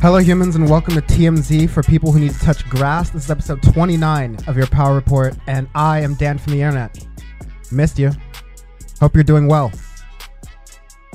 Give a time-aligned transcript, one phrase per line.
[0.00, 3.10] Hello, humans, and welcome to TMZ for people who need to touch grass.
[3.10, 7.04] This is episode 29 of your Power Report, and I am Dan from the internet.
[7.72, 8.12] Missed you.
[9.00, 9.72] Hope you're doing well.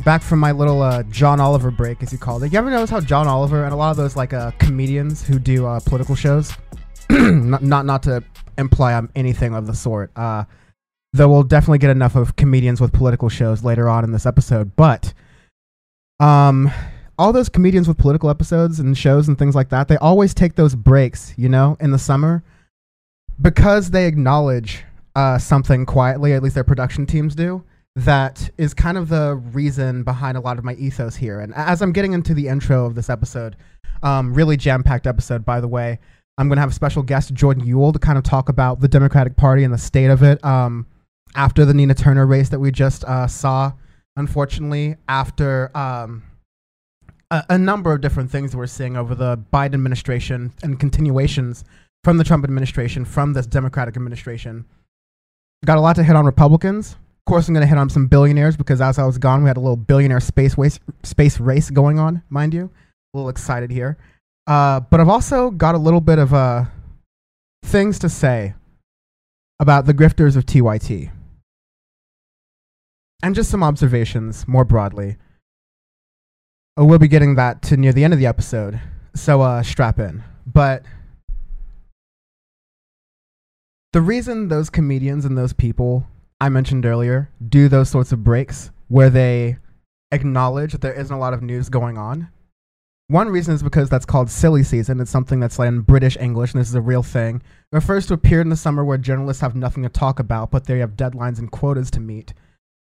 [0.03, 2.51] Back from my little uh, John Oliver break, as you called it.
[2.51, 5.39] You ever notice how John Oliver and a lot of those like uh, comedians who
[5.39, 6.51] do uh, political shows,
[7.09, 8.21] not, not not to
[8.57, 10.43] imply I'm anything of the sort, uh,
[11.13, 14.75] though we'll definitely get enough of comedians with political shows later on in this episode,
[14.75, 15.13] but
[16.19, 16.69] um
[17.17, 20.55] all those comedians with political episodes and shows and things like that, they always take
[20.55, 22.43] those breaks, you know, in the summer
[23.41, 24.83] because they acknowledge
[25.15, 27.63] uh, something quietly, at least their production teams do,
[27.95, 31.39] that is kind of the reason behind a lot of my ethos here.
[31.39, 33.55] And as I'm getting into the intro of this episode,
[34.01, 35.99] um, really jam packed episode, by the way,
[36.37, 38.87] I'm going to have a special guest, Jordan Uhl, to kind of talk about the
[38.87, 40.87] Democratic Party and the state of it um,
[41.35, 43.71] after the Nina Turner race that we just uh, saw,
[44.17, 45.75] unfortunately, after.
[45.77, 46.23] Um,
[47.49, 51.63] a, number of different things we're seeing over the Biden administration and continuations
[52.03, 54.65] from the Trump administration, from this Democratic administration.
[55.65, 56.91] Got a lot to hit on Republicans.
[56.93, 59.47] Of course, I'm going to hit on some billionaires because as I was gone, we
[59.47, 62.69] had a little billionaire space race, space race going on, mind you.
[63.13, 63.97] A little excited here.
[64.45, 66.65] Uh, but I've also got a little bit of uh,
[67.63, 68.55] things to say
[69.59, 71.11] about the grifters of TYT.
[73.21, 75.15] And just some observations more broadly.
[76.79, 78.79] Uh, we'll be getting that to near the end of the episode,
[79.15, 80.23] so uh, strap in.
[80.45, 80.83] But
[83.91, 86.07] the reason those comedians and those people
[86.41, 89.57] I mentioned earlier do those sorts of breaks where they
[90.11, 92.29] acknowledge that there isn't a lot of news going on.
[93.07, 94.99] One reason is because that's called silly season.
[94.99, 97.37] It's something that's like in British English, and this is a real thing.
[97.71, 100.49] It refers to a period in the summer where journalists have nothing to talk about,
[100.49, 102.33] but they have deadlines and quotas to meet.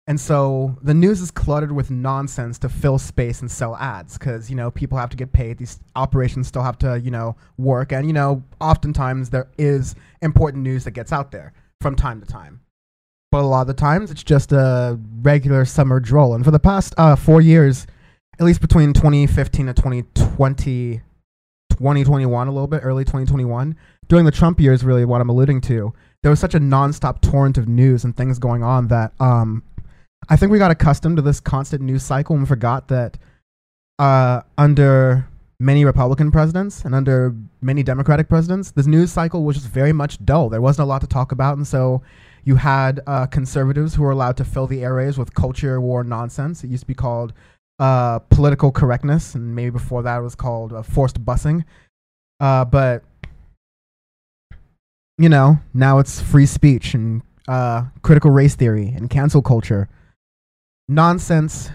[0.08, 4.52] And so the news is cluttered with nonsense to fill space and sell ads because,
[4.52, 5.58] you know, people have to get paid.
[5.58, 7.92] These operations still have to, you know, work.
[7.92, 12.28] And, you know, oftentimes there is important news that gets out there from time to
[12.28, 12.62] time.
[13.32, 16.36] But a lot of the times it's just a regular summer droll.
[16.36, 17.88] And for the past uh, four years,
[18.40, 21.02] at least between 2015 and 2020,
[21.72, 23.76] 2021, a little bit early 2021,
[24.08, 27.58] during the Trump years, really what I'm alluding to, there was such a nonstop torrent
[27.58, 29.64] of news and things going on that um,
[30.28, 33.18] I think we got accustomed to this constant news cycle and forgot that
[34.00, 35.28] uh, under
[35.60, 40.24] many Republican presidents and under many Democratic presidents, this news cycle was just very much
[40.26, 40.50] dull.
[40.50, 42.02] There wasn't a lot to talk about, and so
[42.44, 46.64] you had uh, conservatives who were allowed to fill the airways with culture war nonsense.
[46.64, 47.34] It used to be called
[47.80, 51.64] uh, political correctness, and maybe before that it was called uh, forced busing.
[52.40, 53.04] Uh, but
[55.18, 59.88] you know, now it's free speech and uh, critical race theory and cancel culture
[60.88, 61.70] nonsense.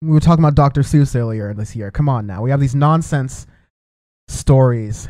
[0.00, 0.82] We were talking about Dr.
[0.82, 1.90] Seuss earlier this year.
[1.90, 2.42] Come on now.
[2.42, 3.46] We have these nonsense
[4.28, 5.08] stories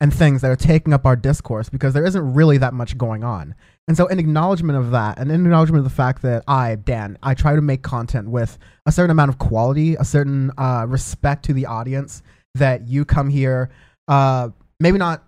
[0.00, 3.24] and things that are taking up our discourse because there isn't really that much going
[3.24, 3.54] on.
[3.88, 7.18] And so, in acknowledgement of that, and in acknowledgement of the fact that I, Dan,
[7.22, 11.44] I try to make content with a certain amount of quality, a certain uh, respect
[11.46, 12.22] to the audience,
[12.54, 13.70] that you come here,
[14.06, 15.24] uh, maybe not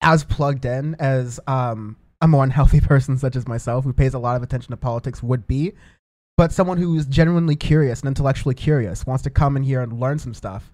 [0.00, 4.18] as plugged in as um, a more unhealthy person such as myself, who pays a
[4.18, 5.72] lot of attention to politics, would be
[6.36, 10.00] but someone who is genuinely curious and intellectually curious wants to come in here and
[10.00, 10.72] learn some stuff.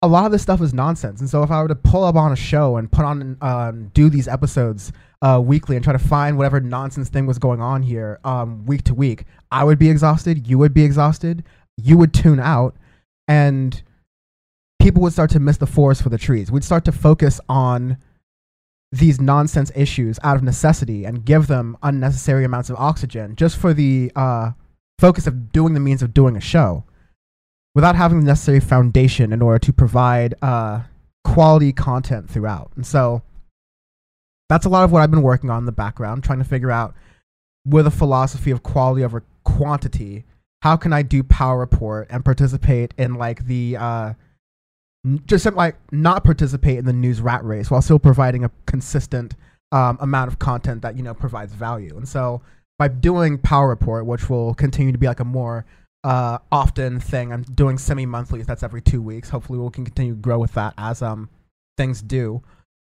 [0.00, 2.14] A lot of this stuff is nonsense, and so if I were to pull up
[2.14, 4.92] on a show and put on um, do these episodes
[5.22, 8.84] uh, weekly and try to find whatever nonsense thing was going on here um, week
[8.84, 10.46] to week, I would be exhausted.
[10.46, 11.44] You would be exhausted.
[11.76, 12.76] You would tune out,
[13.26, 13.82] and
[14.80, 16.52] people would start to miss the forest for the trees.
[16.52, 17.98] We'd start to focus on
[18.90, 23.74] these nonsense issues out of necessity and give them unnecessary amounts of oxygen just for
[23.74, 24.52] the uh,
[24.98, 26.84] focus of doing the means of doing a show
[27.74, 30.80] without having the necessary foundation in order to provide uh,
[31.24, 32.72] quality content throughout.
[32.76, 33.22] And so
[34.48, 36.70] that's a lot of what I've been working on in the background, trying to figure
[36.70, 36.94] out
[37.66, 40.24] with a philosophy of quality over quantity,
[40.62, 44.14] how can I do Power Report and participate in like the uh,
[45.26, 49.34] just like not participate in the news rat race while still providing a consistent
[49.72, 51.96] um, amount of content that you know provides value.
[51.96, 52.42] And so
[52.78, 55.66] by doing Power Report, which will continue to be like a more
[56.04, 58.42] uh, often thing, I'm doing semi monthly.
[58.42, 59.28] That's every two weeks.
[59.28, 61.28] Hopefully, we can continue to grow with that as um
[61.76, 62.42] things do.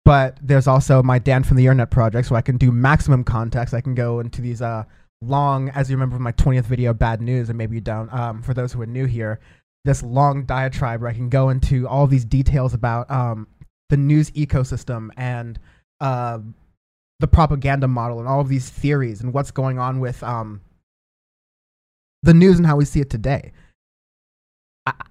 [0.05, 3.75] But there's also my Dan from the Internet project, so I can do maximum context.
[3.75, 4.85] I can go into these uh
[5.21, 8.13] long, as you remember my 20th video, bad news, and maybe you don't.
[8.13, 9.41] Um, for those who are new here,
[9.85, 13.47] this long diatribe where I can go into all these details about um,
[13.89, 15.59] the news ecosystem and
[16.01, 16.39] uh,
[17.21, 20.61] the propaganda model and all of these theories and what's going on with um,
[22.23, 23.53] the news and how we see it today.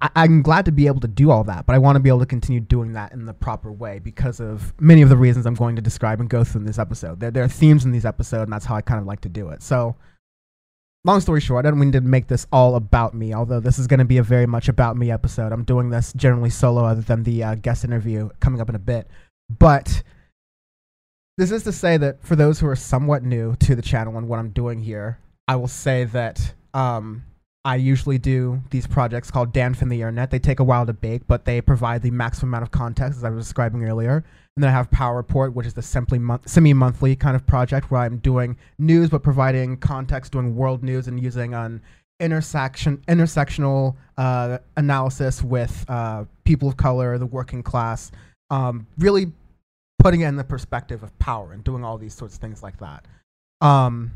[0.02, 2.10] I, I'm glad to be able to do all that, but I want to be
[2.10, 5.46] able to continue doing that in the proper way because of many of the reasons
[5.46, 7.20] I'm going to describe and go through in this episode.
[7.20, 9.30] There, there are themes in these episodes, and that's how I kind of like to
[9.30, 9.62] do it.
[9.62, 9.96] So,
[11.04, 13.88] long story short, I don't mean to make this all about me, although this is
[13.88, 15.52] going to be a very much about me episode.
[15.52, 18.80] I'm doing this generally solo, other than the uh, guest interview coming up in a
[18.80, 19.08] bit.
[19.50, 20.04] But
[21.38, 24.28] this is to say that for those who are somewhat new to the channel and
[24.28, 27.24] what I'm doing here, I will say that um,
[27.68, 30.31] I usually do these projects called Dan from the Internet.
[30.31, 33.25] They take a while to bake, but they provide the maximum amount of context, as
[33.25, 34.24] I was describing earlier.
[34.56, 37.92] And then I have Power Report, which is the simply month- semi-monthly kind of project
[37.92, 41.81] where I'm doing news, but providing context, doing world news, and using an
[42.22, 48.13] intersection intersectional uh, analysis with uh, people of color, the working class,
[48.50, 49.34] um, really
[50.00, 52.78] putting it in the perspective of power and doing all these sorts of things like
[52.80, 53.04] that.
[53.60, 54.13] Um,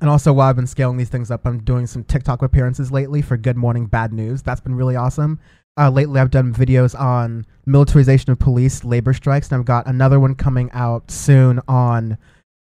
[0.00, 3.22] and also, while I've been scaling these things up, I'm doing some TikTok appearances lately
[3.22, 4.42] for Good Morning Bad News.
[4.42, 5.38] That's been really awesome.
[5.78, 10.20] Uh, lately, I've done videos on militarization of police, labor strikes, and I've got another
[10.20, 12.18] one coming out soon on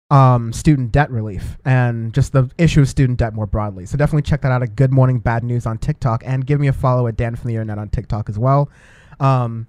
[0.09, 3.85] um, student debt relief and just the issue of student debt more broadly.
[3.85, 6.67] So definitely check that out at Good Morning Bad News on TikTok and give me
[6.67, 8.69] a follow at Dan from the Internet on TikTok as well.
[9.19, 9.67] Um,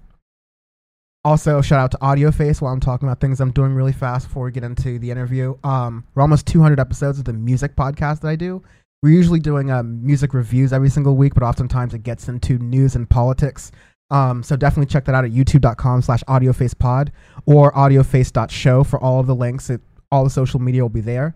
[1.25, 4.45] also, shout out to AudioFace while I'm talking about things I'm doing really fast before
[4.45, 5.57] we get into the interview.
[5.65, 8.63] Um, we're almost 200 episodes of the music podcast that I do.
[9.03, 12.95] We're usually doing um, music reviews every single week, but oftentimes it gets into news
[12.95, 13.71] and politics.
[14.11, 17.09] Um, so definitely check that out at youtube.com slash audiofacepod
[17.45, 19.69] or audioface.show for all of the links.
[19.69, 19.81] It,
[20.11, 21.35] all the social media will be there.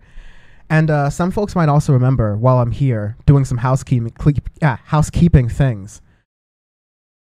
[0.70, 4.12] And uh, some folks might also remember while I'm here doing some housekeeping,
[4.62, 6.00] yeah, housekeeping things.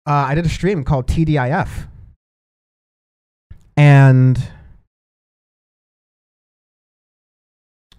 [0.07, 1.89] Uh, I did a stream called TDIF
[3.77, 4.39] and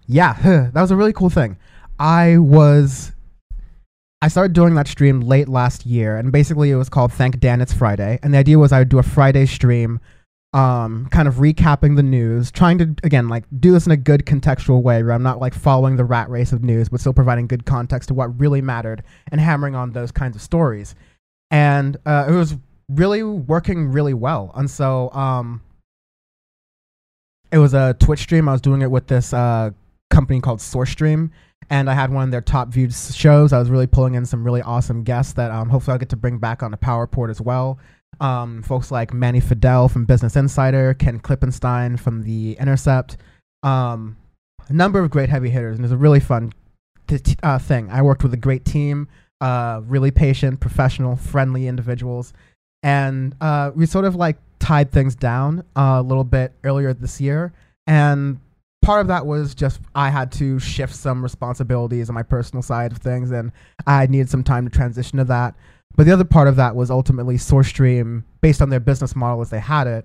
[0.06, 0.34] yeah,
[0.72, 1.56] that was a really cool thing.
[1.98, 3.12] I was
[4.24, 7.60] I started doing that stream late last year, and basically it was called Thank Dan
[7.60, 8.18] It's Friday.
[8.22, 10.00] And the idea was I would do a Friday stream,
[10.54, 14.24] um, kind of recapping the news, trying to again like do this in a good
[14.24, 17.46] contextual way where I'm not like following the rat race of news, but still providing
[17.46, 20.94] good context to what really mattered and hammering on those kinds of stories.
[21.50, 22.56] And uh, it was
[22.88, 24.52] really working really well.
[24.54, 25.60] And so um,
[27.54, 28.48] it was a Twitch stream.
[28.48, 29.70] I was doing it with this uh,
[30.10, 31.30] company called SourceStream,
[31.70, 33.52] and I had one of their top viewed shows.
[33.52, 36.16] I was really pulling in some really awesome guests that um, hopefully I'll get to
[36.16, 37.78] bring back on the Power Report as well.
[38.20, 43.18] Um, folks like Manny Fidel from Business Insider, Ken Klippenstein from The Intercept,
[43.62, 44.16] um,
[44.68, 46.52] a number of great heavy hitters, and it was a really fun
[47.06, 47.88] t- uh, thing.
[47.88, 49.06] I worked with a great team,
[49.40, 52.32] uh, really patient, professional, friendly individuals,
[52.82, 57.52] and uh, we sort of like tied things down a little bit earlier this year,
[57.86, 58.38] and
[58.82, 62.92] part of that was just I had to shift some responsibilities on my personal side
[62.92, 63.52] of things, and
[63.86, 65.54] I needed some time to transition to that.
[65.96, 69.50] But the other part of that was ultimately SourceStream, based on their business model as
[69.50, 70.04] they had it,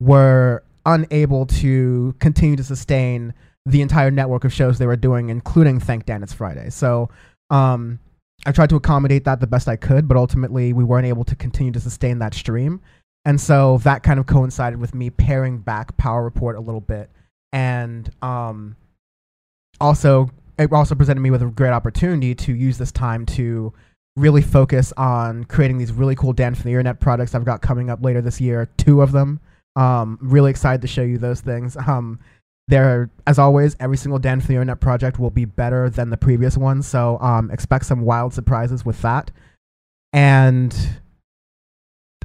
[0.00, 3.32] were unable to continue to sustain
[3.66, 6.70] the entire network of shows they were doing, including Thank Dan It's Friday.
[6.70, 7.10] So
[7.50, 8.00] um,
[8.46, 11.36] I tried to accommodate that the best I could, but ultimately we weren't able to
[11.36, 12.80] continue to sustain that stream.
[13.28, 17.10] And so that kind of coincided with me paring back Power Report a little bit.
[17.52, 18.74] And um,
[19.82, 23.74] also, it also presented me with a great opportunity to use this time to
[24.16, 27.90] really focus on creating these really cool Dan from the Internet products I've got coming
[27.90, 29.40] up later this year, two of them.
[29.76, 31.76] Um, really excited to show you those things.
[31.76, 32.20] Um,
[32.68, 36.16] there, as always, every single Dan from the Internet project will be better than the
[36.16, 39.30] previous one, so um, expect some wild surprises with that.
[40.14, 40.74] And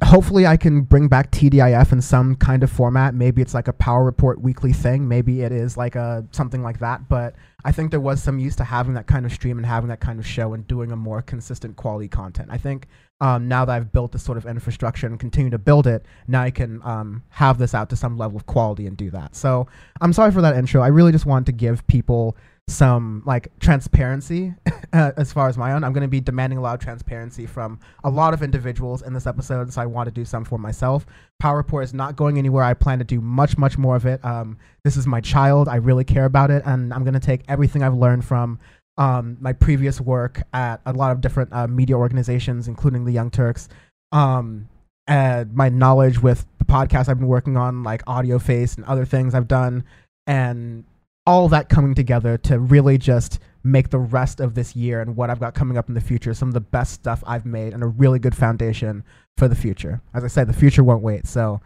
[0.02, 3.14] hopefully I can bring back TDIF in some kind of format.
[3.14, 5.06] Maybe it's like a Power Report weekly thing.
[5.06, 7.08] Maybe it is like a something like that.
[7.08, 9.88] But I think there was some use to having that kind of stream and having
[9.88, 12.48] that kind of show and doing a more consistent quality content.
[12.50, 12.88] I think
[13.20, 16.42] um, now that I've built this sort of infrastructure and continue to build it, now
[16.42, 19.36] I can um, have this out to some level of quality and do that.
[19.36, 19.68] So
[20.00, 20.82] I'm sorry for that intro.
[20.82, 22.36] I really just wanted to give people
[22.68, 24.54] some like transparency
[24.92, 25.84] uh, as far as my own.
[25.84, 29.12] I'm going to be demanding a lot of transparency from a lot of individuals in
[29.12, 31.06] this episode, so I want to do some for myself.
[31.40, 32.64] Power Report is not going anywhere.
[32.64, 34.24] I plan to do much, much more of it.
[34.24, 35.68] Um, this is my child.
[35.68, 38.58] I really care about it, and I'm going to take everything I've learned from
[38.96, 43.30] um, my previous work at a lot of different uh, media organizations, including the Young
[43.30, 43.68] Turks.
[44.12, 44.68] Um,
[45.06, 49.04] and my knowledge with the podcast I've been working on, like Audio Face and other
[49.04, 49.84] things I've done,
[50.26, 50.84] and
[51.26, 55.30] all that coming together to really just make the rest of this year and what
[55.30, 57.82] I've got coming up in the future some of the best stuff I've made and
[57.82, 59.02] a really good foundation
[59.38, 60.02] for the future.
[60.12, 61.26] As I said, the future won't wait.
[61.26, 61.60] So,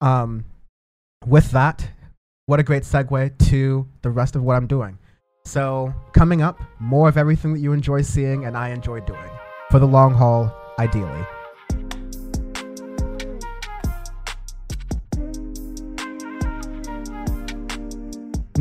[0.00, 0.44] um,
[1.26, 1.88] with that,
[2.46, 4.98] what a great segue to the rest of what I'm doing.
[5.46, 9.30] So, coming up, more of everything that you enjoy seeing and I enjoy doing.
[9.70, 11.26] for the long haul, ideally.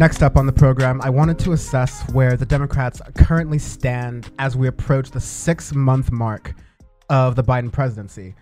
[0.03, 4.53] Next up on the program, I wanted to assess where the Democrats currently stand as
[4.53, 6.55] we approach the six month mark
[7.09, 8.35] of the Biden presidency.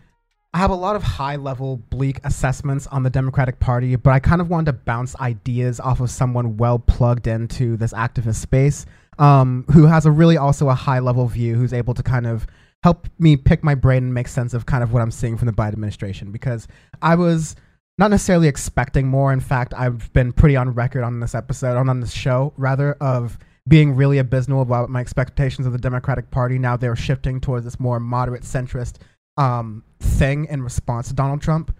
[0.55, 4.19] I have a lot of high level, bleak assessments on the Democratic Party, but I
[4.19, 8.87] kind of wanted to bounce ideas off of someone well plugged into this activist space
[9.19, 12.47] um, who has a really also a high level view, who's able to kind of
[12.81, 15.45] help me pick my brain and make sense of kind of what I'm seeing from
[15.45, 16.67] the Biden administration because
[17.03, 17.55] I was
[18.01, 19.31] not necessarily expecting more.
[19.31, 22.93] In fact, I've been pretty on record on this episode, on, on this show, rather,
[22.93, 26.57] of being really abysmal about my expectations of the Democratic Party.
[26.57, 28.95] Now they're shifting towards this more moderate centrist
[29.37, 31.77] um, thing in response to Donald Trump.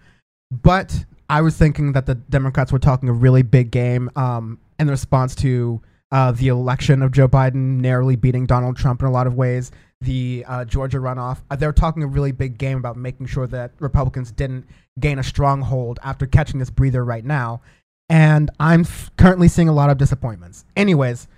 [0.52, 4.88] But I was thinking that the Democrats were talking a really big game um, in
[4.88, 9.26] response to uh, the election of Joe Biden narrowly beating Donald Trump in a lot
[9.26, 9.72] of ways
[10.02, 11.38] the uh, Georgia runoff.
[11.50, 14.66] Uh, they're talking a really big game about making sure that Republicans didn't
[14.98, 17.60] gain a stronghold after catching this breather right now.
[18.08, 20.64] And I'm f- currently seeing a lot of disappointments.
[20.76, 21.28] Anyways,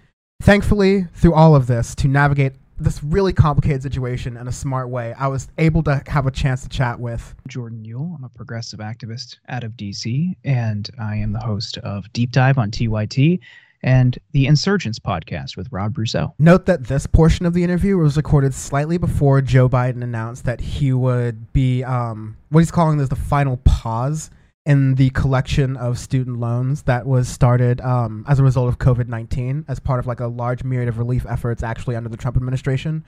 [0.42, 5.14] thankfully, through all of this, to navigate this really complicated situation in a smart way,
[5.14, 8.16] I was able to have a chance to chat with Jordan Uhl.
[8.16, 12.59] I'm a progressive activist out of DC, and I am the host of Deep Dive
[12.59, 13.40] on TYT
[13.84, 16.34] and the Insurgents podcast with Rob Rousseau.
[16.38, 20.60] Note that this portion of the interview was recorded slightly before Joe Biden announced that
[20.60, 24.30] he would be um, what he's calling this the final pause
[24.64, 29.08] in the collection of student loans that was started um, as a result of COVID
[29.08, 32.38] 19 as part of like a large myriad of relief efforts actually under the Trump
[32.38, 33.04] administration.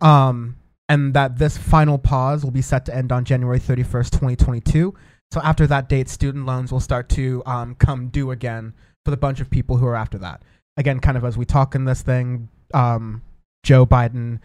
[0.00, 0.56] Um,
[0.88, 4.94] and that this final pause will be set to end on January 31st, 2022.
[5.30, 8.72] So after that date, student loans will start to um, come due again
[9.04, 10.42] for the bunch of people who are after that.
[10.76, 13.22] Again, kind of as we talk in this thing, um,
[13.62, 14.40] Joe Biden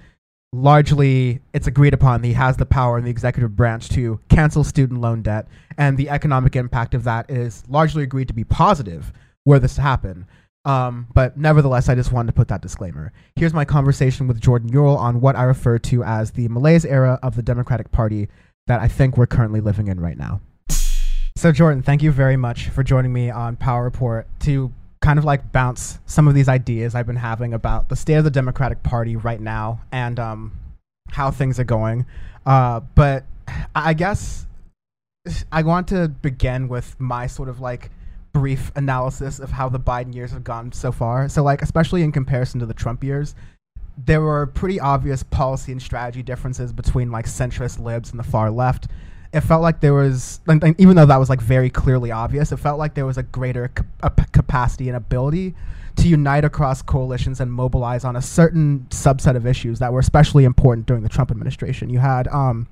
[0.52, 5.00] largely it's agreed upon he has the power in the executive branch to cancel student
[5.00, 5.48] loan debt
[5.78, 9.14] and the economic impact of that is largely agreed to be positive
[9.46, 10.26] were this to happen.
[10.66, 13.14] Um, but nevertheless i just wanted to put that disclaimer.
[13.36, 17.20] Here's my conversation with jordan uhl on what i refer to as the malaise era
[17.22, 18.28] of the democratic party
[18.66, 20.42] that i think we're currently living in right now
[21.40, 25.24] so, Jordan, thank you very much for joining me on Power Report to kind of
[25.24, 28.84] like bounce some of these ideas I've been having about the state of the Democratic
[28.84, 30.60] Party right now and um,
[31.12, 32.06] how things are going.
[32.46, 33.24] Uh, but
[33.74, 34.48] I guess
[35.50, 37.90] I want to begin with my sort of like
[38.34, 41.30] brief analysis of how the Biden years have gone so far.
[41.30, 43.34] So, like, especially in comparison to the Trump years,
[43.98, 48.52] there were pretty obvious policy and strategy differences between like centrist libs and the far
[48.52, 48.90] left
[49.32, 50.40] it felt like there was,
[50.78, 53.72] even though that was like very clearly obvious, it felt like there was a greater
[54.32, 55.54] capacity and ability
[55.98, 60.46] to unite across coalitions and mobilize on a certain subset of issues that were especially
[60.46, 61.90] important during the Trump administration.
[61.90, 62.68] You had um,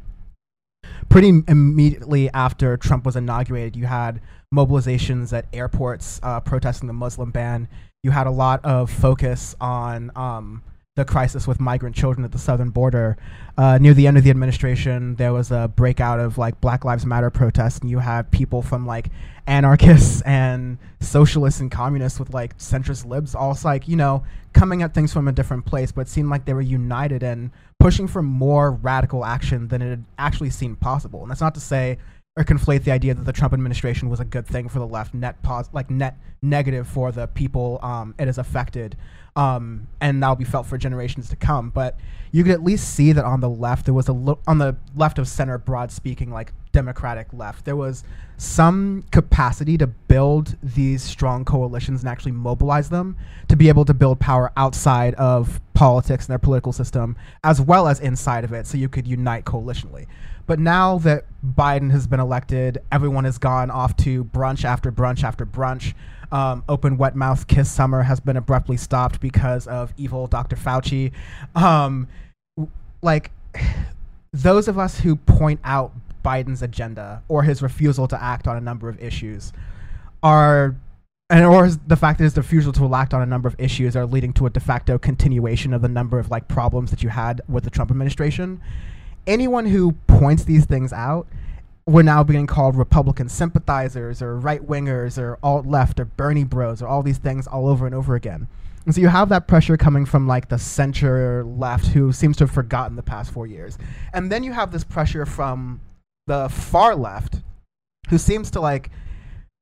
[1.10, 4.22] pretty immediately after Trump was inaugurated, you had
[4.54, 7.68] mobilizations at airports uh, protesting the Muslim ban.
[8.02, 10.64] You had a lot of focus on um,
[10.98, 13.18] the crisis with migrant children at the southern border.
[13.56, 17.06] Uh, near the end of the administration, there was a breakout of like Black Lives
[17.06, 19.10] Matter protests, and you had people from like
[19.46, 24.24] anarchists and socialists and communists with like centrist libs, all like you know
[24.54, 27.52] coming at things from a different place, but it seemed like they were united and
[27.80, 31.22] pushing for more radical action than it had actually seemed possible.
[31.22, 32.00] And that's not to say
[32.36, 35.14] or conflate the idea that the Trump administration was a good thing for the left,
[35.14, 38.96] net pos- like net negative for the people um, it has affected
[39.38, 41.70] um, and that'll be felt for generations to come.
[41.70, 41.98] But
[42.32, 44.76] you could at least see that on the left, there was a lo- on the
[44.96, 48.04] left of center, broad speaking, like Democratic left, there was
[48.38, 53.18] some capacity to build these strong coalitions and actually mobilize them
[53.48, 57.88] to be able to build power outside of politics and their political system, as well
[57.88, 60.06] as inside of it, so you could unite coalitionally.
[60.46, 65.24] But now that Biden has been elected, everyone has gone off to brunch after brunch
[65.24, 65.94] after brunch
[66.32, 70.56] um, open wet mouth kiss summer has been abruptly stopped because of evil Dr.
[70.56, 71.12] Fauci.
[71.56, 72.08] Um,
[73.02, 73.32] like
[74.34, 75.94] those of us who point out
[76.24, 79.54] Biden's agenda or his refusal to act on a number of issues
[80.22, 80.76] are
[81.30, 84.06] and or the fact that his refusal to act on a number of issues are
[84.06, 87.42] leading to a de facto continuation of the number of like problems that you had
[87.50, 88.62] with the Trump administration.
[89.26, 91.28] Anyone who points these things out
[91.88, 96.82] we're now being called Republican sympathizers or right wingers or alt left or Bernie bros
[96.82, 98.48] or all these things all over and over again.
[98.86, 102.44] And so you have that pressure coming from like the center left who seems to
[102.44, 103.78] have forgotten the past four years.
[104.14, 105.80] And then you have this pressure from
[106.28, 107.42] the far left
[108.10, 108.90] who seems to like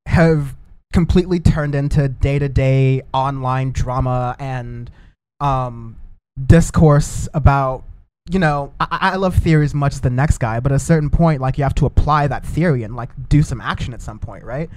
[0.07, 0.55] have
[0.93, 4.89] completely turned into day to day online drama and
[5.39, 5.95] um,
[6.43, 7.83] discourse about
[8.31, 10.79] you know, I, I love theory as much as the next guy, but at a
[10.79, 14.01] certain point, like you have to apply that theory and like do some action at
[14.01, 14.69] some point, right?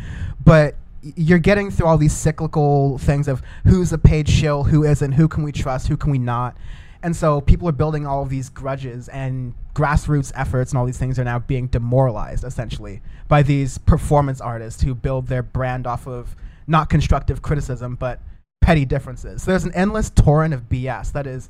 [0.45, 0.76] But
[1.17, 5.28] you're getting through all these cyclical things of who's a paid shill, who isn't, who
[5.28, 6.59] can we trust, who can we not.
[7.02, 10.99] And so people are building all of these grudges and grassroots efforts and all these
[10.99, 16.07] things are now being demoralized essentially by these performance artists who build their brand off
[16.07, 16.37] of
[16.67, 18.21] not constructive criticism but
[18.61, 19.43] petty differences.
[19.43, 21.49] So there's an endless torrent of BS that is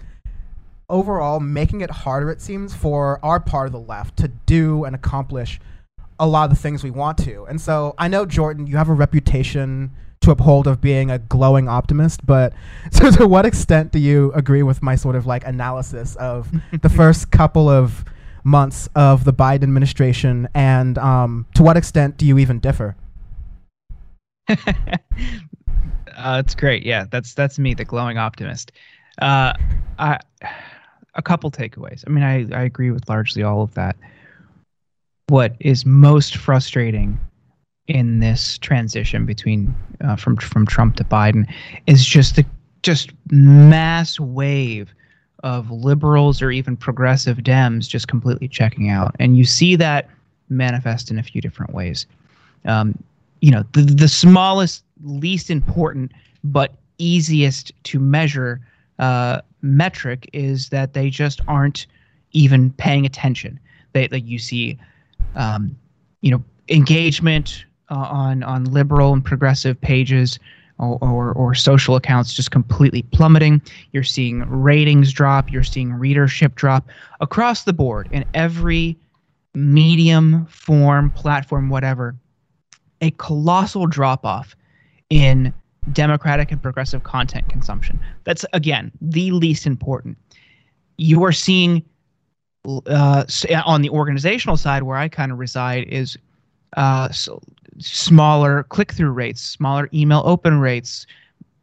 [0.88, 4.94] overall making it harder, it seems, for our part of the left to do and
[4.94, 5.60] accomplish
[6.18, 7.44] a lot of the things we want to.
[7.44, 9.90] And so I know, Jordan, you have a reputation
[10.20, 12.52] to uphold of being a glowing optimist, but
[12.90, 16.50] so to what extent do you agree with my sort of like analysis of
[16.82, 18.04] the first couple of
[18.44, 22.96] months of the Biden administration, and um, to what extent do you even differ?
[24.48, 24.54] uh,
[26.16, 26.84] it's great.
[26.84, 28.72] Yeah, that's that's me, the glowing optimist.
[29.20, 29.52] Uh,
[29.98, 30.18] I
[31.18, 32.04] a couple takeaways.
[32.06, 33.96] I mean, I, I agree with largely all of that.
[35.26, 37.20] What is most frustrating
[37.88, 41.52] in this transition between uh, from from Trump to Biden
[41.86, 42.46] is just the
[42.82, 44.94] just mass wave
[45.42, 50.08] of liberals or even progressive Dems just completely checking out, and you see that
[50.48, 52.06] manifest in a few different ways.
[52.64, 53.02] Um,
[53.40, 56.12] you know, the the smallest, least important,
[56.44, 58.60] but easiest to measure
[58.98, 61.86] uh, metric is that they just aren't
[62.32, 63.58] even paying attention.
[63.92, 64.78] They like you see,
[65.34, 65.76] um,
[66.20, 70.38] you know, engagement uh, on on liberal and progressive pages
[70.78, 73.60] or, or, or social accounts just completely plummeting.
[73.92, 75.50] You're seeing ratings drop.
[75.50, 76.88] You're seeing readership drop
[77.20, 78.96] across the board in every
[79.54, 82.14] medium, form, platform, whatever.
[83.00, 84.56] A colossal drop off
[85.10, 85.52] in
[85.92, 88.00] democratic and progressive content consumption.
[88.24, 90.16] That's again the least important.
[90.96, 91.84] You are seeing
[92.86, 93.24] uh,
[93.64, 96.18] on the organizational side, where I kind of reside, is
[96.76, 97.40] uh, so
[97.78, 101.06] smaller click-through rates, smaller email open rates,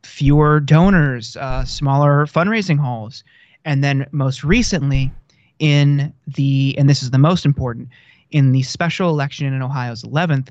[0.04, 3.24] fewer donors, uh, smaller fundraising halls.
[3.66, 5.12] and then most recently,
[5.60, 7.88] in the and this is the most important
[8.32, 10.50] in the special election in Ohio's 11th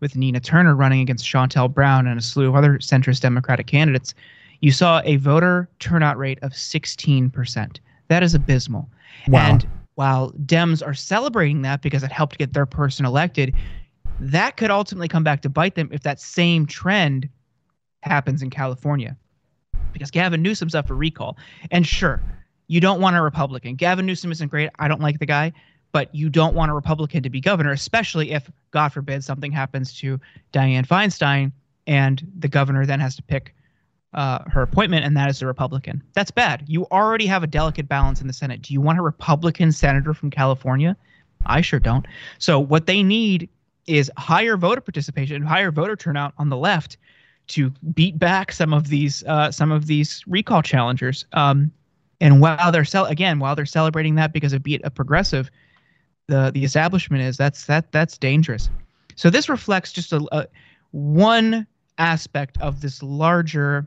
[0.00, 4.14] with Nina Turner running against Shontel Brown and a slew of other centrist Democratic candidates,
[4.60, 7.78] you saw a voter turnout rate of 16%.
[8.08, 8.88] That is abysmal.
[9.28, 9.40] Wow.
[9.40, 13.54] And while Dems are celebrating that because it helped get their person elected,
[14.20, 17.28] that could ultimately come back to bite them if that same trend
[18.02, 19.16] happens in California.
[19.92, 21.36] Because Gavin Newsom's up for recall.
[21.70, 22.22] And sure,
[22.68, 23.74] you don't want a Republican.
[23.74, 24.70] Gavin Newsom isn't great.
[24.78, 25.52] I don't like the guy
[25.96, 29.98] but you don't want a Republican to be governor, especially if, God forbid, something happens
[30.00, 30.20] to
[30.52, 31.52] Dianne Feinstein
[31.86, 33.54] and the governor then has to pick
[34.12, 36.02] uh, her appointment, and that is a Republican.
[36.12, 36.64] That's bad.
[36.66, 38.60] You already have a delicate balance in the Senate.
[38.60, 40.98] Do you want a Republican senator from California?
[41.46, 42.04] I sure don't.
[42.36, 43.48] So, what they need
[43.86, 46.98] is higher voter participation, higher voter turnout on the left
[47.46, 51.24] to beat back some of these uh, some of these recall challengers.
[51.32, 51.72] Um,
[52.20, 55.50] and while they're cel- again, while they're celebrating that because it beat a progressive,
[56.28, 58.68] the the establishment is, that's that that's dangerous.
[59.14, 60.46] So this reflects just a, a
[60.90, 61.66] one
[61.98, 63.86] aspect of this larger,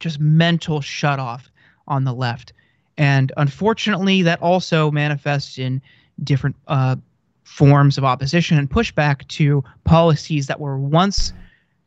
[0.00, 1.50] just mental shut off
[1.86, 2.52] on the left,
[2.98, 5.80] and unfortunately, that also manifests in
[6.22, 6.96] different uh,
[7.44, 11.32] forms of opposition and pushback to policies that were once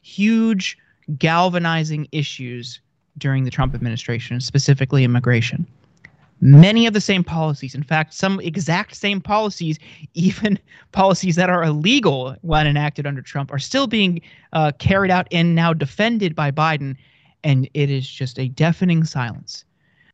[0.02, 0.78] huge
[1.18, 2.80] galvanizing issues
[3.18, 5.66] during the Trump administration, specifically immigration
[6.42, 7.76] many of the same policies.
[7.76, 9.80] In fact, some exact same policies,
[10.14, 10.60] even
[10.92, 14.22] policies that are illegal when enacted under Trump, are still being
[14.54, 16.96] uh, carried out and now defended by Biden.
[17.44, 19.66] And it is just a deafening silence.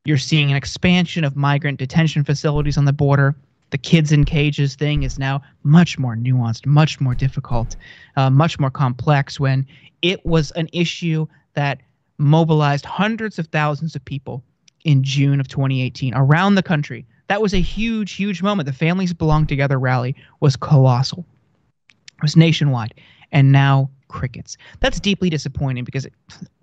[0.03, 3.35] You're seeing an expansion of migrant detention facilities on the border.
[3.69, 7.77] The kids in cages thing is now much more nuanced, much more difficult,
[8.17, 9.65] uh, much more complex when
[10.01, 11.79] it was an issue that
[12.17, 14.43] mobilized hundreds of thousands of people
[14.83, 17.05] in June of 2018 around the country.
[17.27, 18.67] That was a huge, huge moment.
[18.67, 21.25] The Families Belong Together rally was colossal.
[21.89, 22.93] It was nationwide,
[23.31, 24.57] and now crickets.
[24.79, 26.13] That's deeply disappointing because it,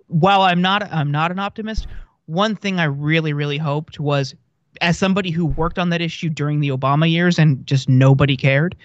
[0.07, 1.87] while I'm not I'm not an optimist,
[2.27, 4.35] one thing I really really hoped was
[4.81, 8.75] as somebody who worked on that issue during the Obama years and just nobody cared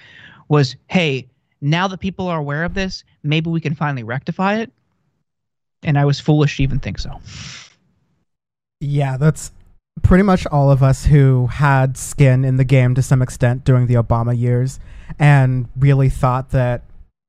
[0.48, 1.28] was hey,
[1.60, 4.72] now that people are aware of this, maybe we can finally rectify it.
[5.82, 7.20] And I was foolish to even think so.
[8.84, 9.50] Yeah, that's
[10.02, 13.86] pretty much all of us who had skin in the game to some extent during
[13.86, 14.78] the Obama years
[15.18, 16.82] and really thought that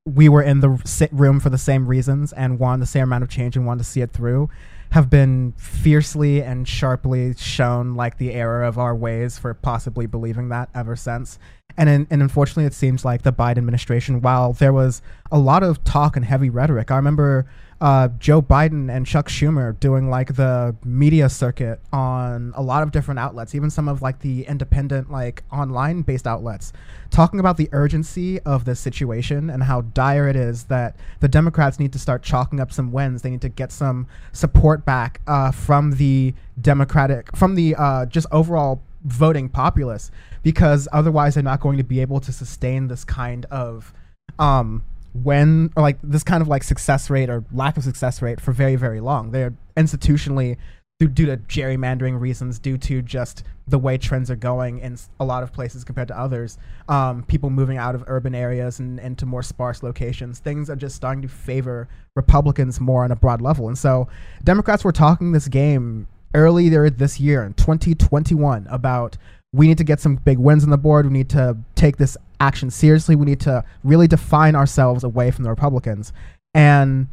[0.04, 3.30] we were in the room for the same reasons and wanted the same amount of
[3.30, 4.48] change and wanted to see it through
[4.92, 10.48] have been fiercely and sharply shown like the error of our ways for possibly believing
[10.50, 11.38] that ever since.
[11.76, 15.62] And, in, and unfortunately, it seems like the Biden administration, while there was a lot
[15.62, 17.46] of talk and heavy rhetoric, I remember
[17.80, 22.90] uh, Joe Biden and Chuck Schumer doing like the media circuit on a lot of
[22.90, 26.72] different outlets, even some of like the independent, like online based outlets,
[27.10, 31.78] talking about the urgency of this situation and how dire it is that the Democrats
[31.78, 33.20] need to start chalking up some wins.
[33.20, 38.26] They need to get some support back uh, from the Democratic, from the uh, just
[38.32, 40.10] overall voting populace,
[40.42, 43.92] because otherwise they're not going to be able to sustain this kind of.
[44.38, 44.82] Um,
[45.22, 48.52] when or like this kind of like success rate or lack of success rate for
[48.52, 50.56] very very long they're institutionally
[50.98, 55.42] due, to gerrymandering reasons due to just the way trends are going in a lot
[55.42, 59.42] of places compared to others um, people moving out of urban areas and into more
[59.42, 63.76] sparse locations things are just starting to favor republicans more on a broad level and
[63.76, 64.08] so
[64.44, 69.16] democrats were talking this game earlier this year in 2021 about
[69.56, 71.06] we need to get some big wins on the board.
[71.06, 73.16] We need to take this action seriously.
[73.16, 76.12] We need to really define ourselves away from the Republicans.
[76.54, 77.08] And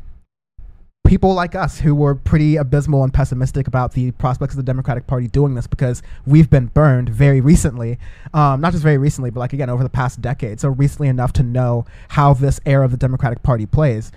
[1.05, 5.05] people like us who were pretty abysmal and pessimistic about the prospects of the Democratic
[5.05, 7.99] Party doing this because we've been burned very recently,
[8.33, 11.33] um, not just very recently, but like again over the past decade, so recently enough
[11.33, 14.11] to know how this era of the Democratic Party plays.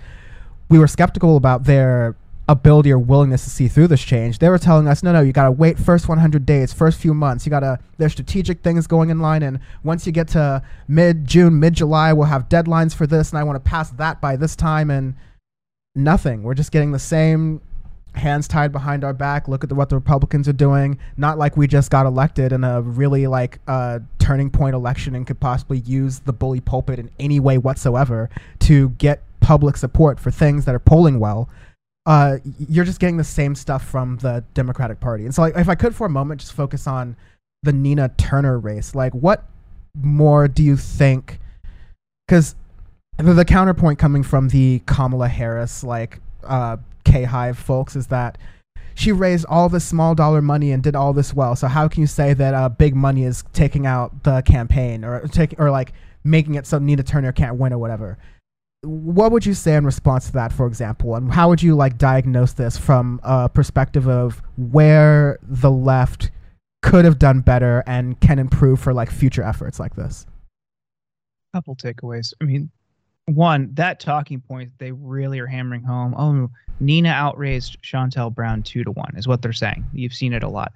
[0.69, 2.15] We were skeptical about their
[2.49, 4.39] ability or willingness to see through this change.
[4.39, 7.13] They were telling us, no, no, you got to wait first 100 days, first few
[7.13, 7.45] months.
[7.45, 9.43] You got to, there's strategic things going in line.
[9.43, 13.31] And once you get to mid June, mid July, we'll have deadlines for this.
[13.31, 14.89] And I want to pass that by this time.
[14.89, 15.15] And
[15.97, 16.43] nothing.
[16.43, 17.61] We're just getting the same
[18.13, 19.47] hands tied behind our back.
[19.47, 20.97] Look at the, what the Republicans are doing.
[21.17, 25.27] Not like we just got elected in a really like uh, turning point election and
[25.27, 28.29] could possibly use the bully pulpit in any way whatsoever
[28.59, 31.49] to get public support for things that are polling well
[32.07, 35.25] uh, you're just getting the same stuff from the Democratic Party.
[35.25, 37.17] And so, like, if I could for a moment just focus on
[37.63, 39.43] the Nina Turner race, like, what
[39.93, 41.41] more do you think?
[42.25, 42.55] Because
[43.17, 48.37] the, the, counterpoint coming from the Kamala Harris, like, uh, K Hive folks is that
[48.95, 51.57] she raised all this small dollar money and did all this well.
[51.57, 55.27] So how can you say that uh, big money is taking out the campaign or
[55.27, 55.91] taking or like
[56.23, 58.17] making it so Nina Turner can't win or whatever?
[58.87, 61.97] What would you say in response to that, for example, and how would you like
[61.97, 66.31] diagnose this from a perspective of where the left
[66.81, 70.25] could have done better and can improve for like future efforts like this?
[71.53, 72.33] Couple takeaways.
[72.41, 72.71] I mean,
[73.25, 76.15] one that talking point they really are hammering home.
[76.17, 79.85] Oh, Nina outraised Shontel Brown two to one is what they're saying.
[79.91, 80.71] You've seen it a lot.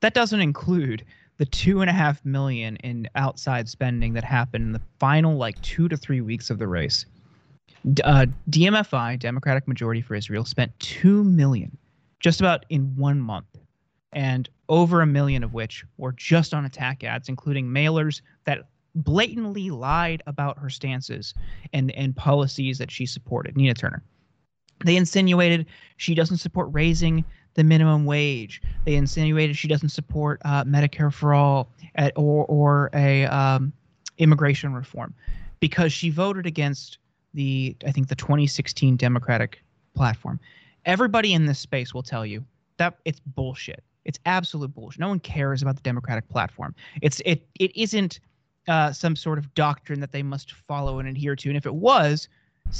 [0.00, 1.04] That doesn't include
[1.38, 5.60] the two and a half million in outside spending that happened in the final like
[5.62, 7.04] two to three weeks of the race
[8.04, 11.76] uh, DMFI, Democratic Majority for Israel, spent two million
[12.20, 13.58] just about in one month,
[14.12, 19.70] and over a million of which were just on attack ads, including mailers that blatantly
[19.70, 21.34] lied about her stances
[21.72, 23.56] and and policies that she supported.
[23.56, 24.02] Nina Turner.
[24.84, 27.24] They insinuated she doesn't support raising
[27.54, 28.62] the minimum wage.
[28.84, 33.72] They insinuated she doesn't support uh, Medicare for all at, or or a um,
[34.18, 35.14] immigration reform
[35.60, 36.98] because she voted against
[37.34, 39.62] the I think the 2016 Democratic
[39.94, 40.40] platform.
[40.84, 42.44] Everybody in this space will tell you
[42.78, 43.82] that it's bullshit.
[44.04, 45.00] It's absolute bullshit.
[45.00, 46.74] No one cares about the Democratic platform.
[47.02, 48.20] It's it it isn't
[48.68, 51.48] uh, some sort of doctrine that they must follow and adhere to.
[51.48, 52.28] And if it was,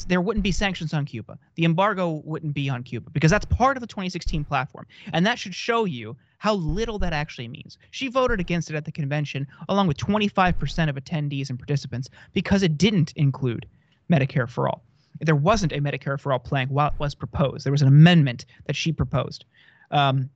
[0.06, 1.38] there wouldn't be sanctions on Cuba.
[1.54, 4.87] The embargo wouldn't be on Cuba because that's part of the 2016 platform.
[5.12, 7.78] And that should show you how little that actually means.
[7.90, 12.62] She voted against it at the convention, along with 25% of attendees and participants, because
[12.62, 13.66] it didn't include
[14.10, 14.82] Medicare for all.
[15.20, 17.64] There wasn't a Medicare for all plan while it was proposed.
[17.64, 19.44] There was an amendment that she proposed.
[19.90, 20.30] Um,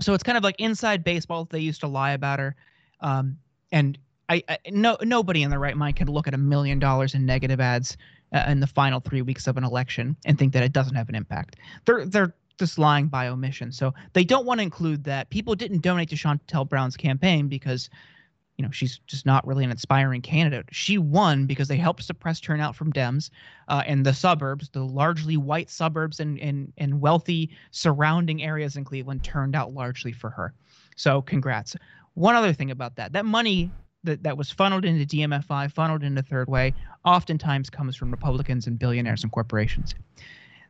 [0.00, 1.46] so it's kind of like inside baseball.
[1.50, 2.54] They used to lie about her,
[3.00, 3.38] um,
[3.72, 7.14] and I, I, no nobody in their right mind can look at a million dollars
[7.14, 7.96] in negative ads
[8.32, 11.08] uh, in the final three weeks of an election and think that it doesn't have
[11.08, 11.56] an impact.
[11.84, 13.72] They're they're just lying by omission.
[13.72, 15.30] So they don't want to include that.
[15.30, 17.90] People didn't donate to Shontel Brown's campaign because
[18.56, 20.66] you know she's just not really an inspiring candidate.
[20.72, 23.30] She won because they helped suppress turnout from Dems
[23.68, 28.84] uh, in the suburbs, the largely white suburbs and, and and wealthy surrounding areas in
[28.84, 30.54] Cleveland turned out largely for her.
[30.96, 31.76] So congrats.
[32.14, 33.70] One other thing about that, that money
[34.04, 36.72] that, that was funneled into DMFI, funneled into Third Way,
[37.04, 39.94] oftentimes comes from Republicans and billionaires and corporations.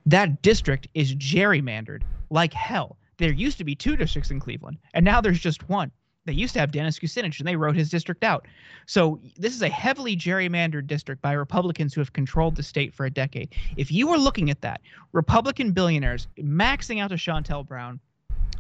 [0.07, 2.97] That district is gerrymandered like hell.
[3.19, 5.93] There used to be two districts in Cleveland, and now there's just one
[6.27, 8.47] They used to have Dennis Kucinich, and they wrote his district out.
[8.87, 13.07] So this is a heavily gerrymandered district by Republicans who have controlled the state for
[13.07, 13.55] a decade.
[13.77, 14.81] If you are looking at that,
[15.13, 18.01] Republican billionaires maxing out to Shontel Brown,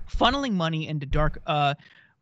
[0.08, 1.74] funneling money into dark uh,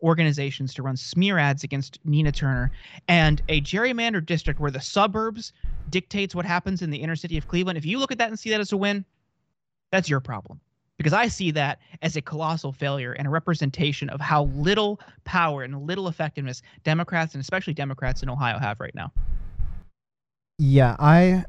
[0.02, 2.72] organizations to run smear ads against Nina Turner,
[3.08, 5.52] and a gerrymandered district where the suburbs
[5.90, 7.78] dictates what happens in the inner city of Cleveland.
[7.78, 9.04] If you look at that and see that as a win,
[9.90, 10.60] that's your problem
[10.98, 15.62] because I see that as a colossal failure and a representation of how little power
[15.62, 19.12] and little effectiveness Democrats and especially Democrats in Ohio have right now.
[20.58, 21.44] Yeah, I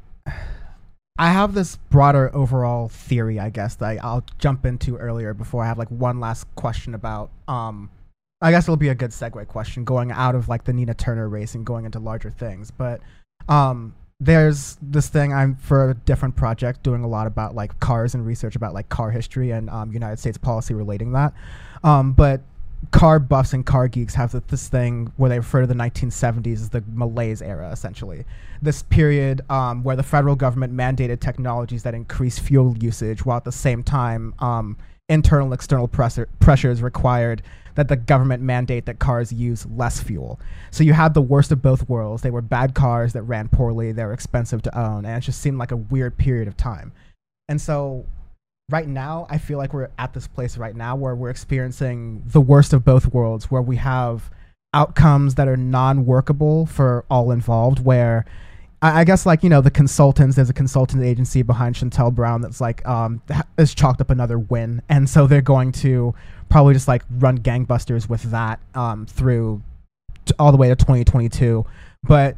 [1.18, 5.64] I have this broader overall theory, I guess, that I, will jump into earlier before
[5.64, 7.90] I have like one last question about um
[8.42, 11.28] I guess it'll be a good segue question going out of like the Nina Turner
[11.28, 12.70] race and going into larger things.
[12.70, 13.00] But
[13.48, 18.14] um there's this thing I'm for a different project doing a lot about like cars
[18.14, 21.34] and research about like car history and um, United States policy relating that.
[21.84, 22.40] Um, but
[22.90, 26.70] car buffs and car geeks have this thing where they refer to the 1970s as
[26.70, 28.24] the malaise era, essentially.
[28.62, 33.44] This period um, where the federal government mandated technologies that increase fuel usage while at
[33.44, 37.42] the same time um, internal and external pressure, pressures required
[37.76, 40.40] that the government mandate that cars use less fuel.
[40.70, 42.22] So you had the worst of both worlds.
[42.22, 45.40] They were bad cars that ran poorly, they were expensive to own, and it just
[45.40, 46.92] seemed like a weird period of time.
[47.48, 48.06] And so
[48.68, 52.40] right now, I feel like we're at this place right now where we're experiencing the
[52.40, 54.30] worst of both worlds, where we have
[54.74, 58.24] outcomes that are non workable for all involved, where
[58.82, 60.36] I, guess like you know the consultants.
[60.36, 63.22] There's a consultant agency behind Shontel Brown that's like um
[63.58, 66.14] has chalked up another win, and so they're going to
[66.48, 69.62] probably just like run gangbusters with that um through
[70.26, 71.64] t- all the way to 2022.
[72.02, 72.36] But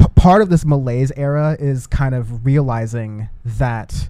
[0.00, 4.08] p- part of this malaise era is kind of realizing that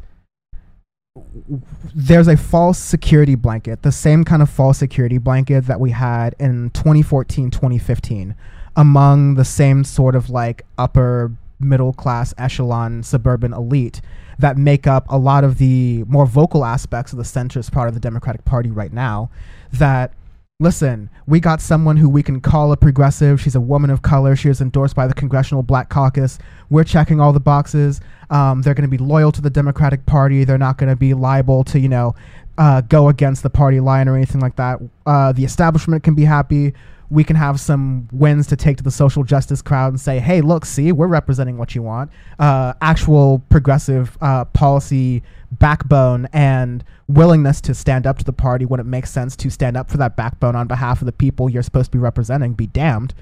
[1.95, 6.35] there's a false security blanket, the same kind of false security blanket that we had
[6.41, 8.35] in 2014, 2015
[8.77, 14.01] among the same sort of like upper middle class echelon suburban elite
[14.39, 17.95] that make up a lot of the more vocal aspects of the centrist part of
[17.95, 19.31] the Democratic Party right now.
[19.73, 20.13] That,
[20.61, 23.41] listen, we got someone who we can call a progressive.
[23.41, 24.37] She's a woman of color.
[24.37, 26.39] She is endorsed by the Congressional Black Caucus.
[26.71, 28.01] We're checking all the boxes.
[28.31, 30.45] Um, they're going to be loyal to the Democratic Party.
[30.45, 32.15] They're not going to be liable to, you know,
[32.57, 34.81] uh, go against the party line or anything like that.
[35.07, 36.73] Uh, the establishment can be happy
[37.15, 40.41] we can have some wins to take to the social justice crowd and say, hey,
[40.41, 42.11] look, see, we're representing what you want.
[42.41, 45.23] Uh, actual progressive uh, policy
[45.53, 49.77] backbone and willingness to stand up to the party when it makes sense to stand
[49.77, 52.67] up for that backbone on behalf of the people you're supposed to be representing, be
[52.67, 53.15] damned.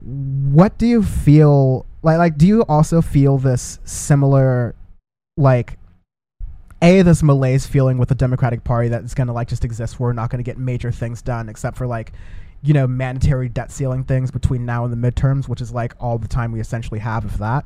[0.00, 2.18] What do you feel like?
[2.18, 4.76] Like, do you also feel this similar,
[5.36, 5.76] like,
[6.80, 9.98] a this malaise feeling with the Democratic Party that is going to like just exist.
[9.98, 12.12] We're not going to get major things done except for like
[12.62, 16.18] you know, mandatory debt ceiling things between now and the midterms, which is like all
[16.18, 17.64] the time we essentially have of that.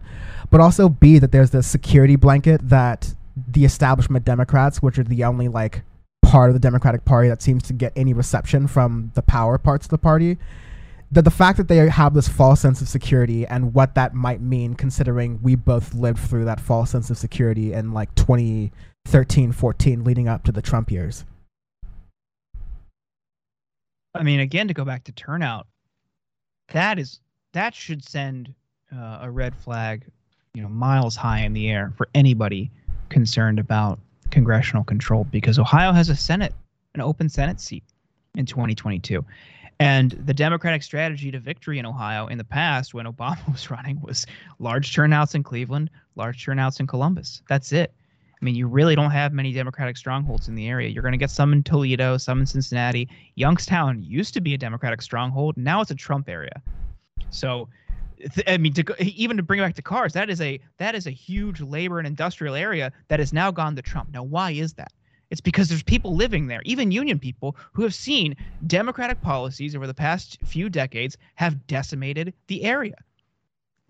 [0.50, 3.14] But also B that there's this security blanket that
[3.48, 5.82] the establishment Democrats, which are the only like
[6.22, 9.86] part of the Democratic Party that seems to get any reception from the power parts
[9.86, 10.38] of the party,
[11.10, 14.40] that the fact that they have this false sense of security and what that might
[14.40, 20.04] mean considering we both lived through that false sense of security in like 2013 14
[20.04, 21.24] leading up to the Trump years.
[24.14, 25.66] I mean, again, to go back to turnout,
[26.72, 27.20] that is
[27.52, 28.54] that should send
[28.94, 30.04] uh, a red flag,
[30.54, 32.70] you know, miles high in the air for anybody
[33.08, 33.98] concerned about
[34.30, 36.54] congressional control because Ohio has a Senate,
[36.94, 37.84] an open Senate seat
[38.34, 39.24] in 2022.
[39.80, 44.00] And the Democratic strategy to victory in Ohio in the past, when Obama was running,
[44.00, 44.26] was
[44.58, 47.42] large turnouts in Cleveland, large turnouts in Columbus.
[47.48, 47.92] That's it.
[48.42, 50.88] I mean, you really don't have many Democratic strongholds in the area.
[50.88, 53.08] You're going to get some in Toledo, some in Cincinnati.
[53.36, 55.56] Youngstown used to be a Democratic stronghold.
[55.56, 56.60] Now it's a Trump area.
[57.30, 57.68] So,
[58.48, 61.06] I mean, to even to bring it back to cars, that is a that is
[61.06, 64.10] a huge labor and industrial area that has now gone to Trump.
[64.12, 64.92] Now, why is that?
[65.30, 69.86] It's because there's people living there, even union people, who have seen Democratic policies over
[69.86, 72.96] the past few decades have decimated the area.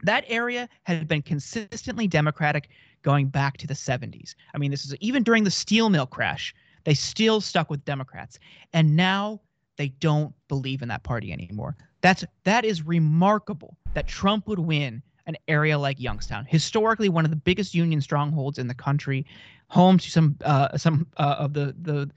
[0.02, 2.68] That area has been consistently Democratic
[3.02, 4.34] going back to the 70s.
[4.54, 8.38] I mean, this is even during the steel mill crash, they still stuck with Democrats.
[8.72, 9.40] And now
[9.76, 11.76] they don't believe in that party anymore.
[12.00, 17.30] That's that is remarkable that Trump would win an area like Youngstown, historically one of
[17.30, 19.24] the biggest union strongholds in the country,
[19.68, 22.10] home to some uh, some uh, of the the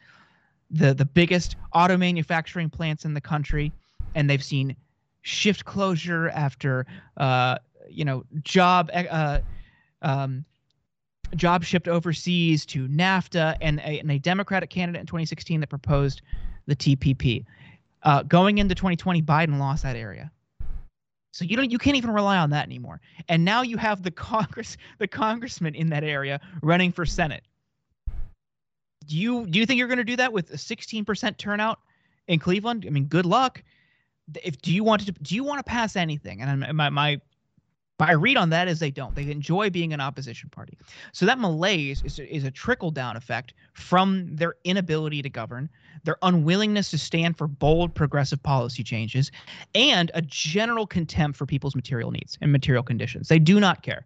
[0.72, 3.72] the the biggest auto manufacturing plants in the country,
[4.16, 4.76] and they've seen
[5.22, 6.86] shift closure after
[7.18, 7.58] uh,
[7.90, 9.40] you know job uh,
[10.02, 10.44] um,
[11.36, 16.22] job shipped overseas to NAFTA and a, and a Democratic candidate in 2016 that proposed
[16.66, 17.46] the TPP.
[18.04, 20.32] Uh, going into 2020, Biden lost that area.
[21.32, 23.02] So you don't you can't even rely on that anymore.
[23.28, 27.44] And now you have the Congress the congressman in that area running for Senate.
[29.06, 31.80] Do you do you think you're going to do that with a 16% turnout
[32.28, 32.86] in Cleveland?
[32.88, 33.62] I mean, good luck.
[34.44, 36.42] If do you want to do you want to pass anything?
[36.42, 37.20] And my my
[38.00, 39.16] my read on that is they don't.
[39.16, 40.78] They enjoy being an opposition party.
[41.14, 45.70] So that malaise is, is a trickle down effect from their inability to govern,
[46.04, 49.32] their unwillingness to stand for bold progressive policy changes,
[49.74, 53.30] and a general contempt for people's material needs and material conditions.
[53.30, 54.06] They do not care.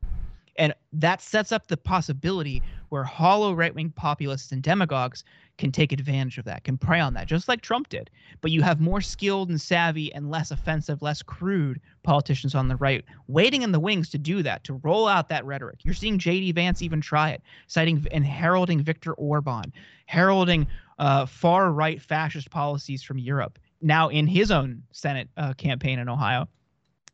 [0.58, 5.24] And that sets up the possibility where hollow right wing populists and demagogues
[5.58, 8.10] can take advantage of that, can prey on that, just like Trump did.
[8.42, 12.78] But you have more skilled and savvy and less offensive, less crude politicians on the
[12.78, 15.80] right waiting in the wings to do that, to roll out that rhetoric.
[15.84, 16.54] You're seeing J.D.
[16.54, 19.74] Vance even try it, citing and heralding Viktor Orban,
[20.06, 20.66] heralding
[20.98, 26.10] uh, far right fascist policies from Europe, now in his own Senate uh, campaign in
[26.10, 26.48] Ohio.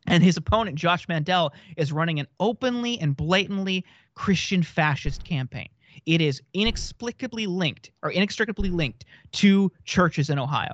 [0.08, 5.70] And his opponent, Josh Mandel, is running an openly and blatantly Christian fascist campaign.
[6.06, 10.74] It is inexplicably linked or inextricably linked to churches in Ohio.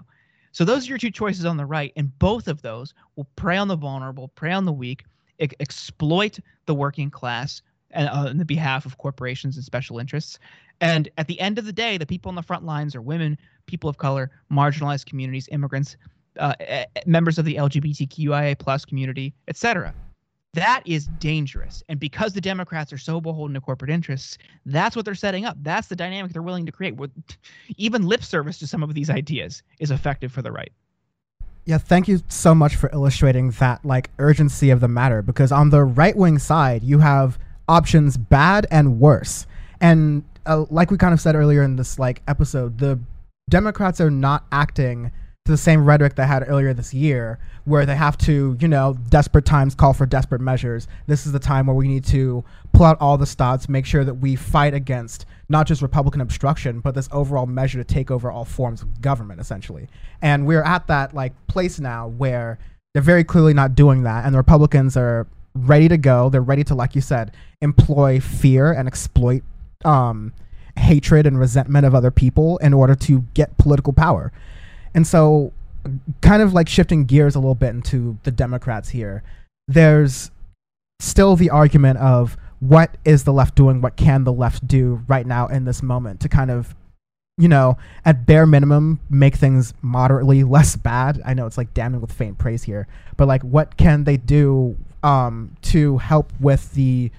[0.52, 3.58] So those are your two choices on the right, and both of those will prey
[3.58, 5.06] on the vulnerable, prey on the weak,
[5.40, 7.62] exploit the working class
[7.96, 10.40] uh, on the behalf of corporations and special interests.
[10.82, 13.38] And at the end of the day, the people on the front lines are women,
[13.66, 15.96] people of color, marginalized communities, immigrants,
[16.40, 16.54] uh,
[17.06, 19.94] members of the LGBTQIA plus community, etc.
[20.54, 21.82] That is dangerous.
[21.88, 25.56] And because the Democrats are so beholden to corporate interests, that's what they're setting up.
[25.62, 26.98] That's the dynamic they're willing to create.
[27.78, 30.72] Even lip service to some of these ideas is effective for the right.
[31.66, 35.70] Yeah, thank you so much for illustrating that like urgency of the matter because on
[35.70, 37.38] the right wing side, you have
[37.70, 39.46] options bad and worse.
[39.80, 43.00] And uh, like we kind of said earlier in this like episode, the
[43.50, 45.12] Democrats are not acting
[45.46, 48.96] to the same rhetoric they had earlier this year, where they have to, you know,
[49.10, 50.88] desperate times call for desperate measures.
[51.08, 54.04] This is the time where we need to pull out all the stops, make sure
[54.04, 58.32] that we fight against not just Republican obstruction, but this overall measure to take over
[58.32, 59.88] all forms of government, essentially.
[60.22, 62.60] And we're at that like place now where
[62.94, 65.26] they're very clearly not doing that, and the Republicans are
[65.56, 66.30] ready to go.
[66.30, 69.42] They're ready to, like you said, employ fear and exploit
[69.84, 70.34] um,
[70.78, 74.32] hatred and resentment of other people in order to get political power.
[74.94, 75.54] And so,
[76.22, 79.24] kind of like shifting gears a little bit into the Democrats here,
[79.68, 80.32] there's
[81.00, 83.82] still the argument of what is the left doing?
[83.82, 86.76] What can the left do right now in this moment to kind of,
[87.38, 91.22] you know, at bare minimum, make things moderately less bad?
[91.26, 94.78] I know it's like damning with faint praise here, but like, what can they do
[95.04, 97.12] um, to help with the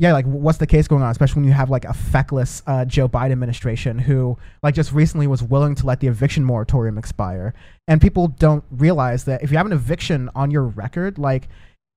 [0.00, 2.86] yeah, like what's the case going on, especially when you have like a feckless uh,
[2.86, 7.52] Joe Biden administration who like just recently was willing to let the eviction moratorium expire,
[7.86, 11.48] and people don't realize that if you have an eviction on your record, like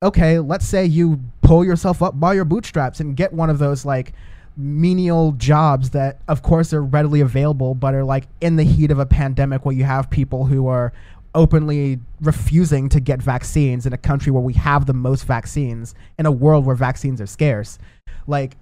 [0.04, 3.86] okay, let's say you pull yourself up by your bootstraps and get one of those
[3.86, 4.12] like
[4.58, 9.00] menial jobs that of course are readily available but are like in the heat of
[9.00, 10.92] a pandemic where you have people who are
[11.36, 16.26] openly refusing to get vaccines in a country where we have the most vaccines in
[16.26, 17.80] a world where vaccines are scarce
[18.28, 18.58] like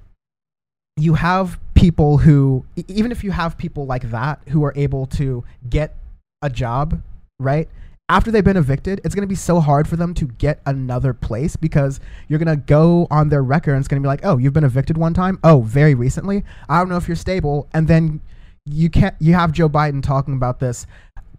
[0.97, 5.43] you have people who even if you have people like that who are able to
[5.69, 5.95] get
[6.41, 7.01] a job
[7.39, 7.69] right
[8.11, 11.13] after they've been evicted, it's going to be so hard for them to get another
[11.13, 14.25] place because you're going to go on their record and it's going to be like,
[14.25, 15.39] oh, you've been evicted one time.
[15.45, 16.43] Oh, very recently.
[16.67, 17.69] I don't know if you're stable.
[17.73, 18.19] And then
[18.65, 20.85] you can't, you have Joe Biden talking about this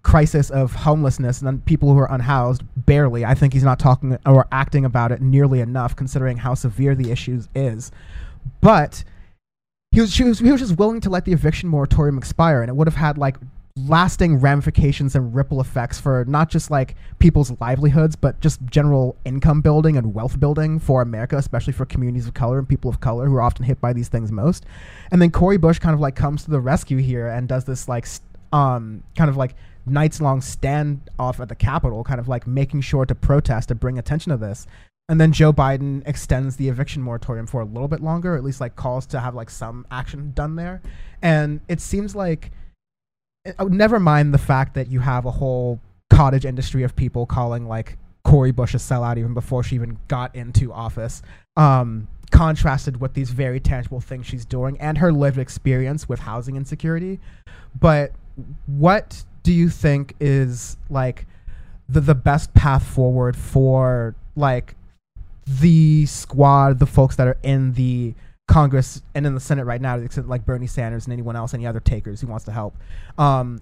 [0.03, 3.25] crisis of homelessness and people who are unhoused barely.
[3.25, 7.11] I think he's not talking or acting about it nearly enough considering how severe the
[7.11, 7.93] issues is.
[8.61, 9.05] But
[9.93, 12.75] he was, was, he was just willing to let the eviction moratorium expire and it
[12.75, 13.37] would have had like
[13.77, 19.62] lasting ramifications and ripple effects for not just like people's livelihoods but just general income
[19.62, 23.26] building and wealth building for America especially for communities of color and people of color
[23.26, 24.66] who are often hit by these things most
[25.11, 27.89] and then Cori Bush kind of like comes to the rescue here and does this
[27.89, 28.07] like
[28.53, 29.55] um kind of like
[29.87, 33.99] nights long standoff at the Capitol, kind of like making sure to protest to bring
[33.99, 34.66] attention to this.
[35.09, 38.45] And then Joe Biden extends the eviction moratorium for a little bit longer, or at
[38.45, 40.80] least like calls to have like some action done there.
[41.20, 42.53] And it seems like,
[43.59, 45.80] uh, never mind the fact that you have a whole
[46.11, 50.35] cottage industry of people calling like Cori Bush a sellout even before she even got
[50.37, 51.22] into office.
[51.57, 56.57] Um, contrasted with these very tangible things she's doing and her lived experience with housing
[56.57, 57.20] insecurity.
[57.78, 58.12] But
[58.66, 61.26] what do you think is like
[61.88, 64.74] the the best path forward for like
[65.47, 68.14] the squad, the folks that are in the
[68.49, 71.66] Congress and in the Senate right now, except like Bernie Sanders and anyone else, any
[71.66, 72.76] other takers who wants to help.
[73.18, 73.61] Um,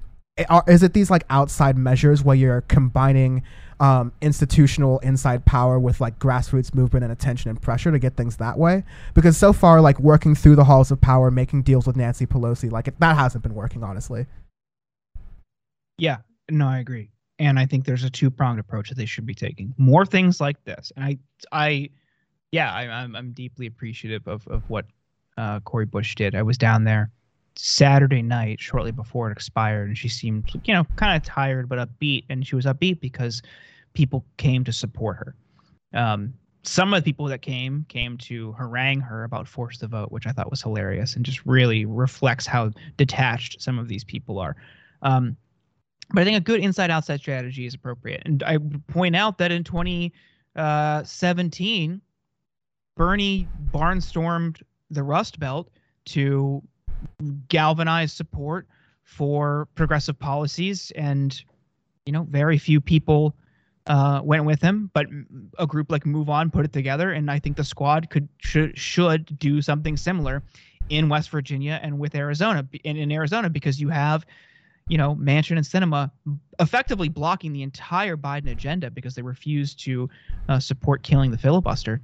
[0.48, 3.42] are, is it these like outside measures where you're combining
[3.78, 8.36] um, institutional inside power with like grassroots movement and attention and pressure to get things
[8.36, 8.84] that way?
[9.14, 12.70] Because so far, like working through the halls of power, making deals with Nancy Pelosi,
[12.70, 14.26] like it, that hasn't been working, honestly.
[16.00, 16.18] Yeah,
[16.50, 19.34] no, I agree, and I think there's a two pronged approach that they should be
[19.34, 19.74] taking.
[19.76, 21.18] More things like this, and I,
[21.52, 21.90] I,
[22.52, 24.86] yeah, I, I'm I'm deeply appreciative of of what
[25.36, 26.34] uh, Cori Bush did.
[26.34, 27.10] I was down there
[27.56, 31.78] Saturday night, shortly before it expired, and she seemed, you know, kind of tired but
[31.78, 32.24] upbeat.
[32.28, 33.42] And she was upbeat because
[33.94, 35.34] people came to support her.
[35.92, 40.12] Um, some of the people that came came to harangue her about force the vote,
[40.12, 44.38] which I thought was hilarious and just really reflects how detached some of these people
[44.38, 44.56] are.
[45.02, 45.36] Um,
[46.12, 48.22] but I think a good inside outside strategy is appropriate.
[48.24, 48.58] And I
[48.88, 51.96] point out that in 2017, uh,
[52.96, 55.70] Bernie barnstormed the Rust Belt
[56.06, 56.62] to
[57.48, 58.66] galvanize support
[59.04, 61.42] for progressive policies, and
[62.06, 63.34] you know, very few people
[63.86, 64.90] uh, went with him.
[64.92, 65.06] But
[65.58, 68.76] a group like Move On put it together, and I think the squad could should
[68.76, 70.42] should do something similar
[70.88, 74.26] in West Virginia and with Arizona in, in Arizona because you have
[74.90, 76.10] you know, Manchin and Sinema
[76.58, 80.10] effectively blocking the entire Biden agenda because they refused to
[80.48, 82.00] uh, support killing the filibuster.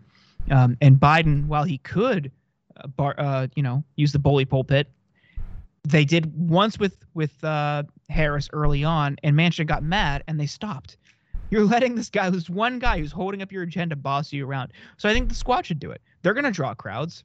[0.53, 2.30] Um, and Biden, while he could
[2.76, 4.89] uh, bar, uh, you know, use the bully pulpit.
[5.82, 10.47] They did once with with uh, Harris early on, and Manchin got mad, and they
[10.47, 10.97] stopped.
[11.51, 14.72] You're letting this guy, who's one guy who's holding up your agenda, boss you around.
[14.97, 16.01] So I think the squad should do it.
[16.22, 17.24] They're gonna draw crowds.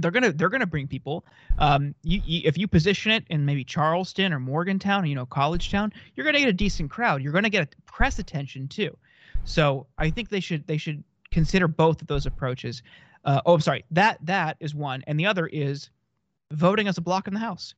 [0.00, 1.24] They're gonna they're gonna bring people.
[1.58, 5.70] Um, you, you, if you position it in maybe Charleston or Morgantown, you know, college
[5.70, 7.22] town, you're gonna get a decent crowd.
[7.22, 8.96] You're gonna get press attention too.
[9.44, 12.82] So I think they should they should consider both of those approaches.
[13.24, 13.84] Uh, oh, I'm sorry.
[13.90, 15.90] That that is one, and the other is
[16.50, 17.74] voting as a block in the House.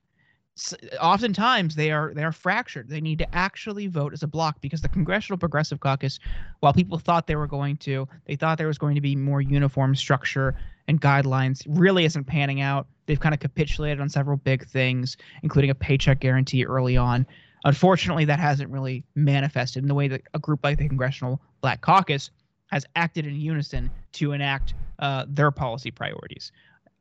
[1.00, 2.88] Oftentimes they are they are fractured.
[2.88, 6.18] They need to actually vote as a block because the Congressional Progressive Caucus,
[6.60, 9.40] while people thought they were going to, they thought there was going to be more
[9.40, 10.54] uniform structure
[10.88, 12.86] and guidelines, really isn't panning out.
[13.06, 17.26] They've kind of capitulated on several big things, including a paycheck guarantee early on.
[17.64, 21.80] Unfortunately, that hasn't really manifested in the way that a group like the Congressional Black
[21.80, 22.30] Caucus
[22.66, 26.52] has acted in unison to enact uh, their policy priorities.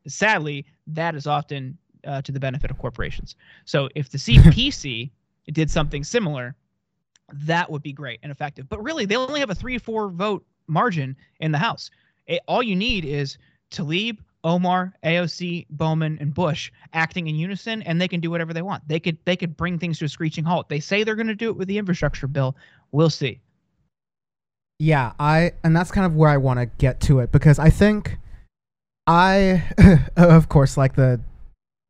[0.08, 3.36] Sadly, that is often uh, to the benefit of corporations.
[3.66, 5.10] So if the CPC
[5.52, 6.56] did something similar,
[7.34, 8.68] that would be great and effective.
[8.70, 11.89] But really, they only have a three-four vote margin in the House.
[12.28, 13.38] It, all you need is
[13.72, 18.62] Tlaib, Omar, AOC, Bowman, and Bush acting in unison, and they can do whatever they
[18.62, 18.88] want.
[18.88, 20.70] They could they could bring things to a screeching halt.
[20.70, 22.56] They say they're going to do it with the infrastructure bill.
[22.91, 23.39] We'll see.
[24.80, 27.70] Yeah, I and that's kind of where I want to get to it because I
[27.70, 28.18] think
[29.06, 29.64] I
[30.18, 31.22] of course like the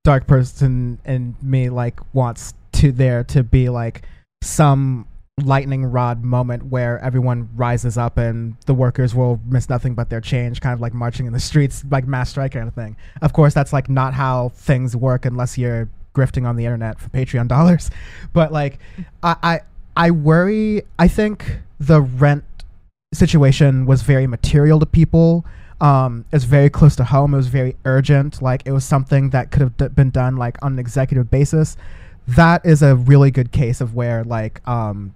[0.04, 4.04] dark person in me like wants to there to be like
[4.42, 5.08] some
[5.44, 10.22] lightning rod moment where everyone rises up and the workers will miss nothing but their
[10.22, 13.34] change kind of like marching in the streets like mass strike kind of thing of
[13.34, 17.48] course that's like not how things work unless you're grifting on the internet for patreon
[17.48, 17.90] dollars
[18.34, 18.80] but like
[19.24, 19.60] i i,
[19.96, 22.44] I worry i think the rent
[23.14, 25.46] situation was very material to people.
[25.82, 27.34] Um, it's very close to home.
[27.34, 28.42] It was very urgent.
[28.42, 31.76] Like it was something that could have d- been done like on an executive basis.
[32.28, 35.16] That is a really good case of where like um,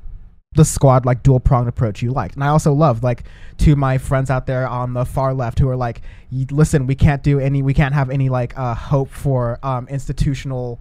[0.55, 2.33] the squad like dual pronged approach you liked.
[2.33, 3.25] And I also love like
[3.59, 6.01] to my friends out there on the far left who are like,
[6.49, 10.79] listen, we can't do any, we can't have any like uh, hope for um, institutional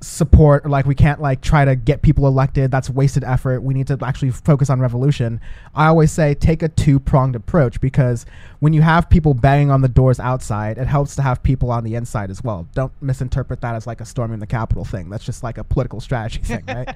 [0.00, 2.70] support or like we can't like try to get people elected.
[2.70, 3.62] That's wasted effort.
[3.62, 5.40] We need to actually focus on revolution.
[5.74, 8.26] I always say take a two-pronged approach because
[8.60, 11.84] when you have people banging on the doors outside it helps to have people on
[11.84, 12.68] the inside as well.
[12.74, 15.08] Don't misinterpret that as like a storming the capitol thing.
[15.08, 16.94] That's just like a political strategy thing right?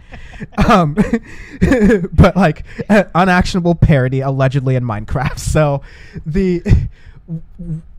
[0.68, 0.94] Um,
[2.12, 5.38] but like uh, unactionable parody allegedly in minecraft.
[5.50, 5.82] So
[6.24, 6.62] the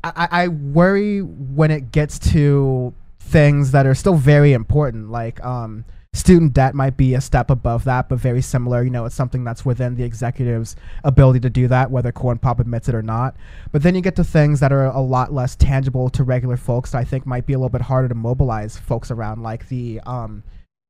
[0.03, 2.93] I, I worry when it gets to
[3.31, 7.85] things that are still very important, like um, student debt might be a step above
[7.85, 8.83] that, but very similar.
[8.83, 12.59] You know, it's something that's within the executive's ability to do that, whether Corn Pop
[12.59, 13.35] admits it or not.
[13.71, 16.91] But then you get to things that are a lot less tangible to regular folks
[16.91, 20.01] that I think might be a little bit harder to mobilize folks around, like the
[20.05, 20.43] um,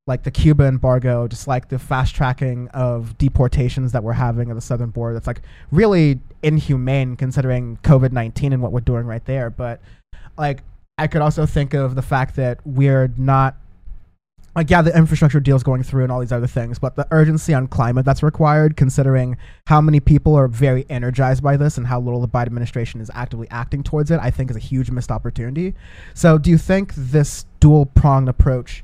[0.07, 4.55] like the Cuba embargo, just like the fast tracking of deportations that we're having at
[4.55, 5.13] the southern border.
[5.13, 9.51] That's like really inhumane considering COVID nineteen and what we're doing right there.
[9.51, 9.79] But
[10.37, 10.63] like
[10.97, 13.55] I could also think of the fact that we're not
[14.55, 17.53] like yeah the infrastructure deals going through and all these other things but the urgency
[17.53, 19.37] on climate that's required considering
[19.67, 23.09] how many people are very energized by this and how little the biden administration is
[23.13, 25.73] actively acting towards it i think is a huge missed opportunity.
[26.13, 28.83] So do you think this dual pronged approach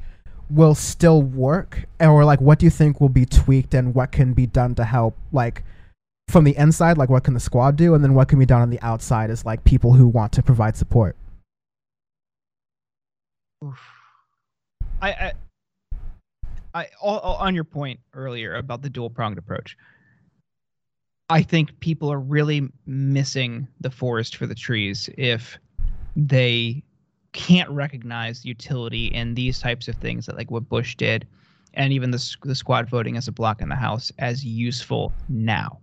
[0.50, 1.86] will still work?
[2.00, 4.86] Or like what do you think will be tweaked and what can be done to
[4.86, 5.64] help like
[6.30, 7.94] from the inside like what can the squad do?
[7.94, 10.44] And then what can be done on the outside as like people who want to
[10.44, 11.16] provide support
[15.02, 15.34] I, I,
[16.74, 19.78] I all, all on your point earlier about the dual pronged approach.
[21.30, 25.58] I think people are really missing the forest for the trees if
[26.16, 26.84] they
[27.34, 31.28] can't recognize utility in these types of things that like what Bush did
[31.74, 35.80] and even the, the squad voting as a block in the House as useful now.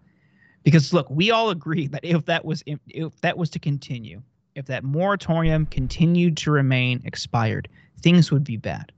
[0.63, 4.23] Because look, we all agree that if that was if that was to continue,
[4.55, 7.69] if that moratorium continued to remain expired,
[8.01, 8.93] things would be bad.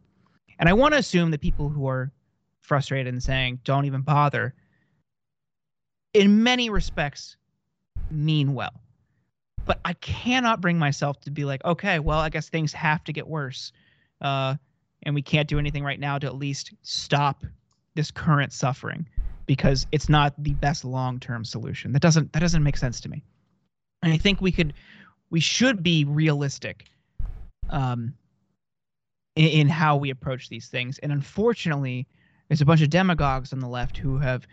[0.58, 2.10] And I want to assume that people who are
[2.60, 4.54] frustrated and saying, don't even bother,
[6.14, 7.36] in many respects,
[8.10, 8.80] mean well.
[9.64, 13.12] But I cannot bring myself to be like, okay, well, I guess things have to
[13.12, 13.72] get worse.
[14.20, 14.54] Uh,
[15.02, 17.44] and we can't do anything right now to at least stop
[17.94, 19.06] this current suffering
[19.46, 21.92] because it's not the best long-term solution.
[21.92, 23.22] That doesn't that doesn't make sense to me.
[24.02, 24.72] And I think we could
[25.30, 26.84] we should be realistic
[27.70, 28.14] um,
[29.34, 30.98] in, in how we approach these things.
[31.00, 32.06] And unfortunately,
[32.48, 34.46] there's a bunch of demagogues on the left who have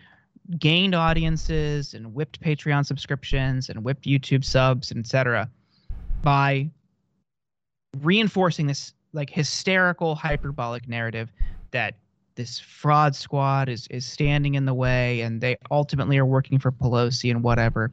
[0.60, 5.50] gained audiences and whipped Patreon subscriptions and whipped YouTube subs, etc.,
[6.22, 6.70] by
[8.02, 11.32] reinforcing this like hysterical, hyperbolic narrative
[11.72, 11.96] that
[12.36, 16.72] this fraud squad is is standing in the way and they ultimately are working for
[16.72, 17.92] Pelosi and whatever.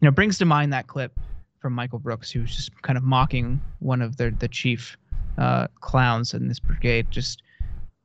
[0.00, 1.18] You know, brings to mind that clip
[1.60, 4.96] from Michael Brooks, who's just kind of mocking one of the the chief
[5.38, 7.42] uh, clowns in this brigade, just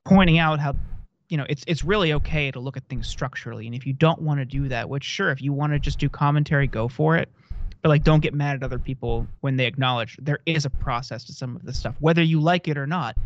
[0.06, 0.76] pointing out how
[1.30, 4.22] you know it's it's really okay to look at things structurally, and if you don't
[4.22, 7.18] want to do that, which sure, if you want to just do commentary, go for
[7.18, 7.30] it.
[7.82, 11.24] But like, don't get mad at other people when they acknowledge there is a process
[11.26, 13.18] to some of this stuff, whether you like it or not.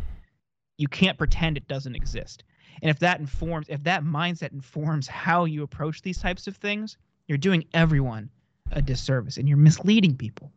[0.78, 2.42] You can't pretend it doesn't exist.
[2.82, 6.98] And if that informs, if that mindset informs how you approach these types of things,
[7.26, 8.30] you're doing everyone
[8.72, 10.52] a disservice and you're misleading people.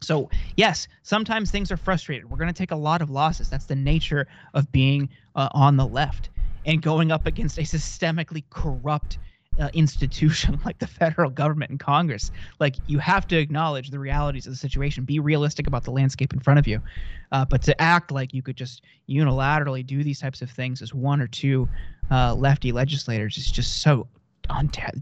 [0.00, 2.30] So, yes, sometimes things are frustrated.
[2.30, 3.50] We're going to take a lot of losses.
[3.50, 6.30] That's the nature of being uh, on the left
[6.66, 9.18] and going up against a systemically corrupt
[9.58, 12.30] uh, institution like the federal government and Congress.
[12.60, 16.32] Like, you have to acknowledge the realities of the situation, be realistic about the landscape
[16.32, 16.80] in front of you.
[17.32, 20.94] Uh, but to act like you could just unilaterally do these types of things as
[20.94, 21.68] one or two
[22.10, 24.06] uh, lefty legislators is just so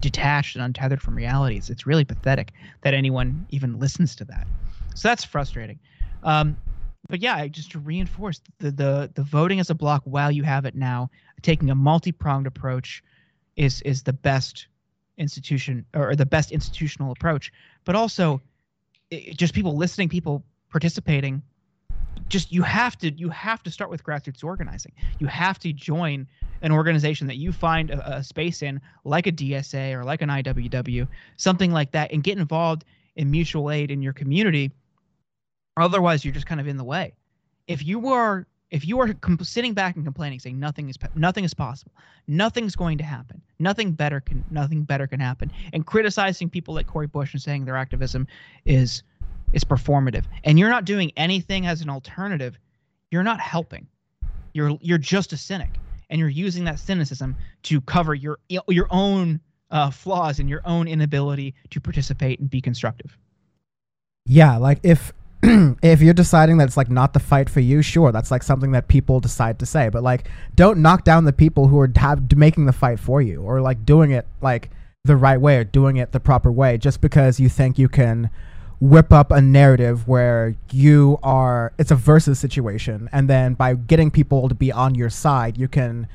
[0.01, 1.71] detached and untethered from realities.
[1.71, 4.47] It's really pathetic that anyone even listens to that.
[4.95, 5.79] So that's frustrating.
[6.23, 6.57] Um,
[7.09, 10.65] but yeah, just to reinforce the, the the voting as a block while you have
[10.65, 11.11] it now,
[11.43, 13.03] taking a multi-pronged approach
[13.57, 14.67] is is the best
[15.19, 17.53] institution or the best institutional approach.
[17.85, 18.43] But also,
[19.11, 21.43] it, just people listening, people participating.
[22.29, 24.93] Just you have to you have to start with grassroots organizing.
[25.19, 26.27] You have to join
[26.63, 30.29] an organization that you find a, a space in, like a DSA or like an
[30.29, 31.07] IWW,
[31.37, 32.85] something like that, and get involved
[33.17, 34.73] in mutual aid in your community
[35.77, 37.13] Otherwise, you're just kind of in the way.
[37.67, 41.45] If you are if you are comp- sitting back and complaining, saying nothing is nothing
[41.45, 41.93] is possible,
[42.27, 46.87] nothing's going to happen, nothing better can nothing better can happen, and criticizing people like
[46.87, 48.27] Cori Bush and saying their activism
[48.65, 49.03] is
[49.53, 52.59] is performative, and you're not doing anything as an alternative,
[53.11, 53.87] you're not helping.
[54.53, 55.71] You're you're just a cynic,
[56.11, 59.41] and you're using that cynicism to cover your your own
[59.71, 63.17] uh, flaws and your own inability to participate and be constructive.
[64.27, 68.13] Yeah, like if if you're deciding that it's like not the fight for you, sure,
[68.13, 69.89] that's like something that people decide to say.
[69.89, 73.43] But like, don't knock down the people who are have, making the fight for you,
[73.43, 74.71] or like doing it like
[75.05, 78.31] the right way or doing it the proper way, just because you think you can
[78.81, 84.11] whip up a narrative where you are it's a versus situation, and then by getting
[84.11, 86.09] people to be on your side, you can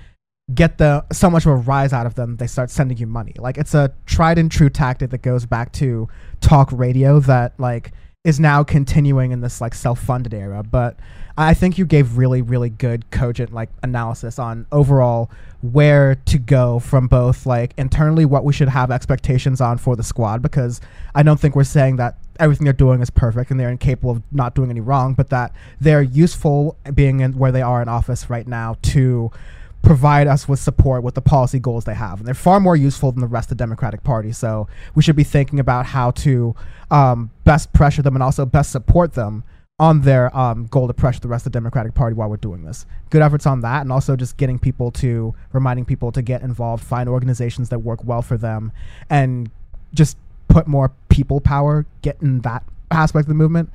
[0.53, 3.33] get the so much of a rise out of them they start sending you money.
[3.37, 6.09] Like it's a tried and true tactic that goes back to
[6.41, 7.91] talk radio that like
[8.23, 10.95] is now continuing in this like self-funded era but
[11.39, 16.77] i think you gave really really good cogent like analysis on overall where to go
[16.77, 20.79] from both like internally what we should have expectations on for the squad because
[21.15, 24.21] i don't think we're saying that everything they're doing is perfect and they're incapable of
[24.31, 28.29] not doing any wrong but that they're useful being in where they are in office
[28.29, 29.31] right now to
[29.81, 32.19] provide us with support with the policy goals they have.
[32.19, 34.31] And they're far more useful than the rest of the Democratic Party.
[34.31, 36.55] So we should be thinking about how to
[36.89, 39.43] um, best pressure them and also best support them
[39.79, 42.63] on their um, goal to pressure the rest of the Democratic Party while we're doing
[42.63, 42.85] this.
[43.09, 46.83] Good efforts on that, and also just getting people to reminding people to get involved,
[46.83, 48.71] find organizations that work well for them,
[49.09, 49.49] and
[49.93, 50.17] just
[50.49, 53.71] put more people power, get in that aspect of the movement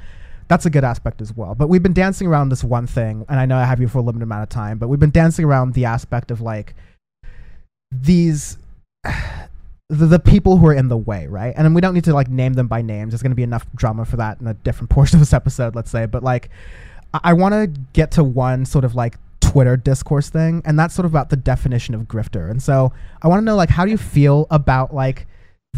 [0.48, 1.54] that's a good aspect as well.
[1.54, 3.98] But we've been dancing around this one thing, and I know I have you for
[3.98, 6.74] a limited amount of time, but we've been dancing around the aspect of like
[7.90, 8.58] these
[9.88, 11.54] the, the people who are in the way, right?
[11.56, 13.12] And we don't need to like name them by names.
[13.12, 15.74] There's going to be enough drama for that in a different portion of this episode,
[15.74, 16.06] let's say.
[16.06, 16.50] But like,
[17.14, 20.94] I, I want to get to one sort of like Twitter discourse thing, and that's
[20.94, 22.50] sort of about the definition of grifter.
[22.50, 22.92] And so
[23.22, 25.26] I want to know like, how do you feel about like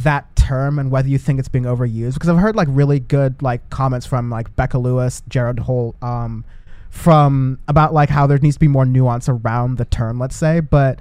[0.04, 2.14] that term and whether you think it's being overused?
[2.14, 6.44] Because I've heard like really good like comments from like Becca Lewis, Jared Holt, um,
[6.90, 10.60] from about like how there needs to be more nuance around the term, let's say,
[10.60, 11.00] but.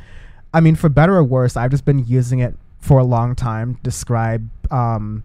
[0.53, 3.75] I mean, for better or worse, I've just been using it for a long time
[3.75, 5.23] to describe um,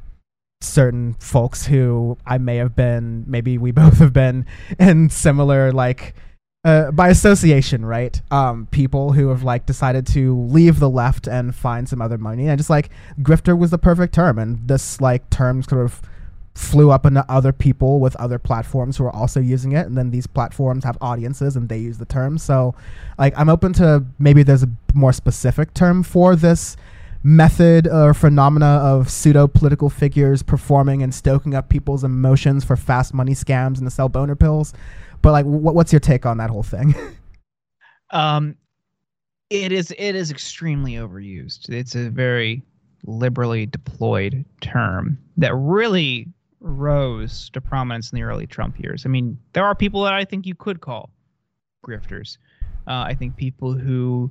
[0.60, 4.46] certain folks who I may have been, maybe we both have been
[4.78, 6.14] in similar like
[6.64, 8.20] uh, by association, right?
[8.30, 12.48] Um, people who have like decided to leave the left and find some other money,
[12.48, 12.90] and just like
[13.20, 16.00] grifter was the perfect term, and this like term sort of
[16.54, 20.10] flew up into other people with other platforms who are also using it, and then
[20.10, 22.38] these platforms have audiences and they use the term.
[22.38, 22.74] So,
[23.18, 26.76] like, I'm open to maybe there's a more specific term for this
[27.24, 33.14] method or phenomena of pseudo political figures performing and stoking up people's emotions for fast
[33.14, 34.74] money scams and to sell boner pills.
[35.22, 36.94] But like, what, what's your take on that whole thing?
[38.10, 38.56] um,
[39.50, 41.70] it is it is extremely overused.
[41.70, 42.62] It's a very
[43.04, 46.28] liberally deployed term that really
[46.60, 49.04] rose to prominence in the early Trump years.
[49.04, 51.10] I mean, there are people that I think you could call
[51.84, 52.38] grifters.
[52.86, 54.30] Uh, I think people who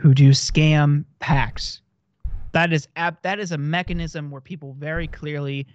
[0.00, 1.80] who do scam PACs.
[2.52, 5.66] that is ab- that is a mechanism where people very clearly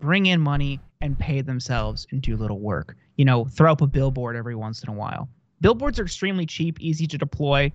[0.00, 2.96] bring in money and pay themselves and do little work.
[3.16, 5.28] You know, throw up a billboard every once in a while.
[5.60, 7.70] Billboards are extremely cheap, easy to deploy,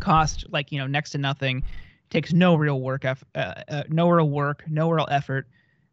[0.00, 1.62] cost like you know next to nothing,
[2.10, 5.46] takes no real work, uh, uh, no real work, no real effort,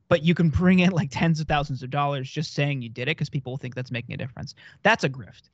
[0.08, 3.04] but you can bring in like tens of thousands of dollars just saying you did
[3.04, 4.56] it because people think that's making a difference.
[4.84, 5.50] That's a grift.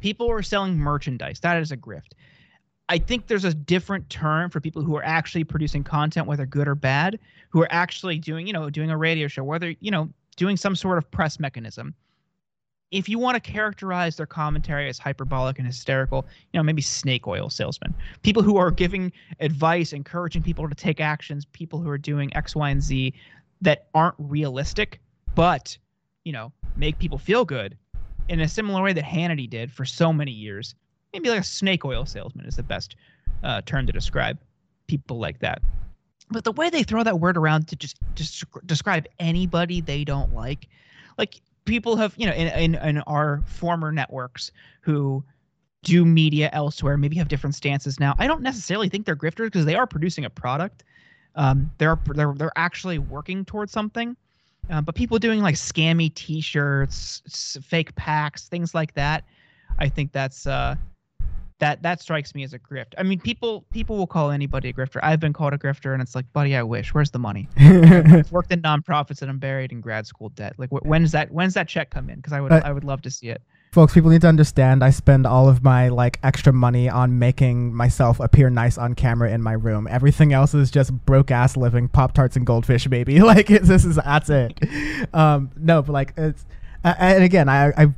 [0.00, 1.40] People are selling merchandise.
[1.40, 2.12] That is a grift.
[2.88, 6.68] I think there's a different term for people who are actually producing content, whether good
[6.68, 7.18] or bad,
[7.48, 10.76] who are actually doing, you know, doing a radio show, whether, you know, doing some
[10.76, 11.94] sort of press mechanism.
[12.90, 17.26] If you want to characterize their commentary as hyperbolic and hysterical, you know, maybe snake
[17.26, 21.98] oil salesmen, people who are giving advice, encouraging people to take actions, people who are
[21.98, 23.12] doing X, Y, and Z
[23.62, 25.00] that aren't realistic,
[25.34, 25.76] but,
[26.24, 27.76] you know, make people feel good
[28.28, 30.74] in a similar way that Hannity did for so many years
[31.14, 32.96] maybe like a snake oil salesman is the best
[33.44, 34.38] uh, term to describe
[34.88, 35.62] people like that.
[36.30, 40.34] But the way they throw that word around to just just describe anybody they don't
[40.34, 40.68] like,
[41.16, 44.50] like people have you know in in, in our former networks
[44.80, 45.24] who
[45.82, 48.14] do media elsewhere, maybe have different stances now.
[48.18, 50.82] I don't necessarily think they're grifters because they are producing a product.
[51.36, 54.16] Um, they're they're they're actually working towards something.
[54.70, 59.24] Uh, but people doing like scammy T-shirts, fake PACs things like that,
[59.78, 60.74] I think that's uh,
[61.64, 62.92] that that strikes me as a grift.
[62.98, 65.00] I mean, people people will call anybody a grifter.
[65.02, 66.92] I've been called a grifter, and it's like, buddy, I wish.
[66.92, 67.48] Where's the money?
[67.56, 70.54] I've worked in nonprofits, and I'm buried in grad school debt.
[70.58, 71.30] Like, wh- when's that?
[71.30, 72.16] When's that check come in?
[72.16, 73.40] Because I would uh, I would love to see it.
[73.72, 74.84] Folks, people need to understand.
[74.84, 79.32] I spend all of my like extra money on making myself appear nice on camera
[79.32, 79.88] in my room.
[79.90, 83.18] Everything else is just broke ass living, pop tarts and goldfish, baby.
[83.24, 84.60] Like this is that's it.
[85.14, 86.44] um, no, but like it's.
[86.84, 87.94] Uh, and again, I, I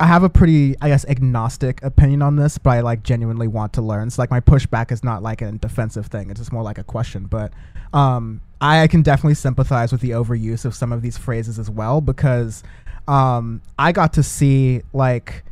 [0.00, 3.72] I have a pretty, I guess, agnostic opinion on this, but I like genuinely want
[3.74, 4.10] to learn.
[4.10, 6.84] So like my pushback is not like a defensive thing; it's just more like a
[6.84, 7.26] question.
[7.26, 7.52] But
[7.92, 12.00] um, I can definitely sympathize with the overuse of some of these phrases as well
[12.00, 12.62] because
[13.06, 15.44] um, I got to see like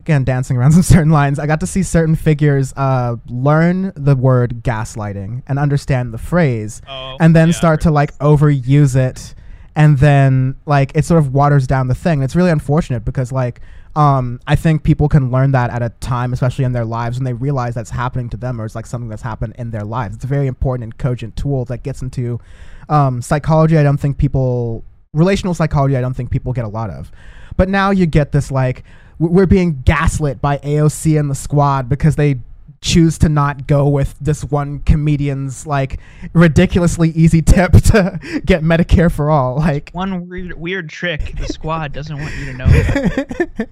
[0.00, 1.38] again dancing around some certain lines.
[1.38, 6.82] I got to see certain figures uh, learn the word gaslighting and understand the phrase,
[6.88, 9.34] oh, and then yeah, start to like overuse it
[9.76, 12.22] and then like it sort of waters down the thing.
[12.22, 13.60] It's really unfortunate because like
[13.94, 17.24] um, I think people can learn that at a time, especially in their lives, when
[17.24, 20.16] they realize that's happening to them or it's like something that's happened in their lives.
[20.16, 22.40] It's a very important and cogent tool that gets into
[22.88, 23.78] um, psychology.
[23.78, 25.96] I don't think people relational psychology.
[25.96, 27.12] I don't think people get a lot of,
[27.56, 28.82] but now you get this like
[29.18, 32.38] we're being gaslit by AOC and the squad because they
[32.86, 35.98] choose to not go with this one comedian's like
[36.32, 39.56] ridiculously easy tip to get Medicare for all.
[39.56, 42.66] Like one weird weird trick the squad doesn't want you to know.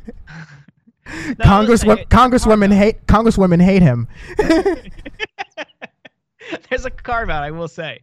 [1.07, 4.09] Congresswomen, congresswomen hate congresswomen hate him.
[6.69, 8.01] There's a carve out, I will say.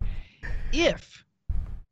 [0.71, 1.25] If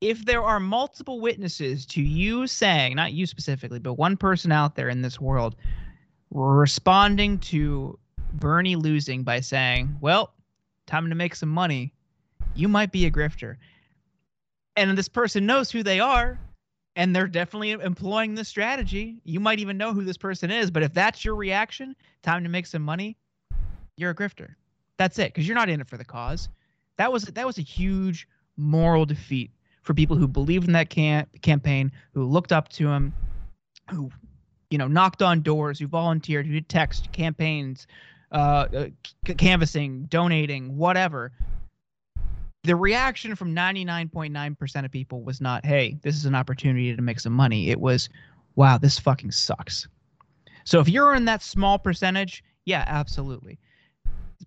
[0.02, 4.76] if there are multiple witnesses to you saying, not you specifically, but one person out
[4.76, 5.56] there in this world
[6.32, 7.98] responding to
[8.34, 10.34] Bernie losing by saying, "Well,
[10.86, 11.94] time to make some money,"
[12.56, 13.58] you might be a grifter.
[14.76, 16.40] And this person knows who they are.
[16.96, 19.22] and they're definitely employing this strategy.
[19.24, 22.50] You might even know who this person is, but if that's your reaction, time to
[22.50, 23.16] make some money,
[23.96, 24.56] you're a grifter.
[24.98, 26.50] That's it, because you're not in it for the cause.
[26.98, 28.28] That was that was a huge
[28.58, 29.52] moral defeat
[29.84, 33.14] for people who believed in that can- campaign, who looked up to him,
[33.90, 34.12] who
[34.70, 37.88] you know knocked on doors, who volunteered, who did text campaigns,
[38.32, 38.86] uh, uh
[39.38, 41.32] canvassing, donating, whatever
[42.64, 47.20] the reaction from 99.9% of people was not, hey, this is an opportunity to make
[47.20, 47.70] some money.
[47.70, 48.10] It was,
[48.56, 49.88] wow, this fucking sucks.
[50.66, 53.60] So if you're in that small percentage, yeah, absolutely.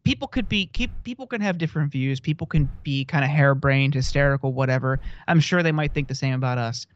[0.05, 2.19] People could be keep people can have different views.
[2.19, 5.01] People can be kind of harebrained, hysterical, whatever.
[5.29, 6.87] I'm sure they might think the same about us.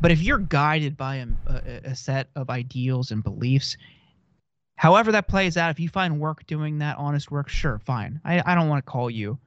[0.00, 1.26] But if you're guided by a,
[1.84, 3.76] a set of ideals and beliefs,
[4.82, 8.20] however that plays out, if you find work doing that honest work, sure, fine.
[8.24, 9.38] I, I don't want to call you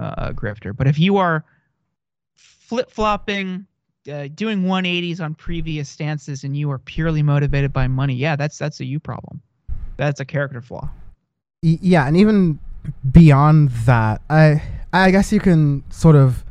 [0.00, 0.76] uh, grifter.
[0.76, 1.44] But if you are
[2.34, 3.68] flip flopping,
[4.10, 8.58] uh, doing 180s on previous stances, and you are purely motivated by money, yeah, that's
[8.58, 9.40] that's a you problem.
[9.96, 10.90] That's a character flaw.
[11.62, 12.58] Yeah, and even
[13.12, 14.60] beyond that, I
[14.92, 16.44] I guess you can sort of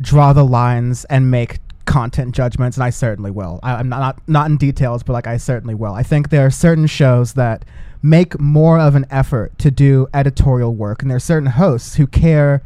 [0.00, 1.58] draw the lines and make
[1.88, 3.58] content judgments, and I certainly will.
[3.62, 5.94] I, am not not in details, but like I certainly will.
[5.94, 7.64] I think there are certain shows that
[8.02, 12.06] make more of an effort to do editorial work, and there are certain hosts who
[12.06, 12.62] care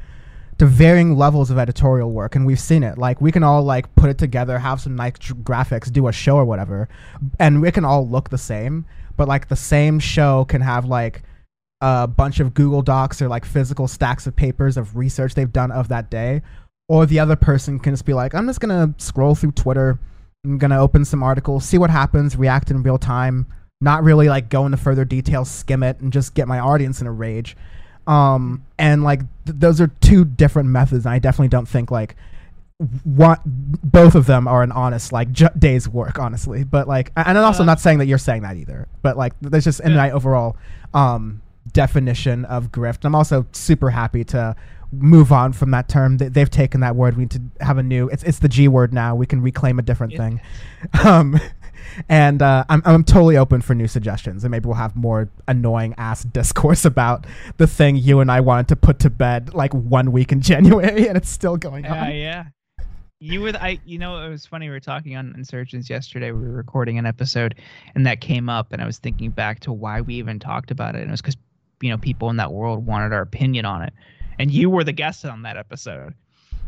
[0.59, 3.93] to varying levels of editorial work and we've seen it like we can all like
[3.97, 6.89] put it together have some nice graphics do a show or whatever
[7.41, 8.85] and we can all look the same
[9.17, 11.23] but like the same show can have like
[11.81, 15.73] a bunch of google docs or like physical stacks of papers of research they've done
[15.73, 16.41] of that day
[16.93, 19.99] or the other person can just be like i'm just gonna scroll through twitter
[20.45, 23.47] i'm gonna open some articles see what happens react in real time
[23.81, 27.07] not really like go into further details skim it and just get my audience in
[27.07, 27.57] a rage
[28.07, 31.07] um, and like th- those are two different methods.
[31.07, 32.17] And I definitely don't think like
[33.05, 36.65] what both of them are an honest like j- day's work, honestly.
[36.65, 38.89] But like, and I'm also uh, not saying that you're saying that either.
[39.03, 40.57] But like, there's just in my overall
[40.95, 43.05] um, definition of grift.
[43.05, 44.57] I'm also super happy to
[44.93, 46.19] move on from that term.
[46.19, 47.17] They've taken that word.
[47.17, 48.09] We need to have a new.
[48.09, 49.15] It's it's the G word now.
[49.15, 50.41] We can reclaim a different thing.
[51.05, 51.41] Um,
[52.09, 55.95] and uh, I'm I'm totally open for new suggestions, and maybe we'll have more annoying
[55.99, 57.27] ass discourse about
[57.57, 61.09] the thing you and I wanted to put to bed like one week in January,
[61.09, 61.99] and it's still going on.
[61.99, 62.45] Uh, yeah.
[63.21, 66.33] You were I you know it was funny we were talking on Insurgents yesterday.
[66.33, 67.55] We were recording an episode
[67.95, 70.97] and that came up and I was thinking back to why we even talked about
[70.97, 71.37] it and it was cuz
[71.81, 73.93] you know people in that world wanted our opinion on it.
[74.39, 76.15] And you were the guest on that episode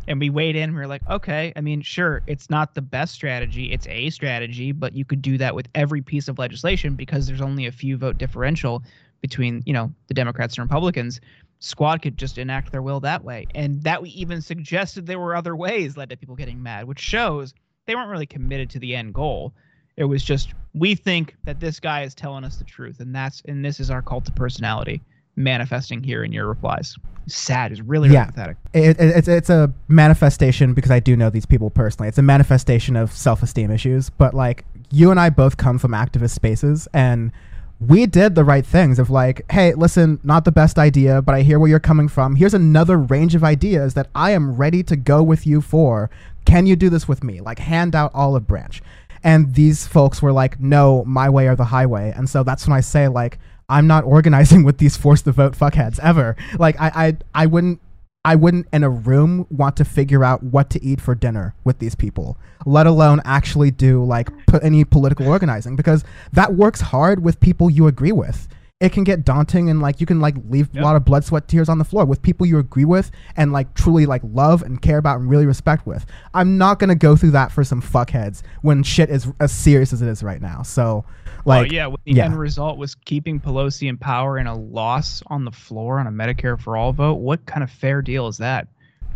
[0.07, 0.73] and we weighed in.
[0.73, 3.71] we were like, okay, I mean, sure, it's not the best strategy.
[3.71, 7.41] It's a strategy, but you could do that with every piece of legislation because there's
[7.41, 8.83] only a few vote differential
[9.21, 11.21] between, you know, the Democrats and Republicans.
[11.59, 13.47] Squad could just enact their will that way.
[13.55, 16.99] And that we even suggested there were other ways led to people getting mad, which
[16.99, 17.53] shows
[17.85, 19.53] they weren't really committed to the end goal.
[19.97, 23.41] It was just we think that this guy is telling us the truth, and that's
[23.45, 25.01] and this is our cult of personality
[25.35, 26.95] manifesting here in your replies.
[27.27, 28.25] Sad is really, really yeah.
[28.25, 28.57] pathetic.
[28.73, 32.07] It, it, it's it's a manifestation because I do know these people personally.
[32.07, 34.09] It's a manifestation of self esteem issues.
[34.09, 37.31] But like you and I both come from activist spaces, and
[37.79, 41.41] we did the right things of like, hey, listen, not the best idea, but I
[41.41, 42.35] hear where you're coming from.
[42.35, 46.09] Here's another range of ideas that I am ready to go with you for.
[46.45, 47.41] Can you do this with me?
[47.41, 48.81] Like hand out olive branch.
[49.23, 52.13] And these folks were like, no, my way or the highway.
[52.15, 55.53] And so that's when I say like I'm not organizing with these force the vote
[55.53, 56.35] fuckheads ever.
[56.59, 57.81] Like I, I I wouldn't
[58.23, 61.77] I wouldn't in a room want to figure out what to eat for dinner with
[61.77, 66.03] these people, let alone actually do like put any political organizing because
[66.33, 68.47] that works hard with people you agree with
[68.81, 70.83] it can get daunting and like you can like leave yep.
[70.83, 73.53] a lot of blood sweat tears on the floor with people you agree with and
[73.53, 77.15] like truly like love and care about and really respect with i'm not gonna go
[77.15, 80.61] through that for some fuckheads when shit is as serious as it is right now
[80.61, 81.05] so
[81.45, 82.25] like oh, yeah the yeah.
[82.25, 86.11] end result was keeping pelosi in power and a loss on the floor on a
[86.11, 87.15] medicare for all vote.
[87.15, 88.67] What kind of fair deal is that?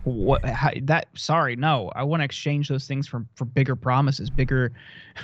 [0.04, 1.92] What how, that sorry no.
[1.96, 4.72] I want to exchange those things for for bigger promises bigger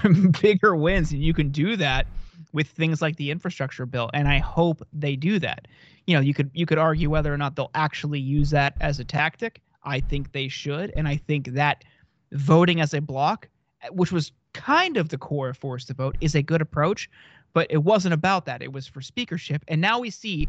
[0.41, 2.07] bigger wins and you can do that
[2.51, 5.67] with things like the infrastructure bill and i hope they do that.
[6.07, 8.99] You know you could you could argue whether or not they'll actually use that as
[8.99, 9.61] a tactic.
[9.83, 11.83] I think they should and i think that
[12.31, 13.47] voting as a block
[13.91, 17.09] which was kind of the core of force to vote is a good approach
[17.53, 20.47] but it wasn't about that it was for speakership and now we see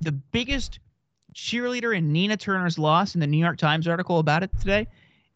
[0.00, 0.80] the biggest
[1.34, 4.86] cheerleader in nina turner's loss in the new york times article about it today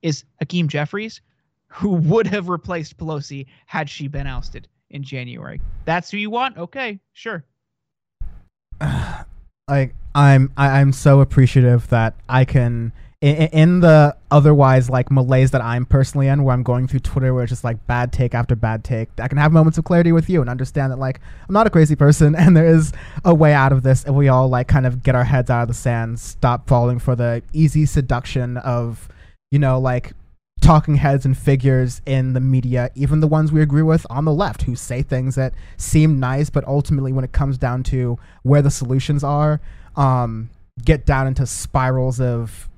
[0.03, 1.21] is hakeem jeffries
[1.69, 5.61] who would have replaced pelosi had she been ousted in January.
[5.85, 6.59] That's who you want?
[6.59, 7.45] Okay, sure.
[9.69, 15.51] Like I'm I, I'm so appreciative that I can in, in the otherwise like malaise
[15.51, 18.35] that I'm personally in, where I'm going through Twitter, where it's just like bad take
[18.35, 19.09] after bad take.
[19.21, 21.71] I can have moments of clarity with you and understand that like I'm not a
[21.71, 22.93] crazy person, and there is
[23.25, 25.63] a way out of this, and we all like kind of get our heads out
[25.63, 29.09] of the sand, stop falling for the easy seduction of,
[29.51, 30.13] you know, like
[30.61, 34.33] talking heads and figures in the media, even the ones we agree with on the
[34.33, 38.63] left, who say things that seem nice, but ultimately, when it comes down to where
[38.63, 39.61] the solutions are,
[39.97, 40.49] um,
[40.83, 42.71] get down into spirals of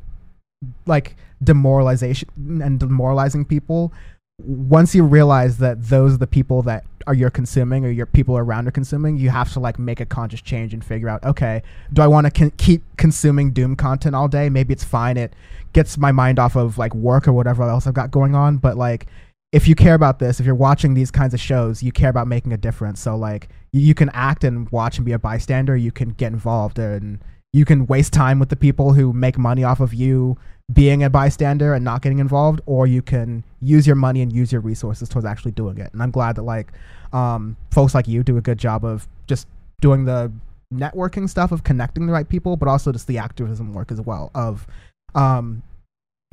[0.86, 2.28] like demoralization
[2.62, 3.92] and demoralizing people
[4.38, 8.36] once you realize that those are the people that are you're consuming or your people
[8.36, 11.62] around are consuming you have to like make a conscious change and figure out okay
[11.92, 14.48] do i want to con- keep consuming doom content all day?
[14.48, 15.16] Maybe it's fine.
[15.16, 15.34] It
[15.72, 18.58] gets my mind off of like work or whatever else i've got going on.
[18.58, 19.06] But like
[19.50, 22.28] if you care about this if you're watching these kinds of shows you care about
[22.28, 23.00] making a difference.
[23.00, 25.76] So like you, you can act and watch and be a bystander.
[25.76, 27.18] You can get involved and
[27.52, 30.36] you can waste time with the people who make money off of you
[30.72, 34.50] being a bystander and not getting involved, or you can use your money and use
[34.50, 35.92] your resources towards actually doing it.
[35.92, 36.72] And I'm glad that like
[37.12, 39.48] um, folks like you do a good job of just
[39.80, 40.32] doing the
[40.72, 44.30] networking stuff of connecting the right people, but also just the activism work as well
[44.34, 44.66] of
[45.14, 45.62] um,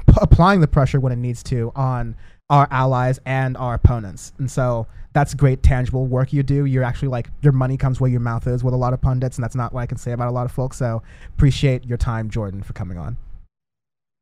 [0.08, 2.16] p- applying the pressure when it needs to on
[2.50, 4.34] our allies and our opponents.
[4.40, 6.66] And so that's great tangible work you do.
[6.66, 9.38] You're actually like your money comes where your mouth is with a lot of pundits,
[9.38, 10.78] and that's not what I can say about a lot of folks.
[10.78, 13.18] So appreciate your time, Jordan, for coming on.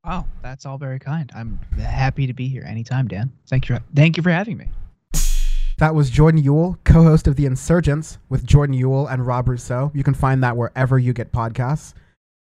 [0.05, 1.29] Wow, that's all very kind.
[1.35, 3.31] I'm happy to be here anytime, Dan.
[3.49, 3.79] Thank you.
[3.93, 4.69] Thank you for having me.
[5.79, 9.91] That was Jordan Uhl, co-host of The Insurgents with Jordan Uhl and Rob Rousseau.
[9.93, 11.93] You can find that wherever you get podcasts.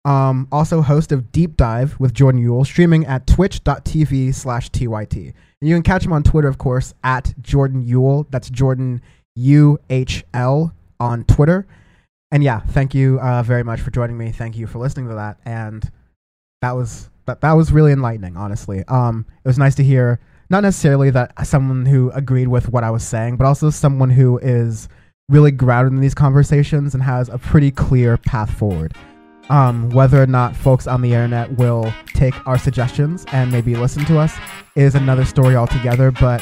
[0.03, 5.33] Um, also host of Deep Dive with Jordan Uhl, streaming at twitch.tv slash TYT.
[5.61, 8.25] You can catch him on Twitter, of course, at Jordan Uhl.
[8.31, 9.01] That's Jordan
[9.35, 11.67] U-H-L on Twitter.
[12.31, 14.31] And yeah, thank you uh, very much for joining me.
[14.31, 15.37] Thank you for listening to that.
[15.45, 15.89] And
[16.61, 18.83] that was that that was really enlightening, honestly.
[18.87, 22.89] Um, it was nice to hear not necessarily that someone who agreed with what I
[22.89, 24.89] was saying, but also someone who is
[25.29, 28.93] really grounded in these conversations and has a pretty clear path forward.
[29.51, 34.05] Um, whether or not folks on the internet will take our suggestions and maybe listen
[34.05, 34.33] to us
[34.77, 36.41] is another story altogether, but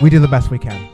[0.00, 0.88] we do the best we can.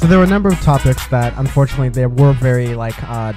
[0.00, 3.34] So there were a number of topics that unfortunately they were very like uh,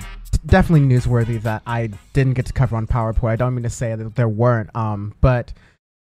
[0.47, 3.33] definitely newsworthy that I didn't get to cover on Power Report.
[3.33, 5.53] I don't mean to say that there weren't, um, but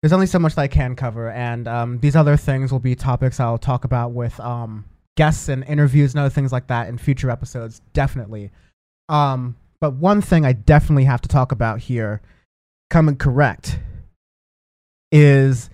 [0.02, 2.96] there's only so much that I can cover, and um, these other things will be
[2.96, 4.86] topics I'll talk about with um,
[5.18, 8.52] guests and interviews and other things like that in future episodes, definitely.
[9.10, 12.22] Um, but one thing I definitely have to talk about here,
[12.90, 13.80] coming correct,
[15.12, 15.70] is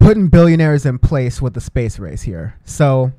[0.00, 2.58] putting billionaires in place with the space race here.
[2.64, 3.12] So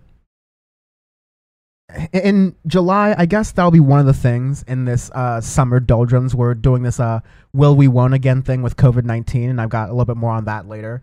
[2.11, 6.35] in July, I guess that'll be one of the things in this uh, summer doldrums.
[6.35, 7.19] We're doing this uh,
[7.53, 10.31] "Will We Won't Again" thing with COVID nineteen, and I've got a little bit more
[10.31, 11.01] on that later,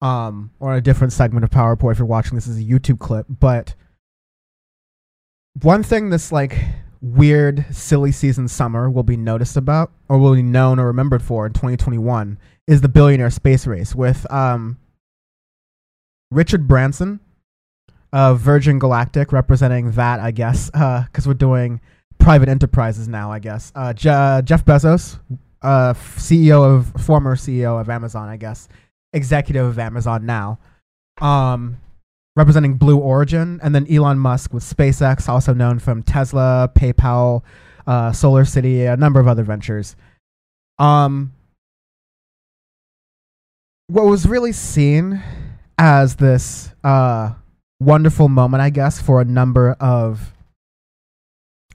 [0.00, 2.98] um, or a different segment of Power Report if you're watching this as a YouTube
[2.98, 3.26] clip.
[3.28, 3.74] But
[5.60, 6.58] one thing this like
[7.00, 11.46] weird, silly season summer will be noticed about, or will be known or remembered for
[11.46, 14.78] in 2021, is the billionaire space race with um,
[16.30, 17.20] Richard Branson
[18.12, 21.80] uh, Virgin Galactic representing that, I guess, because uh, we're doing
[22.18, 23.72] private enterprises now, I guess.
[23.74, 25.18] Uh, Je- Jeff Bezos,
[25.62, 28.68] uh, CEO of former CEO of Amazon, I guess,
[29.12, 30.58] executive of Amazon now,
[31.20, 31.78] um,
[32.36, 37.42] representing Blue Origin, and then Elon Musk with SpaceX, also known from Tesla, PayPal,
[37.86, 39.96] uh, Solar City, a number of other ventures.
[40.78, 41.32] Um,
[43.88, 45.22] what was really seen
[45.78, 47.34] as this uh,
[47.82, 50.32] wonderful moment, I guess, for a number of,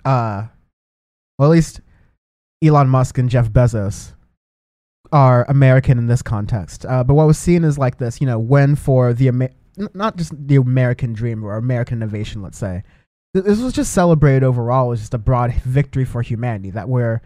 [0.06, 0.48] uh,
[1.38, 1.82] well, at least
[2.64, 4.14] Elon Musk and Jeff Bezos
[5.12, 6.86] are American in this context.
[6.86, 9.54] Uh, but what was seen is like this, you know, when for the Amer-
[9.94, 12.84] not just the American dream or American innovation, let's say.
[13.34, 17.22] This was just celebrated overall as just a broad victory for humanity that we're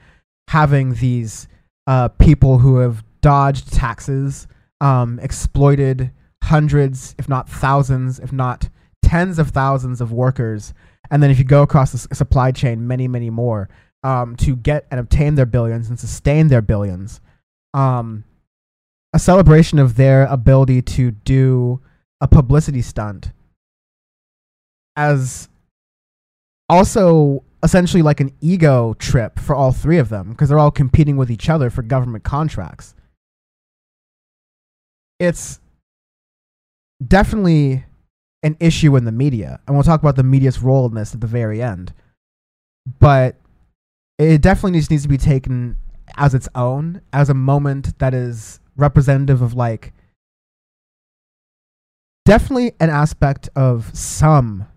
[0.50, 1.48] having these
[1.88, 4.48] uh, people who have dodged taxes,
[4.82, 6.12] um, exploited
[6.44, 8.70] hundreds, if not thousands, if not
[9.04, 10.74] tens of thousands of workers.
[11.10, 13.70] And then if you go across the supply chain, many, many more
[14.04, 17.22] um, to get and obtain their billions and sustain their billions.
[17.74, 18.24] Um,
[19.14, 21.82] a celebration of their ability to do
[22.22, 23.32] a publicity stunt
[24.96, 25.50] as
[26.70, 31.18] also essentially like an ego trip for all three of them because they're all competing
[31.18, 32.96] with each other for government contracts.
[35.20, 35.61] It's
[37.06, 37.86] definitely
[38.44, 41.22] an issue in the media, and we'll talk about the media's role in this at
[41.22, 41.94] the very end.
[43.00, 43.36] But
[44.18, 45.78] it definitely needs needs to be taken
[46.18, 49.94] as its own, as a moment that is representative of like
[52.26, 54.68] definitely an aspect of some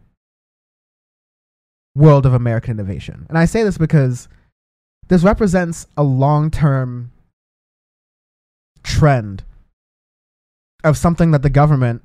[1.94, 3.26] world of American innovation.
[3.28, 4.28] And I say this because
[5.08, 7.12] this represents a long term
[8.82, 9.44] trend
[10.82, 12.02] of something that the government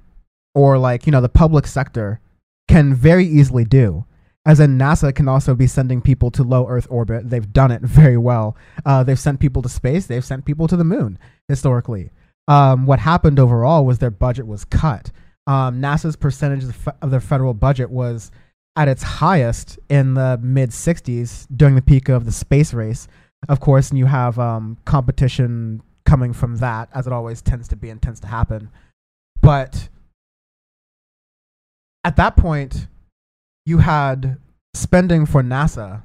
[0.60, 2.20] or like, you know, the public sector
[2.68, 4.06] can very easily do.
[4.46, 7.30] As in, NASA can also be sending people to low Earth orbit.
[7.30, 8.58] They've done it very well.
[8.86, 10.08] Uh, they've sent people to space.
[10.08, 12.12] They've sent people to the moon historically.
[12.50, 15.12] Um, what happened overall was their budget was cut.
[15.48, 18.30] Um, NASA's percentage of, the, of their federal budget was
[18.76, 23.08] at its highest in the mid 60s during the peak of the space race,
[23.48, 27.78] of course, and you have um, competition coming from that, as it always tends to
[27.78, 28.70] be and tends to happen.
[29.42, 29.88] But
[32.04, 32.88] at that point,
[33.66, 34.38] you had
[34.74, 36.04] spending for NASA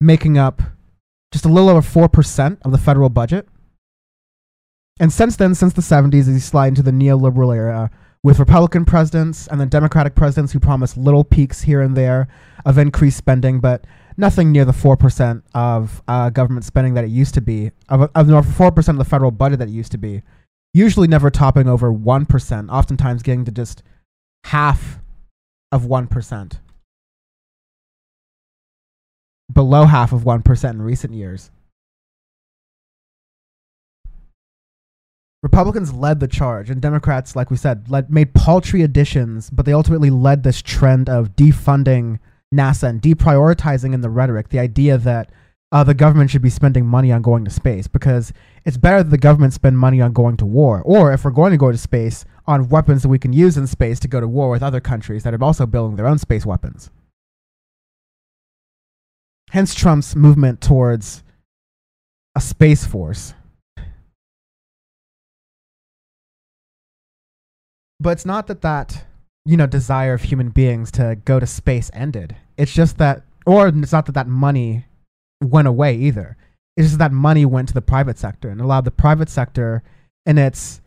[0.00, 0.62] making up
[1.32, 3.48] just a little over 4% of the federal budget.
[5.00, 7.90] And since then, since the 70s, as you slide into the neoliberal era,
[8.22, 12.26] with Republican presidents and then Democratic presidents who promise little peaks here and there
[12.64, 13.86] of increased spending, but
[14.16, 18.28] nothing near the 4% of uh, government spending that it used to be, of, of
[18.28, 20.22] no, 4% of the federal budget that it used to be,
[20.72, 23.82] usually never topping over 1%, oftentimes getting to just
[24.44, 25.00] half
[25.72, 26.58] of 1%.
[29.52, 31.50] Below half of 1% in recent years.
[35.42, 39.74] Republicans led the charge, and Democrats, like we said, led, made paltry additions, but they
[39.74, 42.18] ultimately led this trend of defunding
[42.54, 45.30] NASA and deprioritizing in the rhetoric the idea that
[45.72, 48.32] uh, the government should be spending money on going to space because
[48.64, 51.50] it's better that the government spend money on going to war, or if we're going
[51.50, 54.28] to go to space, on weapons that we can use in space to go to
[54.28, 56.90] war with other countries that are also building their own space weapons.
[59.50, 61.22] Hence Trump's movement towards
[62.34, 63.34] a space force
[68.04, 69.06] But it's not that that,
[69.46, 72.36] you know, desire of human beings to go to space ended.
[72.58, 74.84] It's just that, or it's not that that money
[75.42, 76.36] went away either.
[76.76, 79.82] It's just that money went to the private sector and allowed the private sector
[80.26, 80.80] and its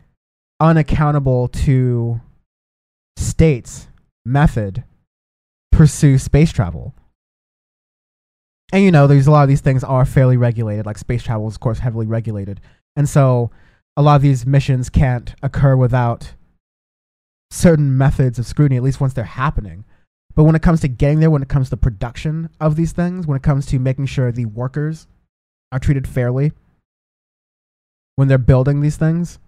[0.60, 2.20] unaccountable to
[3.16, 3.88] states
[4.24, 4.84] method
[5.72, 6.94] pursue space travel.
[8.72, 11.48] And you know, there's a lot of these things are fairly regulated, like space travel
[11.48, 12.60] is of course heavily regulated.
[12.96, 13.50] And so
[13.96, 16.34] a lot of these missions can't occur without
[17.50, 19.84] certain methods of scrutiny, at least once they're happening.
[20.38, 23.26] But when it comes to getting there, when it comes to production of these things,
[23.26, 25.08] when it comes to making sure the workers
[25.72, 26.52] are treated fairly
[28.14, 29.40] when they're building these things,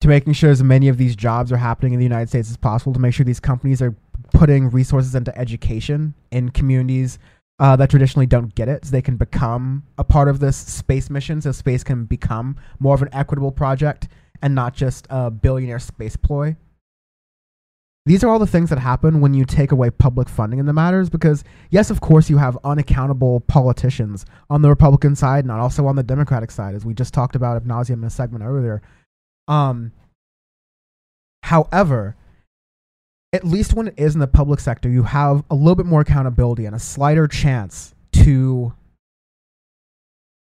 [0.00, 2.56] to making sure as many of these jobs are happening in the United States as
[2.56, 3.94] possible, to make sure these companies are
[4.32, 7.18] putting resources into education in communities
[7.58, 11.10] uh, that traditionally don't get it, so they can become a part of this space
[11.10, 14.08] mission, so space can become more of an equitable project
[14.40, 16.56] and not just a billionaire space ploy.
[18.06, 20.72] These are all the things that happen when you take away public funding in the
[20.72, 25.86] matters because, yes, of course, you have unaccountable politicians on the Republican side and also
[25.86, 28.80] on the Democratic side, as we just talked about ad nauseum in a segment earlier.
[29.48, 29.92] Um,
[31.42, 32.16] however,
[33.34, 36.00] at least when it is in the public sector, you have a little bit more
[36.00, 38.72] accountability and a slighter chance to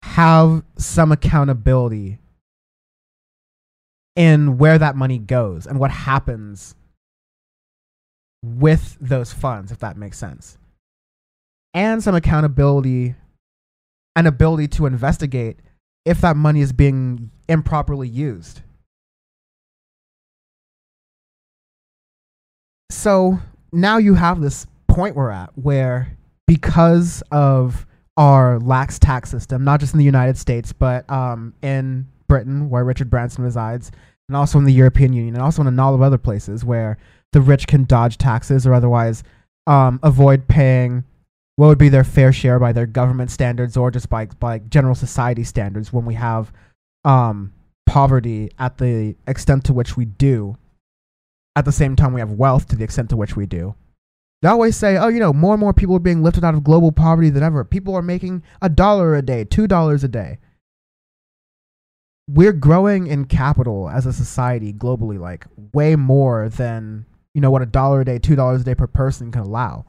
[0.02, 2.18] have some accountability
[4.16, 6.76] in where that money goes and what happens
[8.44, 10.58] with those funds, if that makes sense.
[11.74, 13.16] And some accountability
[14.16, 15.58] and ability to investigate
[16.06, 18.62] if that money is being improperly used.
[22.92, 23.40] So
[23.72, 26.16] now you have this point we're at where
[26.46, 27.88] because of
[28.18, 32.84] our lax tax system, not just in the United States, but um, in Britain, where
[32.84, 33.92] Richard Branson resides,
[34.28, 36.98] and also in the European Union, and also in a lot of other places where
[37.34, 39.24] the rich can dodge taxes or otherwise
[39.68, 41.04] um, avoid paying
[41.56, 44.96] what would be their fair share by their government standards or just by, by general
[44.96, 46.52] society standards when we have
[47.06, 47.54] um,
[47.86, 50.58] poverty at the extent to which we do.
[51.56, 53.76] At the same time, we have wealth to the extent to which we do.
[54.42, 56.64] They always say, oh, you know, more and more people are being lifted out of
[56.64, 57.64] global poverty than ever.
[57.64, 60.40] People are making a dollar a day, two dollars a day
[62.28, 67.62] we're growing in capital as a society globally, like way more than you know what
[67.62, 69.86] a dollar a day, two dollars a day per person can allow.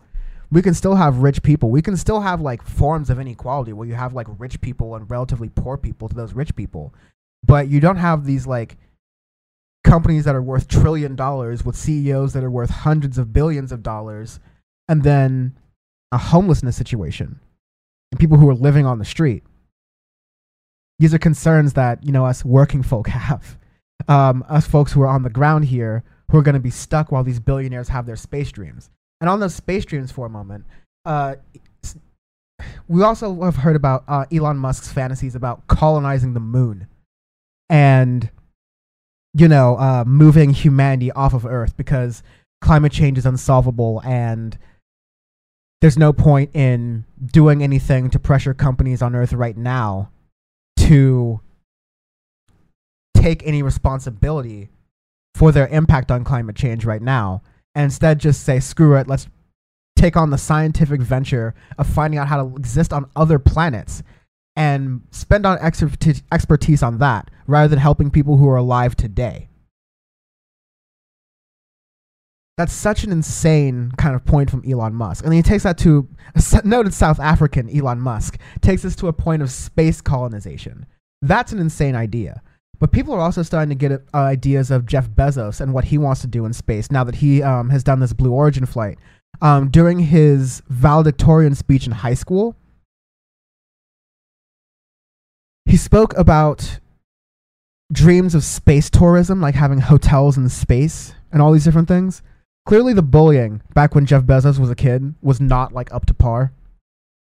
[0.51, 1.71] We can still have rich people.
[1.71, 5.11] We can still have like forms of inequality where you have like rich people and
[5.11, 6.95] relatively poor people to those rich people,
[7.45, 8.77] but you don't have these like
[9.83, 13.83] companies that are worth trillion dollars with CEOs that are worth hundreds of billions of
[13.83, 14.41] dollars,
[14.89, 15.59] and then
[16.13, 17.41] a homelessness situation
[18.11, 19.43] and people who are living on the street.
[21.01, 23.59] These are concerns that you know us working folk have.
[24.09, 27.13] Um, us folks who are on the ground here who are going to be stuck
[27.13, 28.91] while these billionaires have their space dreams.
[29.21, 30.65] And on those space dreams for a moment,
[31.05, 31.37] uh,
[32.89, 36.89] we also have heard about uh, Elon Musk's fantasies about colonizing the moon
[37.71, 38.29] and,
[39.33, 42.25] you know, uh, moving humanity off of Earth because
[42.61, 44.59] climate change is unsolvable and
[45.83, 50.11] there's no point in doing anything to pressure companies on Earth right now
[50.79, 51.41] to
[53.15, 54.69] take any responsibility
[55.35, 57.43] for their impact on climate change right now
[57.75, 59.29] and instead just say screw it let's
[59.97, 64.03] take on the scientific venture of finding out how to exist on other planets
[64.57, 69.49] and spend on expertise, on that rather than helping people who are alive today.
[72.57, 75.25] That's such an insane kind of point from Elon Musk.
[75.25, 79.09] And then he takes that to a noted South African Elon Musk, takes us to
[79.09, 80.87] a point of space colonization.
[81.21, 82.43] That's an insane idea.
[82.85, 85.97] But people are also starting to get uh, ideas of Jeff Bezos and what he
[85.97, 88.99] wants to do in space now that he um, has done this Blue Origin flight.
[89.41, 92.57] Um, during his valedictorian speech in high school,
[95.65, 96.79] he spoke about
[97.91, 102.21] dreams of space tourism, like having hotels in space and all these different things.
[102.67, 106.13] Clearly, the bullying back when Jeff Bezos was a kid was not like up to
[106.13, 106.53] par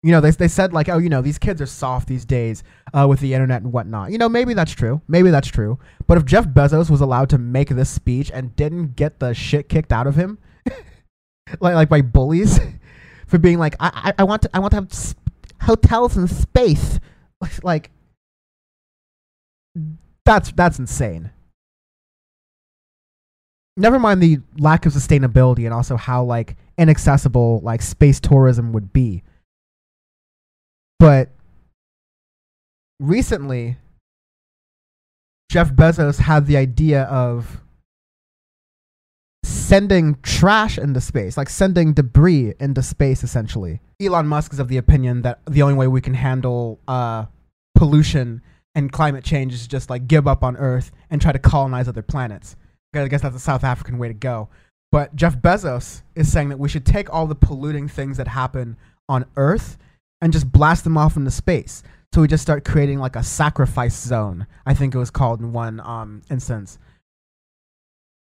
[0.02, 2.62] you know, they, they said like, oh, you know, these kids are soft these days
[2.94, 4.10] uh, with the internet and whatnot.
[4.10, 5.02] You know, maybe that's true.
[5.08, 5.78] Maybe that's true.
[6.06, 9.68] But if Jeff Bezos was allowed to make this speech and didn't get the shit
[9.68, 10.38] kicked out of him,
[11.60, 12.58] like like by bullies,
[13.26, 15.20] for being like, I, I, I want to I want to have sp-
[15.62, 16.98] hotels in space,
[17.62, 17.90] like
[20.24, 21.30] that's that's insane.
[23.76, 28.92] Never mind the lack of sustainability and also how like inaccessible like space tourism would
[28.92, 29.22] be
[31.00, 31.30] but
[33.00, 33.78] recently,
[35.50, 37.60] Jeff Bezos had the idea of
[39.42, 43.80] sending trash into space, like sending debris into space, essentially.
[44.00, 47.24] Elon Musk is of the opinion that the only way we can handle uh,
[47.74, 48.42] pollution
[48.74, 52.02] and climate change is just like give up on Earth and try to colonize other
[52.02, 52.56] planets.
[52.94, 54.48] I guess that's a South African way to go.
[54.92, 58.76] But Jeff Bezos is saying that we should take all the polluting things that happen
[59.08, 59.78] on Earth
[60.20, 61.82] and just blast them off into space.
[62.12, 64.46] So we just start creating like a sacrifice zone.
[64.66, 66.78] I think it was called in one um, instance.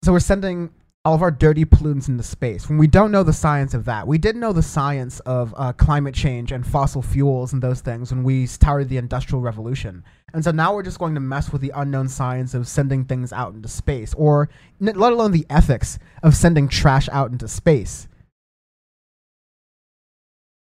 [0.03, 0.71] So we're sending
[1.05, 2.69] all of our dirty pollutants into space.
[2.69, 5.73] When we don't know the science of that, we did know the science of uh,
[5.73, 10.03] climate change and fossil fuels and those things when we started the Industrial Revolution.
[10.33, 13.33] And so now we're just going to mess with the unknown science of sending things
[13.33, 14.49] out into space, or
[14.81, 18.09] let alone the ethics of sending trash out into space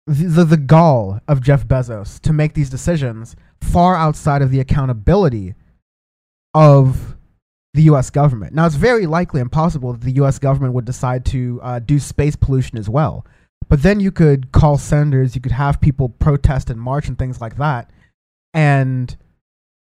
[0.07, 5.55] the, the gall of Jeff Bezos to make these decisions far outside of the accountability
[6.55, 7.17] of
[7.75, 8.11] the U.S.
[8.11, 8.55] government.
[8.55, 10.39] Now, it's very likely and possible that the U.S.
[10.39, 13.25] government would decide to uh, do space pollution as well.
[13.69, 17.41] But then you could call senators, you could have people protest and march and things
[17.41, 17.91] like that.
[18.53, 19.17] And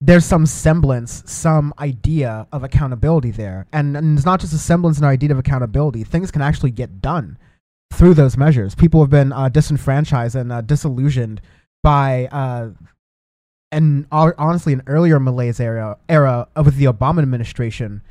[0.01, 3.67] there's some semblance, some idea of accountability there.
[3.73, 7.03] And, and it's not just a semblance and idea of accountability, things can actually get
[7.03, 7.37] done
[7.93, 8.75] through those measures.
[8.75, 11.41] People have been uh, disenfranchised and uh, disillusioned
[11.83, 12.71] by, uh,
[13.71, 18.03] and honestly, an earlier malaise era era with the Obama administration,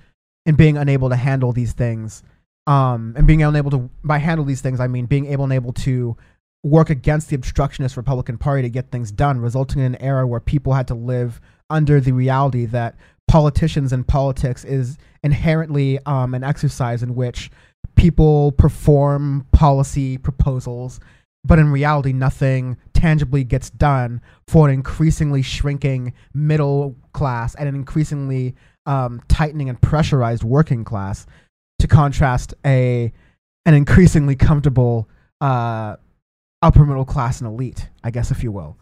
[0.46, 2.24] in being unable to handle these things,
[2.68, 5.74] um, and being unable to by handle these things, I mean being able and able
[5.74, 6.18] to
[6.64, 10.40] work against the obstructionist Republican Party to get things done, resulting in an era where
[10.40, 12.96] people had to live under the reality that
[13.28, 17.50] politicians and politics is inherently um, an exercise in which
[17.96, 21.00] people perform policy proposals,
[21.44, 27.76] but in reality, nothing tangibly gets done for an increasingly shrinking middle class and an
[27.76, 28.56] increasingly
[28.86, 31.26] um, tightening and pressurized working class,
[31.80, 33.12] to contrast a
[33.66, 35.10] an increasingly comfortable
[35.40, 35.96] uh,
[36.62, 38.78] upper middle class and elite, I guess, if you will.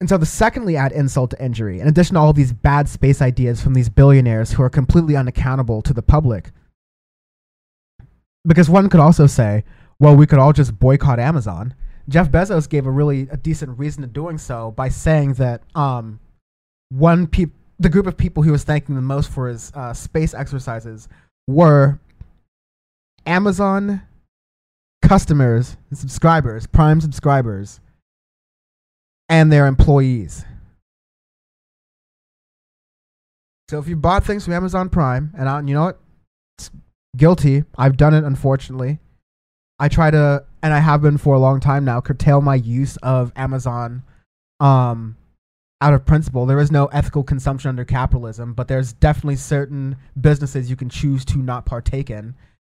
[0.00, 1.78] And so, the secondly, add insult to injury.
[1.80, 5.82] In addition to all these bad space ideas from these billionaires who are completely unaccountable
[5.82, 6.52] to the public,
[8.46, 9.64] because one could also say,
[9.98, 11.74] well, we could all just boycott Amazon.
[12.08, 16.18] Jeff Bezos gave a really a decent reason to doing so by saying that um,
[16.88, 20.34] one peop- the group of people he was thanking the most for his uh, space
[20.34, 21.08] exercises
[21.46, 21.98] were
[23.26, 24.02] Amazon
[25.02, 27.80] customers and subscribers, Prime subscribers,
[29.28, 30.44] and their employees.
[33.68, 36.00] So if you bought things from Amazon Prime, and I, you know what,
[37.16, 37.64] guilty.
[37.76, 38.98] I've done it, unfortunately.
[39.78, 42.96] I try to, and I have been for a long time now, curtail my use
[42.98, 44.02] of Amazon,
[44.60, 45.16] um,
[45.80, 46.44] out of principle.
[46.44, 51.24] There is no ethical consumption under capitalism, but there's definitely certain businesses you can choose
[51.26, 52.34] to not partake in.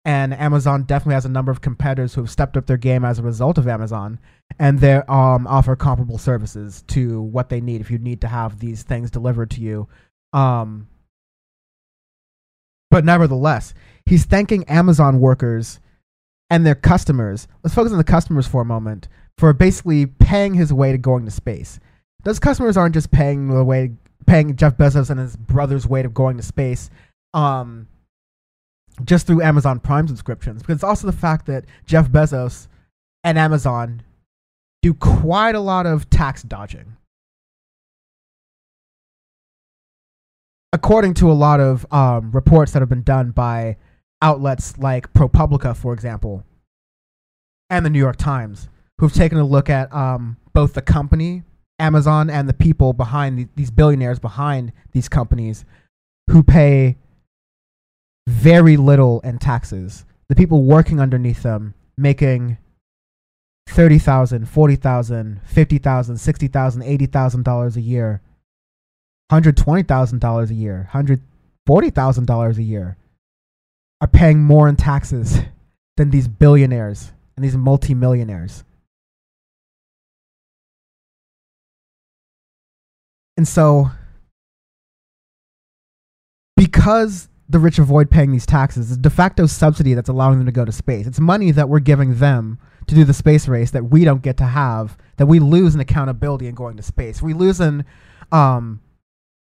[0.06, 3.20] And Amazon definitely has a number of competitors who have stepped up their game as
[3.20, 4.20] a result of Amazon,
[4.60, 8.60] and they um, offer comparable services to what they need if you need to have
[8.60, 9.88] these things delivered to you
[10.34, 10.88] um,
[12.92, 13.74] but nevertheless,
[14.06, 15.80] he's thanking Amazon workers
[16.52, 17.48] and their customers.
[17.64, 19.08] Let's focus on the customers for a moment
[19.38, 21.80] for basically paying his way to going to space.
[22.24, 23.94] Those customers aren't just paying the way,
[24.28, 26.92] paying Jeff Bezos and his brother's way of going to space,
[27.34, 27.88] um,
[29.06, 30.62] just through Amazon Prime subscriptions.
[30.62, 32.68] Because it's also the fact that Jeff Bezos
[33.24, 34.04] and Amazon
[34.82, 36.98] do quite a lot of tax dodging.
[40.74, 43.78] According to a lot of um, reports that have been done by
[44.22, 46.44] outlets like ProPublica, for example,
[47.70, 51.44] and the New York Times, who've taken a look at um, both the company,
[51.80, 55.66] Amazon, and the people behind the, these billionaires behind these companies
[56.30, 56.98] who pay
[58.28, 60.06] very little in taxes.
[60.30, 62.58] The people working underneath them making
[63.70, 68.22] $30,000, $40,000, $50,000, $60,000, $80,000 a year
[69.32, 72.98] $120,000 a year, $140,000 a year
[74.02, 75.40] are paying more in taxes
[75.98, 78.64] than these billionaires and these multimillionaires.
[83.38, 83.90] And so,
[86.58, 90.46] because the rich avoid paying these taxes, it's a de facto subsidy that's allowing them
[90.46, 91.08] to go to space.
[91.08, 94.38] It's money that we're giving them to do the space race that we don't get
[94.38, 97.22] to have, that we lose in accountability in going to space.
[97.22, 97.86] We lose in
[98.32, 98.82] um,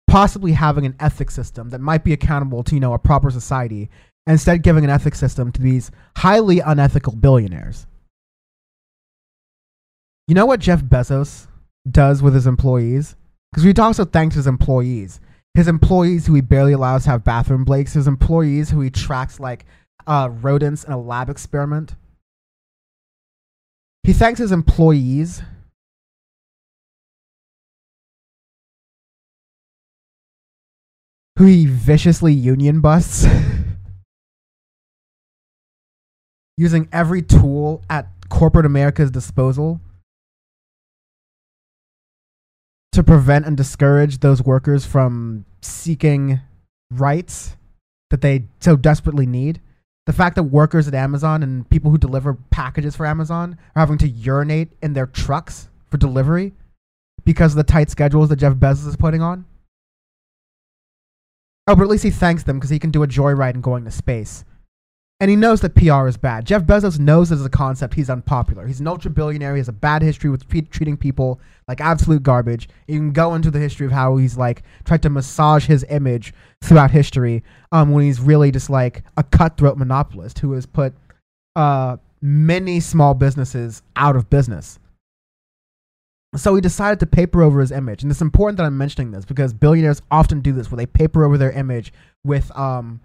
[0.07, 3.89] possibly having an ethics system that might be accountable to you know a proper society
[4.27, 7.87] instead giving an ethics system to these highly unethical billionaires.
[10.27, 11.47] You know what jeff bezos
[11.89, 13.15] does with his employees?
[13.51, 15.19] Because he also thanks his employees.
[15.53, 17.93] His employees who he barely allows to have bathroom breaks.
[17.93, 19.65] His employees who he tracks like
[20.05, 21.95] uh, rodents in a lab experiment.
[24.03, 25.41] He thanks his employees
[31.37, 33.25] who he viciously union busts
[36.57, 39.79] using every tool at corporate America's disposal
[42.91, 46.39] to prevent and discourage those workers from seeking
[46.91, 47.57] rights
[48.09, 49.59] that they so desperately need.
[50.05, 53.97] The fact that workers at Amazon and people who deliver packages for Amazon are having
[53.97, 56.53] to urinate in their trucks for delivery
[57.25, 59.45] because of the tight schedules that Jeff Bezos is putting on.
[61.67, 63.85] Oh, but at least he thanks them because he can do a joyride and going
[63.85, 64.45] to space.
[65.19, 66.45] And he knows that PR is bad.
[66.45, 68.67] Jeff Bezos knows as a concept he's unpopular.
[68.67, 69.55] He's an ultra billionaire.
[69.55, 71.39] He has a bad history with pe- treating people
[71.69, 72.67] like absolute garbage.
[72.87, 76.33] You can go into the history of how he's like tried to massage his image
[76.61, 80.93] throughout history um, when he's really just like a cutthroat monopolist who has put
[81.55, 84.79] uh, many small businesses out of business.
[86.37, 88.03] So he decided to paper over his image.
[88.03, 91.23] And it's important that I'm mentioning this because billionaires often do this where they paper
[91.23, 91.93] over their image
[92.23, 93.01] with um,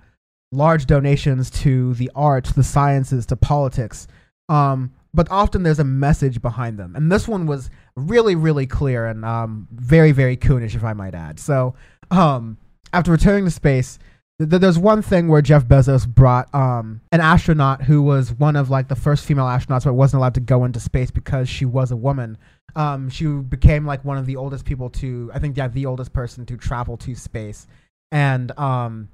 [0.52, 4.08] large donations to the arts, the sciences, to politics.
[4.48, 6.94] Um, but often there's a message behind them.
[6.94, 11.14] And this one was really, really clear and um, very, very coonish, if I might
[11.14, 11.38] add.
[11.40, 11.74] So
[12.10, 12.58] um,
[12.92, 13.98] after returning to space,
[14.38, 18.70] th- there's one thing where Jeff Bezos brought um, an astronaut who was one of
[18.70, 21.90] like the first female astronauts, but wasn't allowed to go into space because she was
[21.90, 22.38] a woman.
[22.76, 26.12] Um, she became like one of the oldest people to, I think, yeah, the oldest
[26.12, 27.66] person to travel to space.
[28.12, 29.08] And um,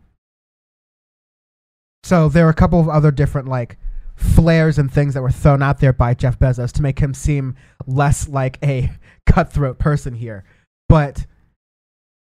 [2.04, 3.78] so there were a couple of other different like
[4.16, 7.54] flares and things that were thrown out there by Jeff Bezos to make him seem
[7.86, 8.90] less like a
[9.26, 10.44] cutthroat person here.
[10.88, 11.26] But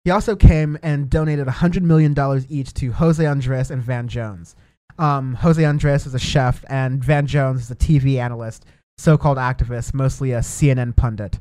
[0.05, 2.15] he also came and donated $100 million
[2.49, 4.57] each to Jose Andres and Van Jones.
[4.99, 8.65] Um, Jose Andres is a chef, and Van Jones is a TV analyst
[9.01, 11.39] so-called activist, mostly a CNN pundit.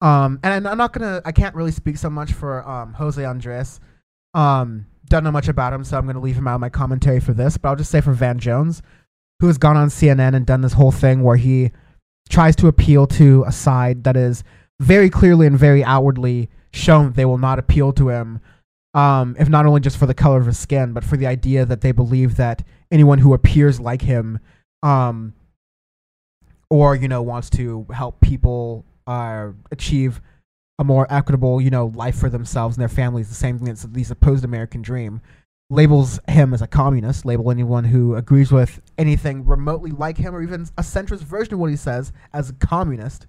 [0.00, 3.78] Um, and I'm not gonna, I can't really speak so much for um, Jose Andres.
[4.34, 7.20] Um, don't know much about him, so I'm gonna leave him out of my commentary
[7.20, 7.56] for this.
[7.56, 8.82] But I'll just say for Van Jones,
[9.40, 11.70] who has gone on CNN and done this whole thing where he
[12.28, 14.42] tries to appeal to a side that is
[14.80, 18.40] very clearly and very outwardly shown they will not appeal to him.
[18.94, 21.64] Um, if not only just for the color of his skin, but for the idea
[21.64, 24.38] that they believe that anyone who appears like him
[24.82, 25.34] um,
[26.72, 30.22] or you know wants to help people uh, achieve
[30.78, 33.82] a more equitable, you know, life for themselves and their families, the same thing as
[33.82, 35.20] the supposed American dream,
[35.68, 40.42] labels him as a communist, label anyone who agrees with anything remotely like him or
[40.42, 43.26] even a centrist version of what he says as a communist.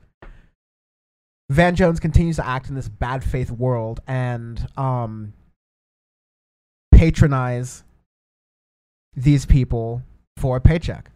[1.49, 5.33] Van Jones continues to act in this bad faith world and um,
[6.93, 7.83] patronize
[9.17, 10.01] these people
[10.37, 11.09] for a paycheck.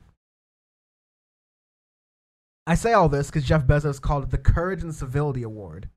[2.68, 5.90] I say all this because Jeff Bezos called it the Courage and Civility Award.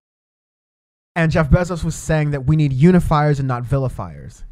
[1.17, 4.45] And Jeff Bezos was saying that we need unifiers and not vilifiers.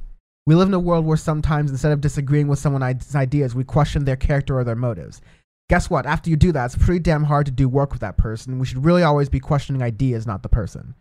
[0.44, 4.04] We live in a world where sometimes instead of disagreeing with someone's ideas, we question
[4.04, 5.20] their character or their motives.
[5.68, 6.06] Guess what?
[6.06, 8.58] After you do that, it's pretty damn hard to do work with that person.
[8.58, 10.96] We should really always be questioning ideas, not the person.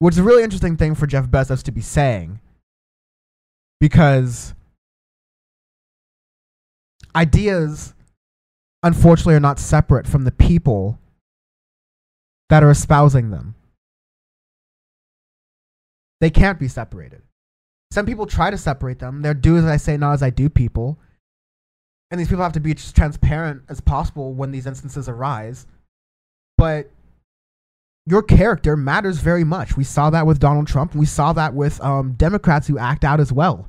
[0.00, 2.40] Which is a really interesting thing for Jeff Bezos to be saying.
[3.80, 4.54] Because
[7.16, 7.94] ideas,
[8.82, 10.98] unfortunately, are not separate from the people
[12.48, 13.54] that are espousing them.
[16.20, 17.22] They can't be separated.
[17.90, 19.22] Some people try to separate them.
[19.22, 20.98] They're do as I say, not as I do people.
[22.10, 25.66] And these people have to be as transparent as possible when these instances arise.
[26.56, 26.90] But
[28.06, 29.76] your character matters very much.
[29.76, 30.94] We saw that with Donald Trump.
[30.94, 33.68] We saw that with um, Democrats who act out as well.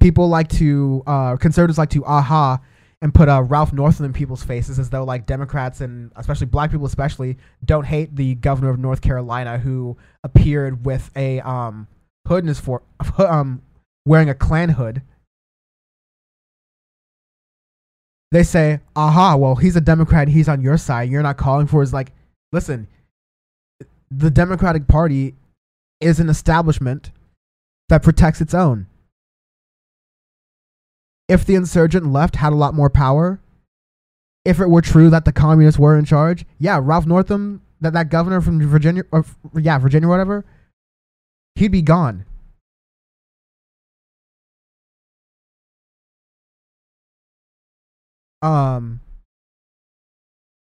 [0.00, 2.60] People like to, uh, conservatives like to aha
[3.00, 6.70] and put uh, Ralph Northam in people's faces as though like Democrats and especially black
[6.70, 11.86] people especially don't hate the governor of North Carolina who appeared with a um,
[12.26, 12.82] hood in his for
[13.18, 13.62] um,
[14.04, 15.02] wearing a Klan hood.
[18.30, 19.36] They say, "Aha!
[19.36, 20.28] Well, he's a Democrat.
[20.28, 21.08] He's on your side.
[21.08, 22.12] You're not calling for his like."
[22.52, 22.88] Listen,
[24.10, 25.34] the Democratic Party
[26.00, 27.10] is an establishment
[27.88, 28.86] that protects its own
[31.28, 33.40] if the insurgent left had a lot more power,
[34.44, 38.08] if it were true that the communists were in charge, yeah, Ralph Northam, that, that
[38.08, 39.24] governor from Virginia, or
[39.54, 40.44] yeah, Virginia, whatever,
[41.54, 42.24] he'd be gone.
[48.40, 49.00] Um,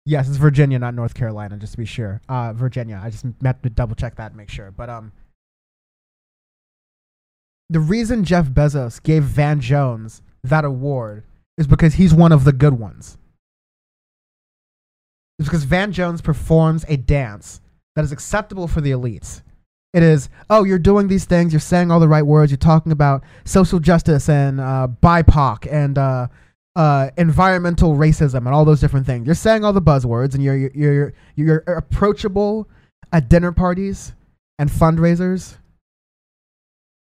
[0.06, 2.22] yes, it's Virginia, not North Carolina, just to be sure.
[2.28, 3.00] Uh, Virginia.
[3.04, 4.72] I just had to double check that and make sure.
[4.72, 5.12] But um,
[7.70, 11.24] the reason Jeff Bezos gave Van Jones that award
[11.58, 13.18] is because he's one of the good ones.
[15.40, 17.62] It's because Van Jones performs a dance
[17.96, 19.42] that is acceptable for the elites.
[19.94, 22.92] It is, oh, you're doing these things, you're saying all the right words, you're talking
[22.92, 26.28] about social justice and uh, BIPOC and uh,
[26.76, 29.26] uh, environmental racism and all those different things.
[29.26, 32.70] You're saying all the buzzwords and you're, you're, you're, you're approachable
[33.12, 34.14] at dinner parties
[34.60, 35.58] and fundraisers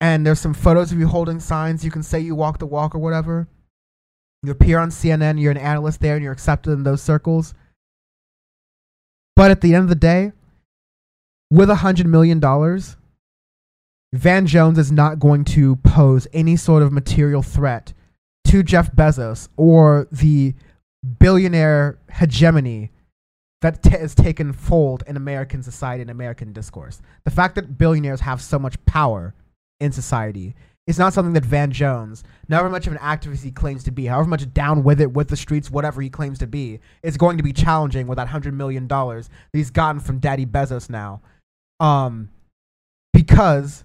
[0.02, 1.84] and there's some photos of you holding signs.
[1.84, 3.46] You can say you walk the walk or whatever.
[4.42, 7.54] You appear on CNN, you're an analyst there, and you're accepted in those circles.
[9.36, 10.32] But at the end of the day,
[11.52, 12.40] with a $100 million,
[14.12, 17.92] Van Jones is not going to pose any sort of material threat
[18.46, 20.54] to Jeff Bezos or the
[21.20, 22.90] billionaire hegemony
[23.60, 27.00] that t- has taken fold in American society and American discourse.
[27.22, 29.32] The fact that billionaires have so much power
[29.82, 30.54] in society.
[30.86, 34.06] It's not something that Van Jones, however much of an activist he claims to be,
[34.06, 37.36] however much down with it, with the streets, whatever he claims to be, is going
[37.36, 41.20] to be challenging with that hundred million dollars that he's gotten from Daddy Bezos now.
[41.78, 42.30] Um,
[43.12, 43.84] because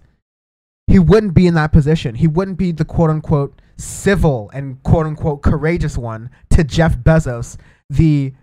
[0.87, 2.15] he wouldn't be in that position.
[2.15, 7.57] He wouldn't be the quote unquote civil and quote unquote courageous one to Jeff Bezos,
[7.89, 8.33] the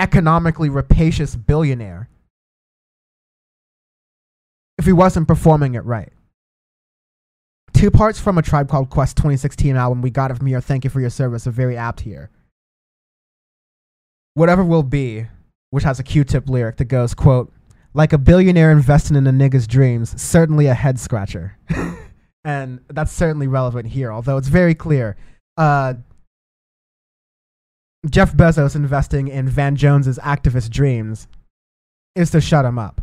[0.00, 2.08] economically rapacious billionaire,
[4.78, 6.12] if he wasn't performing it right
[7.72, 10.60] two parts from a Tribe Called Quest 2016 album we got of Mir.
[10.60, 11.46] Thank you for your service.
[11.46, 12.30] Are very apt here.
[14.34, 15.26] Whatever will be,
[15.70, 17.52] which has a Q-tip lyric that goes, quote,
[17.94, 21.58] like a billionaire investing in a nigga's dreams, certainly a head scratcher.
[22.44, 25.16] and that's certainly relevant here, although it's very clear.
[25.56, 25.94] Uh,
[28.10, 31.28] Jeff Bezos investing in Van Jones's activist dreams
[32.14, 33.00] is to shut him up.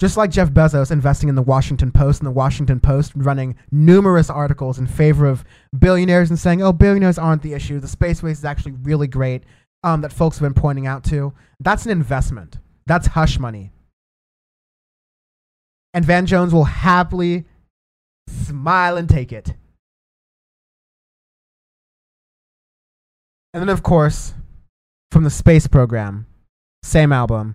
[0.00, 4.28] Just like Jeff Bezos investing in the Washington Post and the Washington Post running numerous
[4.28, 5.44] articles in favor of
[5.78, 7.78] billionaires and saying, oh, billionaires aren't the issue.
[7.78, 9.44] The space race is actually really great
[9.84, 11.32] um, that folks have been pointing out to.
[11.60, 12.58] That's an investment.
[12.86, 13.70] That's hush money.
[15.92, 17.44] And Van Jones will happily
[18.28, 19.54] smile and take it.
[23.52, 24.34] And then, of course,
[25.12, 26.26] from the space program,
[26.82, 27.54] same album,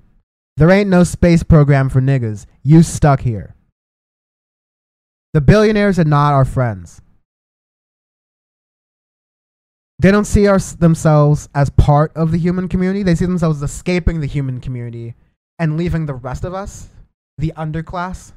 [0.59, 2.45] there ain't no space program for niggas.
[2.63, 3.55] You stuck here.
[5.31, 7.01] The billionaires are not our friends.
[9.99, 13.03] They don't see our, themselves as part of the human community.
[13.03, 15.15] They see themselves as escaping the human community
[15.59, 16.89] and leaving the rest of us,
[17.37, 18.33] the underclass,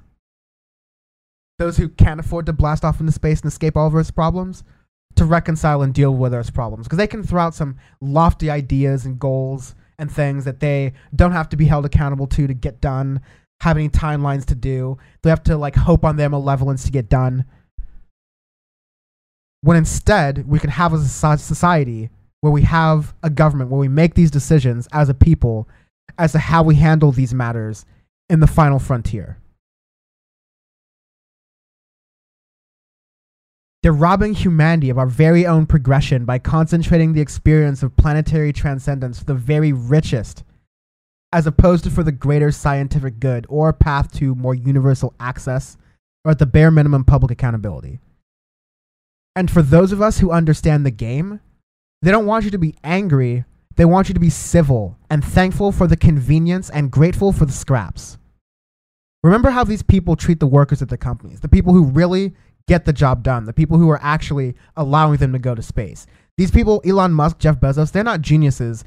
[1.58, 4.62] those who can't afford to blast off into space and escape all of Earth's problems,
[5.16, 6.86] to reconcile and deal with Earth's problems.
[6.86, 11.32] Because they can throw out some lofty ideas and goals and things that they don't
[11.32, 13.20] have to be held accountable to to get done,
[13.60, 14.98] have any timelines to do.
[15.22, 17.44] They have to like hope on their malevolence to get done.
[19.60, 22.10] When instead we could have a society
[22.40, 25.68] where we have a government where we make these decisions as a people
[26.18, 27.86] as to how we handle these matters
[28.28, 29.38] in the final frontier.
[33.82, 39.18] They're robbing humanity of our very own progression by concentrating the experience of planetary transcendence
[39.18, 40.44] for the very richest,
[41.32, 45.76] as opposed to for the greater scientific good or a path to more universal access
[46.24, 47.98] or at the bare minimum public accountability.
[49.34, 51.40] And for those of us who understand the game,
[52.02, 53.44] they don't want you to be angry,
[53.74, 57.52] they want you to be civil and thankful for the convenience and grateful for the
[57.52, 58.18] scraps.
[59.24, 62.34] Remember how these people treat the workers at the companies, the people who really
[62.68, 66.06] get the job done, the people who are actually allowing them to go to space.
[66.36, 68.84] These people, Elon Musk, Jeff Bezos, they're not geniuses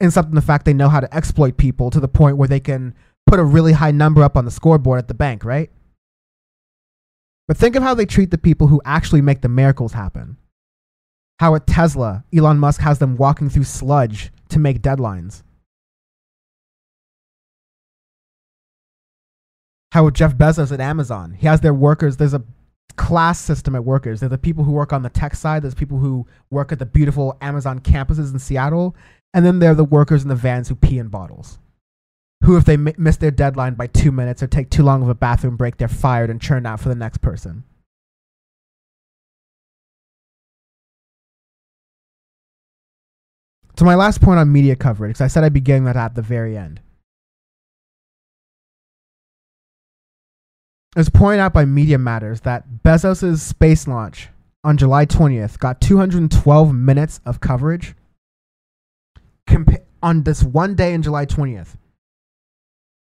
[0.00, 2.60] in something the fact they know how to exploit people to the point where they
[2.60, 2.94] can
[3.26, 5.70] put a really high number up on the scoreboard at the bank, right?
[7.46, 10.36] But think of how they treat the people who actually make the miracles happen.
[11.40, 15.42] How at Tesla, Elon Musk has them walking through sludge to make deadlines.
[19.92, 22.42] How with Jeff Bezos at Amazon, he has their workers, there's a
[22.96, 24.20] class system at workers.
[24.20, 26.86] They're the people who work on the tech side, there's people who work at the
[26.86, 28.96] beautiful Amazon campuses in Seattle,
[29.34, 31.58] and then there are the workers in the vans who pee in bottles.
[32.44, 35.08] Who, if they m- miss their deadline by two minutes or take too long of
[35.08, 37.64] a bathroom break, they're fired and churned out for the next person.
[43.78, 46.16] So my last point on media coverage, because I said I'd be getting that at
[46.16, 46.80] the very end.
[50.96, 54.30] It was pointed out by Media Matters that Bezos' space launch
[54.64, 57.94] on July 20th got 212 minutes of coverage
[59.48, 61.76] compa- on this one day in July 20th.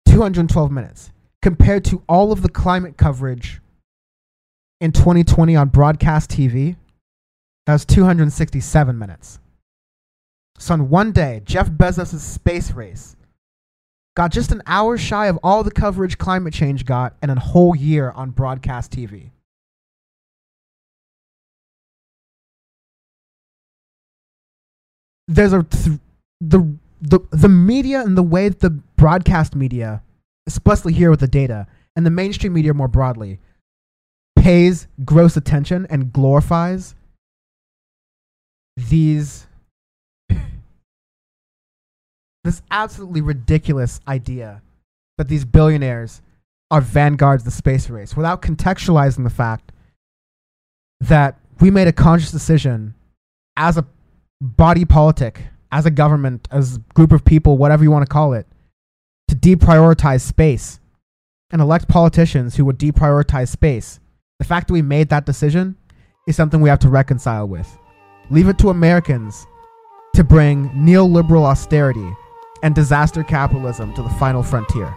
[0.07, 1.11] 212 minutes
[1.43, 3.61] compared to all of the climate coverage
[4.81, 6.77] in 2020 on broadcast TV.
[7.67, 9.39] That was 267 minutes.
[10.59, 13.15] So on one day, Jeff Bezos' space race
[14.19, 17.77] got just an hour shy of all the coverage climate change got in a whole
[17.77, 19.31] year on broadcast TV.
[25.29, 26.01] There's a th-
[26.41, 30.03] the the the media and the way that the broadcast media,
[30.49, 33.39] especially here with the data, and the mainstream media more broadly,
[34.37, 36.97] pays gross attention and glorifies
[38.77, 39.48] these
[42.49, 44.63] this absolutely ridiculous idea
[45.19, 46.23] that these billionaires
[46.71, 49.71] are vanguards of the space race without contextualizing the fact
[50.99, 52.95] that we made a conscious decision
[53.59, 53.87] as a
[54.41, 55.43] body politic,
[55.73, 58.47] as a government, as a group of people, whatever you want to call it,
[59.29, 60.81] to deprioritize space
[61.51, 64.01] and elect politicians who would deprioritize space.
[64.39, 65.77] The fact that we made that decision
[66.27, 67.69] is something we have to reconcile with.
[68.31, 69.47] Leave it to Americans
[70.15, 72.11] to bring neoliberal austerity
[72.63, 74.95] and disaster capitalism to the final frontier.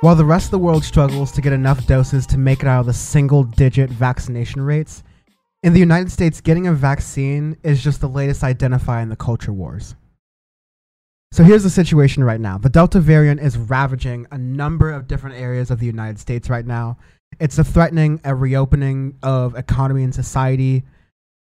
[0.00, 2.80] While the rest of the world struggles to get enough doses to make it out
[2.80, 5.02] of the single digit vaccination rates,
[5.62, 9.52] in the United States, getting a vaccine is just the latest identifier in the culture
[9.52, 9.94] wars.
[11.32, 12.58] So here's the situation right now.
[12.58, 16.66] The Delta variant is ravaging a number of different areas of the United States right
[16.66, 16.98] now.
[17.38, 20.82] It's a threatening a reopening of economy and society,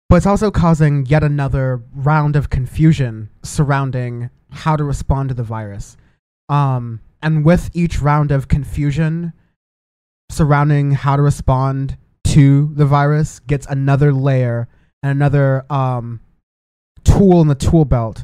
[0.09, 5.43] but it's also causing yet another round of confusion surrounding how to respond to the
[5.43, 5.97] virus.
[6.49, 9.33] Um, and with each round of confusion
[10.29, 14.67] surrounding how to respond to the virus gets another layer
[15.01, 16.19] and another um,
[17.03, 18.23] tool in the tool belt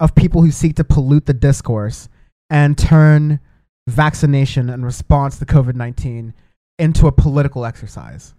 [0.00, 2.08] of people who seek to pollute the discourse
[2.48, 3.38] and turn
[3.86, 6.34] vaccination and response to COVID 19
[6.78, 8.34] into a political exercise.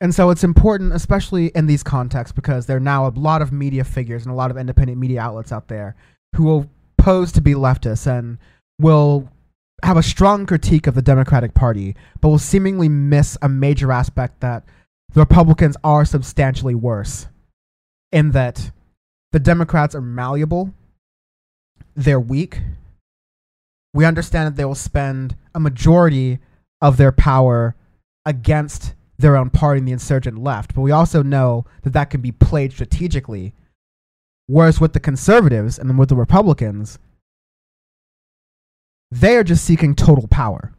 [0.00, 3.52] And so it's important, especially in these contexts, because there are now a lot of
[3.52, 5.96] media figures and a lot of independent media outlets out there
[6.36, 8.38] who will pose to be leftists and
[8.78, 9.28] will
[9.82, 14.40] have a strong critique of the Democratic Party, but will seemingly miss a major aspect
[14.40, 14.64] that
[15.14, 17.26] the Republicans are substantially worse
[18.12, 18.70] in that
[19.32, 20.72] the Democrats are malleable,
[21.94, 22.60] they're weak,
[23.94, 26.38] We understand that they will spend a majority
[26.80, 27.74] of their power
[28.24, 30.74] against their own party and the insurgent left.
[30.74, 33.54] But we also know that that can be played strategically.
[34.46, 36.98] Whereas with the conservatives and with the Republicans,
[39.10, 40.72] they are just seeking total power.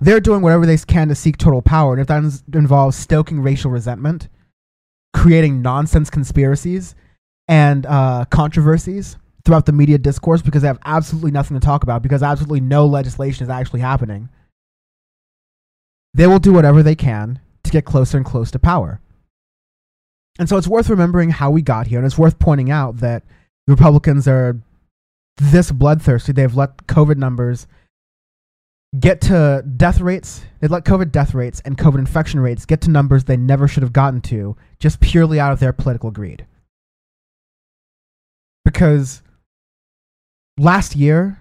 [0.00, 1.92] They're doing whatever they can to seek total power.
[1.92, 4.28] And if that involves stoking racial resentment,
[5.12, 6.94] creating nonsense conspiracies
[7.48, 12.02] and uh, controversies throughout the media discourse because they have absolutely nothing to talk about
[12.02, 14.28] because absolutely no legislation is actually happening
[16.14, 19.00] they will do whatever they can to get closer and closer to power.
[20.38, 23.24] And so it's worth remembering how we got here, and it's worth pointing out that
[23.66, 24.58] Republicans are
[25.36, 26.32] this bloodthirsty.
[26.32, 27.66] They've let COVID numbers
[28.98, 30.42] get to death rates.
[30.60, 33.82] They let COVID death rates and COVID infection rates get to numbers they never should
[33.82, 36.46] have gotten to just purely out of their political greed.
[38.64, 39.22] Because
[40.58, 41.40] last year,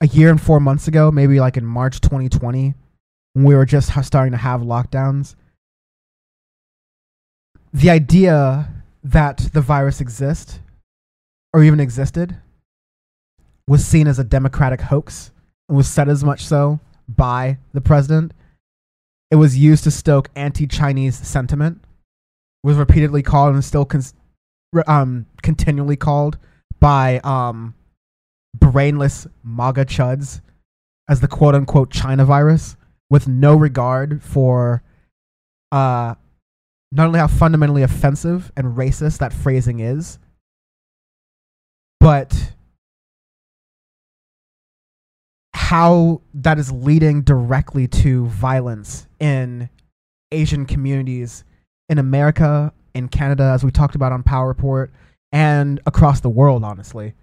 [0.00, 2.74] a year and four months ago, maybe like in March 2020,
[3.32, 5.36] when we were just starting to have lockdowns,
[7.72, 8.68] the idea
[9.04, 10.60] that the virus exists
[11.52, 12.36] or even existed
[13.68, 15.30] was seen as a democratic hoax
[15.68, 18.32] was said as much so by the president.
[19.30, 21.82] It was used to stoke anti-Chinese sentiment.
[22.62, 24.02] Was repeatedly called and still con-
[24.86, 26.38] um, continually called
[26.80, 27.74] by um,
[28.54, 30.40] brainless MAGA chuds
[31.08, 32.76] as the quote unquote China virus
[33.08, 34.82] with no regard for
[35.70, 36.14] uh,
[36.92, 40.18] not only how fundamentally offensive and racist that phrasing is,
[42.00, 42.52] but
[45.66, 49.68] how that is leading directly to violence in
[50.30, 51.42] Asian communities
[51.88, 54.92] in America, in Canada, as we talked about on Power Report,
[55.32, 57.14] and across the world, honestly.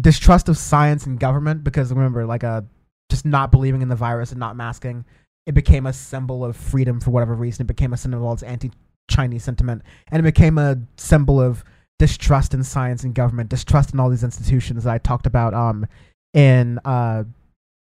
[0.00, 2.64] Distrust of science and government, because remember, like a
[3.10, 5.04] just not believing in the virus and not masking,
[5.44, 7.64] it became a symbol of freedom for whatever reason.
[7.64, 11.62] It became a symbol of anti-Chinese sentiment, and it became a symbol of
[11.98, 15.86] distrust in science and government, distrust in all these institutions that I talked about um
[16.34, 17.24] in uh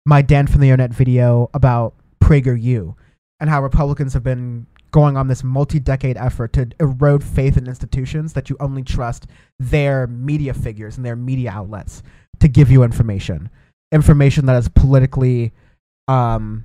[0.05, 2.95] my Dan from the Internet video about PragerU
[3.41, 8.35] and how Republicans have been going on this multi-decade effort to erode faith in institutions
[8.35, 9.27] that you only trust
[9.59, 12.03] their media figures and their media outlets
[12.41, 13.49] to give you information
[13.93, 15.53] information that is politically
[16.09, 16.65] um,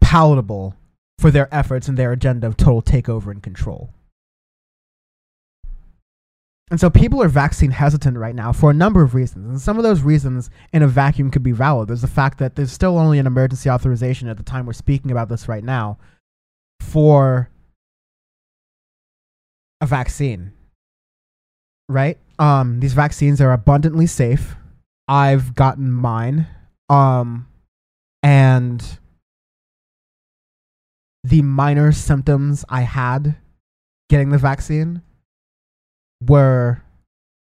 [0.00, 0.74] palatable
[1.18, 3.90] for their efforts and their agenda of total takeover and control.
[6.70, 9.46] And so people are vaccine hesitant right now for a number of reasons.
[9.48, 11.88] And some of those reasons in a vacuum could be valid.
[11.88, 15.12] There's the fact that there's still only an emergency authorization at the time we're speaking
[15.12, 15.98] about this right now
[16.80, 17.50] for
[19.80, 20.52] a vaccine.
[21.88, 22.18] Right?
[22.40, 24.56] Um, these vaccines are abundantly safe.
[25.06, 26.48] I've gotten mine.
[26.88, 27.46] Um,
[28.24, 28.98] and
[31.22, 33.36] the minor symptoms I had
[34.08, 35.02] getting the vaccine
[36.28, 36.82] were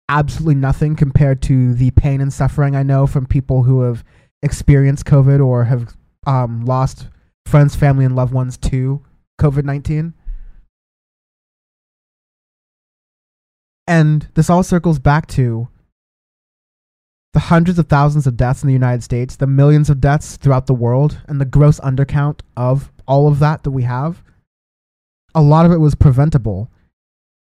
[0.09, 4.03] absolutely nothing compared to the pain and suffering I know from people who have
[4.41, 5.95] experienced COVID or have
[6.27, 7.07] um, lost
[7.45, 9.01] friends, family, and loved ones to
[9.39, 10.13] COVID 19.
[13.85, 15.67] And this all circles back to
[17.33, 20.67] the hundreds of thousands of deaths in the United States, the millions of deaths throughout
[20.67, 24.23] the world, and the gross undercount of all of that that we have,
[25.35, 26.69] a lot of it was preventable.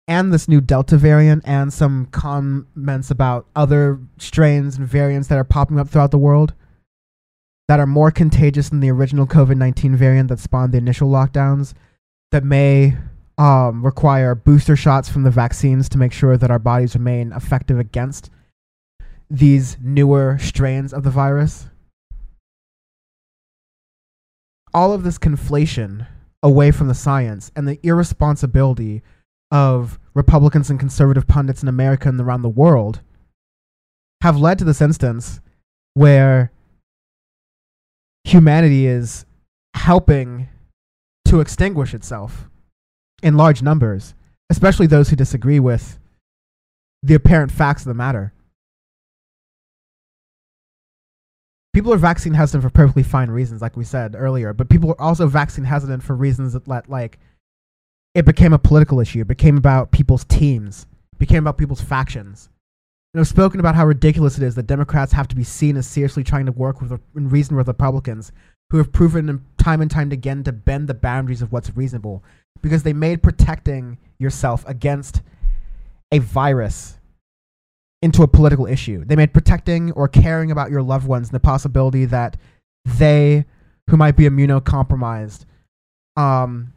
[0.07, 5.43] And this new Delta variant, and some comments about other strains and variants that are
[5.43, 6.53] popping up throughout the world
[7.67, 11.73] that are more contagious than the original COVID 19 variant that spawned the initial lockdowns,
[12.31, 12.95] that may
[13.37, 17.77] um, require booster shots from the vaccines to make sure that our bodies remain effective
[17.77, 18.29] against
[19.29, 21.67] these newer strains of the virus.
[24.73, 26.07] All of this conflation
[26.41, 29.01] away from the science and the irresponsibility
[29.51, 33.01] of Republicans and conservative pundits in America and around the world
[34.21, 35.39] have led to this instance
[35.93, 36.51] where
[38.23, 39.25] humanity is
[39.75, 40.49] helping
[41.25, 42.49] to extinguish itself
[43.21, 44.13] in large numbers,
[44.49, 45.99] especially those who disagree with
[47.03, 48.33] the apparent facts of the matter.
[51.77, 54.51] people are vaccine hesitant for perfectly fine reasons, like we said earlier.
[54.51, 57.19] But people are also vaccine hesitant for reasons that like
[58.17, 59.21] it became a political issue.
[59.21, 60.87] It became about people's teams.
[61.13, 62.49] It became about people's factions.
[63.13, 65.85] And I've spoken about how ridiculous it is that Democrats have to be seen as
[65.85, 68.31] seriously trying to work with and reason with Republicans
[68.71, 72.23] who have proven time and time again to bend the boundaries of what's reasonable
[72.63, 75.21] because they made protecting yourself against
[76.11, 76.97] a virus
[78.01, 79.05] into a political issue.
[79.05, 82.35] They made protecting or caring about your loved ones and the possibility that
[82.83, 83.45] they,
[83.91, 85.45] who might be immunocompromised,
[86.15, 86.73] um,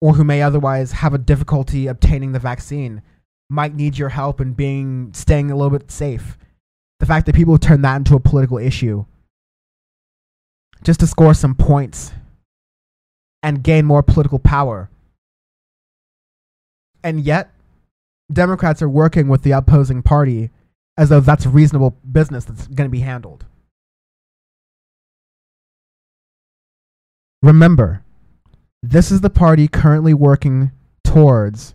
[0.00, 3.02] or who may otherwise have a difficulty obtaining the vaccine,
[3.48, 6.38] might need your help in being staying a little bit safe.
[7.00, 9.04] The fact that people turn that into a political issue
[10.82, 12.12] just to score some points
[13.42, 14.90] and gain more political power.
[17.02, 17.50] And yet,
[18.32, 20.50] Democrats are working with the opposing party
[20.96, 23.44] as though that's reasonable business that's going to be handled.
[27.42, 28.04] Remember,
[28.82, 30.72] this is the party currently working
[31.04, 31.74] towards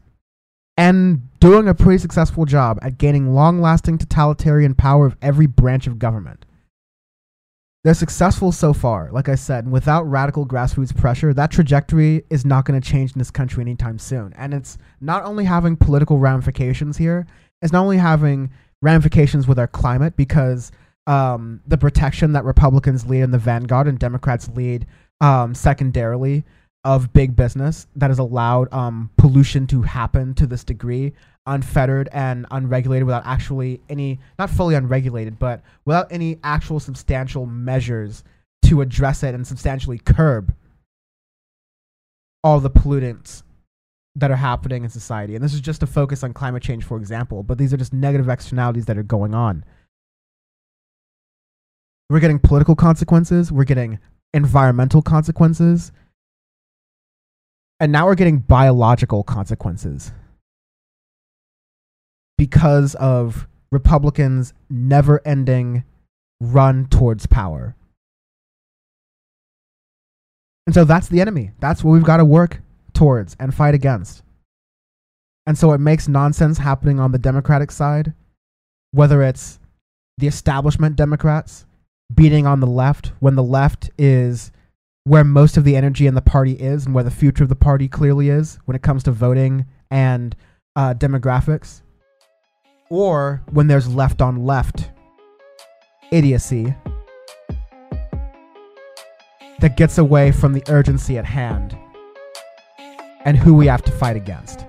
[0.77, 5.88] and doing a pretty successful job at gaining long lasting totalitarian power of every branch
[5.88, 6.45] of government.
[7.84, 12.44] They're successful so far, like I said, and without radical grassroots pressure, that trajectory is
[12.44, 14.34] not going to change in this country anytime soon.
[14.36, 17.27] And it's not only having political ramifications here,
[17.61, 18.49] it's not only having
[18.82, 20.72] ramifications with our climate because
[21.06, 24.88] um, the protection that Republicans lead in the vanguard and Democrats lead
[25.22, 26.44] um, secondarily
[26.85, 31.11] of big business that has allowed um, pollution to happen to this degree
[31.47, 38.23] unfettered and unregulated without actually any not fully unregulated but without any actual substantial measures
[38.61, 40.53] to address it and substantially curb
[42.43, 43.41] all the pollutants
[44.17, 45.35] that are happening in society.
[45.35, 47.93] And this is just to focus on climate change for example but these are just
[47.93, 49.65] negative externalities that are going on.
[52.11, 53.51] We're getting political consequences.
[53.51, 53.97] We're getting
[54.35, 55.91] environmental consequences
[57.80, 60.11] and now we're getting biological consequences
[62.38, 65.84] because of Republicans' never ending
[66.39, 67.76] run towards power.
[70.65, 71.52] And so that's the enemy.
[71.60, 72.61] That's what we've got to work
[72.93, 74.23] towards and fight against.
[75.45, 78.14] And so it makes nonsense happening on the Democratic side,
[78.91, 79.60] whether it's
[80.18, 81.65] the establishment Democrats
[82.14, 84.52] beating on the left when the left is
[85.06, 87.56] where most of the energy in the party is and where the future of the
[87.56, 90.36] party clearly is when it comes to voting and
[90.76, 91.82] uh, demographics
[92.90, 94.90] or when there's left on left
[96.11, 96.73] idiocy
[99.60, 101.77] that gets away from the urgency at hand
[103.26, 104.65] and who we have to fight against.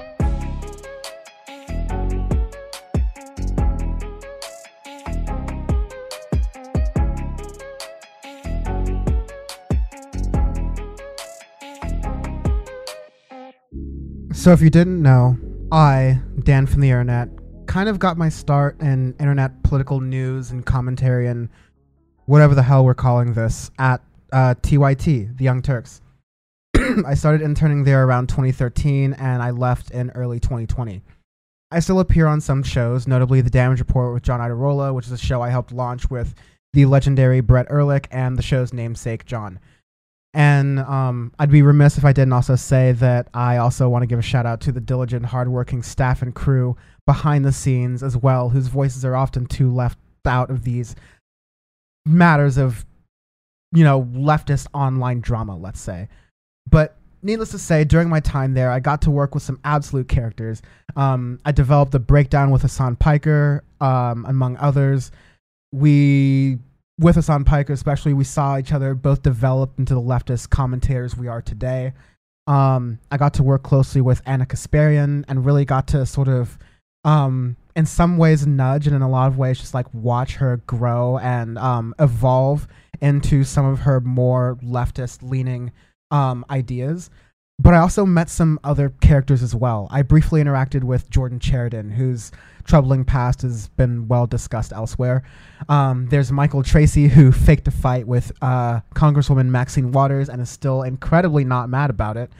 [14.46, 15.36] So, if you didn't know,
[15.72, 17.30] I, Dan from the Internet,
[17.66, 21.48] kind of got my start in internet political news and commentary and
[22.26, 24.02] whatever the hell we're calling this at
[24.32, 26.00] uh, TYT, the Young Turks.
[27.04, 31.02] I started interning there around 2013 and I left in early 2020.
[31.72, 35.12] I still appear on some shows, notably The Damage Report with John Iadarola, which is
[35.12, 36.36] a show I helped launch with
[36.72, 39.58] the legendary Brett Ehrlich and the show's namesake, John.
[40.36, 44.06] And um, I'd be remiss if I didn't also say that I also want to
[44.06, 46.76] give a shout out to the diligent, hardworking staff and crew
[47.06, 50.94] behind the scenes as well, whose voices are often too left out of these
[52.04, 52.84] matters of,
[53.72, 56.06] you know, leftist online drama, let's say.
[56.68, 60.06] But needless to say, during my time there, I got to work with some absolute
[60.06, 60.60] characters.
[60.96, 65.12] Um, I developed a breakdown with Hasan Piker, um, among others.
[65.72, 66.58] We
[66.98, 71.28] with Hasan Piker, especially, we saw each other both develop into the leftist commentators we
[71.28, 71.92] are today.
[72.46, 76.58] Um, I got to work closely with Ana Kasparian and really got to sort of,
[77.04, 80.58] um, in some ways, nudge and in a lot of ways, just like watch her
[80.66, 82.66] grow and um, evolve
[83.00, 85.72] into some of her more leftist leaning
[86.10, 87.10] um, ideas.
[87.58, 89.88] But I also met some other characters as well.
[89.90, 92.30] I briefly interacted with Jordan Chariton, whose
[92.64, 95.22] troubling past has been well discussed elsewhere.
[95.68, 100.50] Um, there's Michael Tracey, who faked a fight with uh, Congresswoman Maxine Waters and is
[100.50, 102.30] still incredibly not mad about it.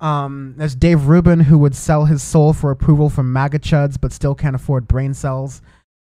[0.00, 4.12] Um, there's Dave Rubin, who would sell his soul for approval from MAGA chuds, but
[4.12, 5.60] still can't afford brain cells.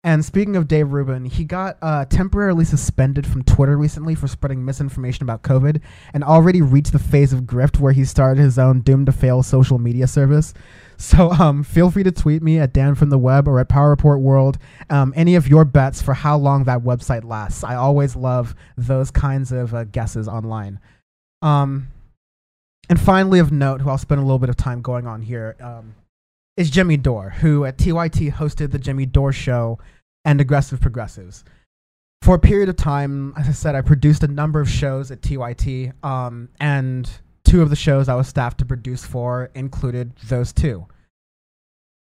[0.04, 4.62] And speaking of Dave Rubin, he got uh, temporarily suspended from Twitter recently for spreading
[4.62, 5.80] misinformation about COVID
[6.12, 9.42] and already reached the phase of grift where he started his own doomed to fail
[9.42, 10.52] social media service.
[10.96, 13.90] So um, feel free to tweet me at Dan from the Web or at Power
[13.90, 14.58] Report World
[14.90, 17.64] um, any of your bets for how long that website lasts.
[17.64, 20.78] I always love those kinds of uh, guesses online.
[21.42, 21.88] Um,
[22.88, 25.56] and finally, of note, who I'll spend a little bit of time going on here,
[25.60, 25.94] um,
[26.56, 29.78] is Jimmy Dore, who at TYT hosted the Jimmy Dore Show
[30.24, 31.44] and Aggressive Progressives.
[32.22, 35.20] For a period of time, as I said, I produced a number of shows at
[35.20, 37.10] TYT, um, and
[37.44, 40.86] two of the shows I was staffed to produce for included those two.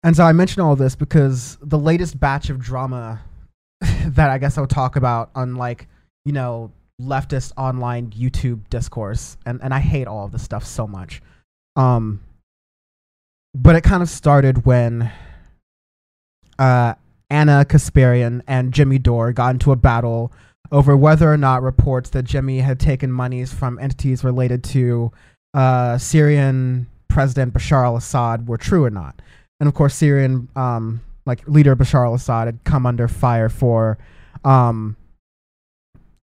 [0.03, 3.21] And so I mention all this because the latest batch of drama
[3.81, 5.89] that I guess I'll talk about on like,
[6.25, 10.87] you know, leftist online YouTube discourse, and, and I hate all of this stuff so
[10.87, 11.23] much.
[11.75, 12.21] Um
[13.55, 15.11] but it kind of started when
[16.59, 16.95] uh
[17.31, 20.33] Ana Kasparian and Jimmy Dore got into a battle
[20.73, 25.13] over whether or not reports that Jimmy had taken monies from entities related to
[25.55, 29.23] uh, Syrian President Bashar al-Assad were true or not.
[29.59, 33.99] And of course, Syrian um, like leader Bashar al-Assad had come under fire for,
[34.45, 34.97] um,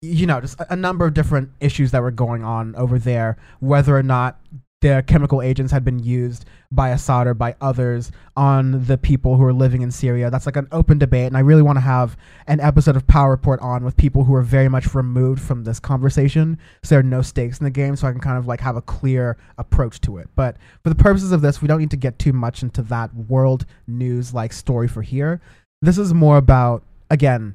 [0.00, 3.36] you know, just a, a number of different issues that were going on over there.
[3.60, 4.38] Whether or not
[4.82, 9.44] their chemical agents had been used by Assad or by others on the people who
[9.44, 10.28] are living in Syria.
[10.28, 12.16] That's like an open debate, and I really want to have
[12.48, 15.78] an episode of Power Report on with people who are very much removed from this
[15.78, 18.60] conversation, so there are no stakes in the game, so I can kind of like
[18.60, 20.28] have a clear approach to it.
[20.34, 23.14] But for the purposes of this, we don't need to get too much into that
[23.14, 25.40] world news like story for here.
[25.80, 27.54] This is more about again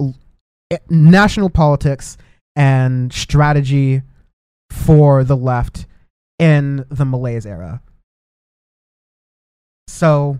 [0.00, 0.14] l-
[0.70, 2.18] eh, national politics
[2.54, 4.02] and strategy
[4.70, 5.86] for the left
[6.38, 7.80] in the Malaise era.
[9.88, 10.38] So,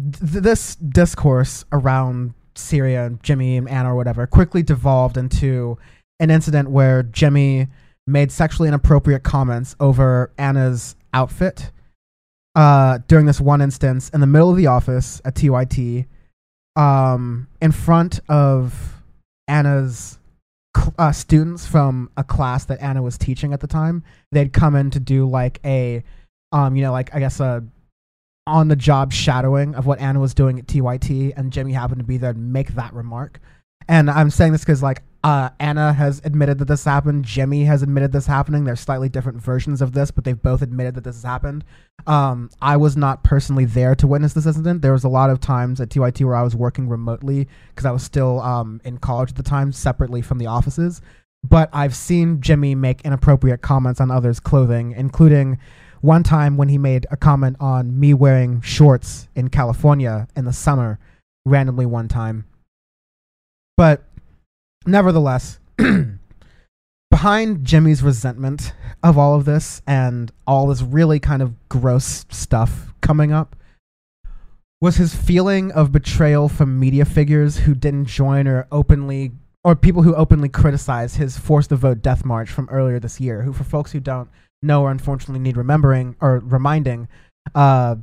[0.00, 5.78] th- this discourse around Syria and Jimmy and Ana or whatever quickly devolved into
[6.20, 7.68] an incident where Jimmy
[8.06, 11.70] made sexually inappropriate comments over Ana's outfit
[12.54, 16.06] uh, during this one instance in the middle of the office at TYT
[16.76, 19.02] um, in front of
[19.48, 20.18] Ana's
[20.98, 24.04] uh, students from a class that Ana was teaching at the time.
[24.32, 26.04] They'd come in to do like a,
[26.52, 27.64] um, you know, like I guess a
[28.46, 32.06] on the job shadowing of what Ana was doing at TYT, and Jimmy happened to
[32.06, 33.40] be there to make that remark.
[33.88, 37.24] And I'm saying this because like uh, Ana has admitted that this happened.
[37.24, 38.62] Jimmy has admitted this happening.
[38.62, 41.64] There's slightly different versions of this, but they've both admitted that this has happened.
[42.06, 44.82] Um, I was not personally there to witness this incident.
[44.82, 47.90] There was a lot of times at TYT where I was working remotely because I
[47.90, 51.02] was still um, in college at the time, separately from the offices.
[51.42, 55.58] But I've seen Jimmy make inappropriate comments on others' clothing, including
[56.02, 60.52] one time when he made a comment on me wearing shorts in California in the
[60.52, 61.00] summer,
[61.44, 62.44] randomly one time.
[63.76, 64.04] But
[64.86, 65.58] nevertheless,
[67.10, 68.72] behind Jimmy's resentment
[69.02, 73.56] of all of this and all this really kind of gross stuff coming up
[74.80, 79.32] was his feeling of betrayal from media figures who didn't join or openly
[79.64, 83.42] or people who openly criticized his force to vote death march from earlier this year
[83.42, 84.28] who for folks who don't
[84.62, 87.08] know or unfortunately need remembering or reminding
[87.54, 87.96] uh,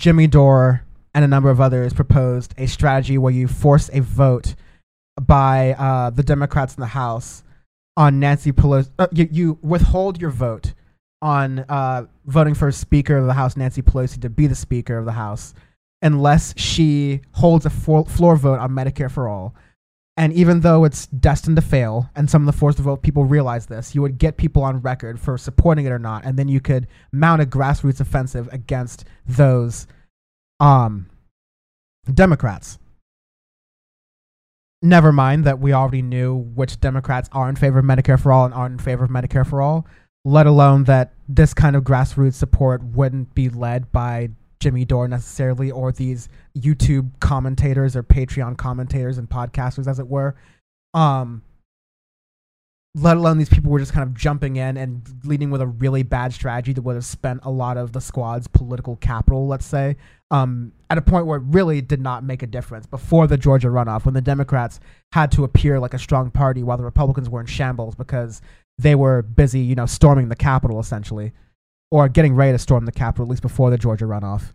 [0.00, 0.82] jimmy dore
[1.14, 4.54] and a number of others proposed a strategy where you force a vote
[5.20, 7.42] by uh, the Democrats in the House
[7.96, 8.90] on Nancy Pelosi.
[8.98, 10.72] Uh, you, you withhold your vote
[11.20, 15.04] on uh, voting for Speaker of the House, Nancy Pelosi, to be the Speaker of
[15.04, 15.54] the House,
[16.02, 19.54] unless she holds a floor vote on Medicare for all.
[20.16, 23.66] And even though it's destined to fail, and some of the forced vote people realize
[23.66, 26.60] this, you would get people on record for supporting it or not, and then you
[26.60, 29.86] could mount a grassroots offensive against those
[30.58, 31.08] um,
[32.12, 32.78] Democrats
[34.82, 38.44] never mind that we already knew which Democrats are in favor of Medicare for all
[38.44, 39.86] and aren't in favor of Medicare for all,
[40.24, 44.30] let alone that this kind of grassroots support wouldn't be led by
[44.60, 50.34] Jimmy Dore necessarily or these YouTube commentators or Patreon commentators and podcasters, as it were.
[50.94, 51.42] Um,
[52.94, 56.02] let alone these people were just kind of jumping in and leading with a really
[56.02, 59.96] bad strategy that would have spent a lot of the squad's political capital, let's say,
[60.30, 63.68] um, at a point where it really did not make a difference before the Georgia
[63.68, 64.80] runoff, when the Democrats
[65.12, 68.40] had to appear like a strong party while the Republicans were in shambles because
[68.78, 71.32] they were busy, you know, storming the Capitol essentially,
[71.90, 74.52] or getting ready to storm the Capitol, at least before the Georgia runoff.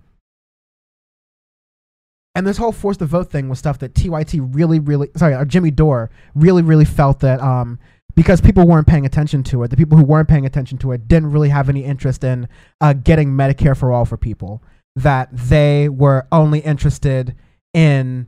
[2.35, 5.45] And this whole force to vote thing was stuff that TYT really, really, sorry, uh,
[5.45, 7.79] Jimmy Dore really, really felt that um,
[8.15, 11.07] because people weren't paying attention to it, the people who weren't paying attention to it
[11.07, 12.47] didn't really have any interest in
[12.81, 14.63] uh, getting Medicare for all for people.
[14.95, 17.35] That they were only interested
[17.73, 18.27] in,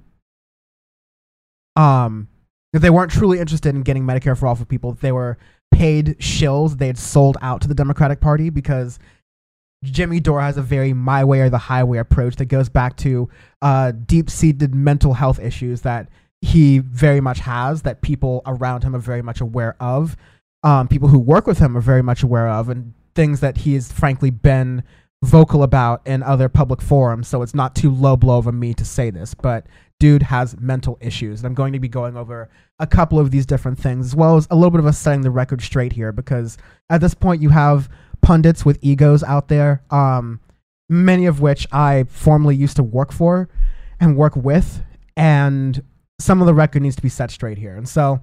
[1.75, 2.27] um,
[2.73, 4.93] they weren't truly interested in getting Medicare for all for people.
[4.93, 5.37] They were
[5.71, 8.97] paid shills they had sold out to the Democratic Party because
[9.83, 13.29] Jimmy Dore has a very my way or the highway approach that goes back to
[13.61, 16.09] uh, deep seated mental health issues that
[16.41, 20.15] he very much has, that people around him are very much aware of,
[20.63, 23.73] um, people who work with him are very much aware of, and things that he
[23.73, 24.83] has frankly been
[25.23, 27.27] vocal about in other public forums.
[27.27, 29.65] So it's not too low blow of me to say this, but
[29.99, 31.39] dude has mental issues.
[31.39, 34.37] And I'm going to be going over a couple of these different things, as well
[34.37, 36.57] as a little bit of us setting the record straight here, because
[36.89, 37.89] at this point you have
[38.21, 40.39] pundits with egos out there um,
[40.89, 43.49] many of which I formerly used to work for
[43.99, 44.83] and work with,
[45.15, 45.81] and
[46.19, 47.75] some of the record needs to be set straight here.
[47.75, 48.21] And so,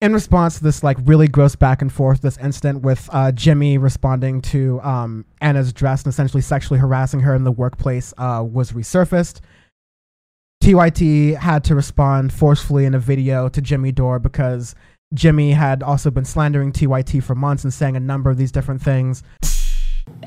[0.00, 3.78] in response to this like really gross back and forth, this incident with uh, Jimmy
[3.78, 8.72] responding to um, Ana's dress and essentially sexually harassing her in the workplace uh, was
[8.72, 9.40] resurfaced.
[10.62, 14.74] TYT had to respond forcefully in a video to Jimmy Dore because
[15.14, 18.82] Jimmy had also been slandering TYT for months and saying a number of these different
[18.82, 19.22] things.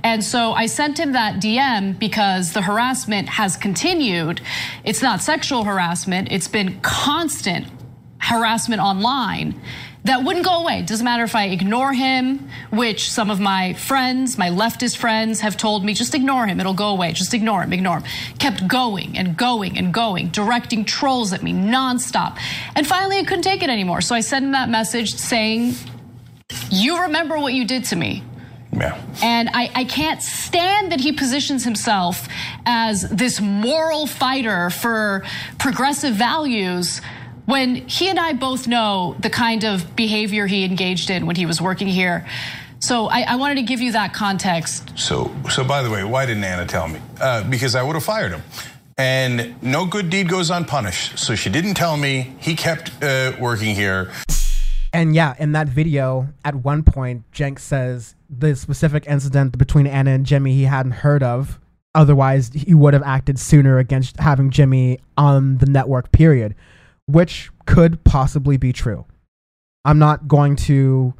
[0.04, 4.42] And so I sent him that DM because the harassment has continued.
[4.84, 7.68] It's not sexual harassment, it's been constant
[8.20, 9.60] harassment online
[10.06, 10.82] that wouldn't go away.
[10.82, 15.58] Doesn't matter if I ignore him, which some of my friends, my leftist friends, have
[15.58, 17.12] told me just ignore him, it'll go away.
[17.12, 18.04] Just ignore him, ignore him.
[18.40, 22.38] Kept going and going and going, directing trolls at me nonstop.
[22.76, 24.00] And finally, I couldn't take it anymore.
[24.02, 25.74] So I sent him that message saying,
[26.72, 28.24] You remember what you did to me.
[28.72, 29.02] Yeah.
[29.22, 32.28] And I, I can't stand that he positions himself
[32.66, 35.24] as this moral fighter for
[35.58, 37.02] progressive values
[37.50, 41.48] when he and I both know the kind of behavior he engaged in when he
[41.48, 42.28] was working here.
[42.80, 44.94] So I, I wanted to give you that context.
[44.96, 47.00] So, so by the way, why didn't Ana tell me?
[47.20, 48.44] Uh, because I would have fired him.
[49.00, 51.18] And no good deed goes unpunished.
[51.18, 52.36] So she didn't tell me.
[52.40, 54.12] He kept uh, working here.
[54.94, 60.12] And yeah, in that video, at one point, Jenks says the specific incident between Ana
[60.12, 61.60] and Jimmy he hadn't heard of.
[61.96, 66.54] Otherwise, he would have acted sooner against having Jimmy on the network, period,
[67.10, 69.06] which could possibly be true.
[69.84, 71.14] I'm not going to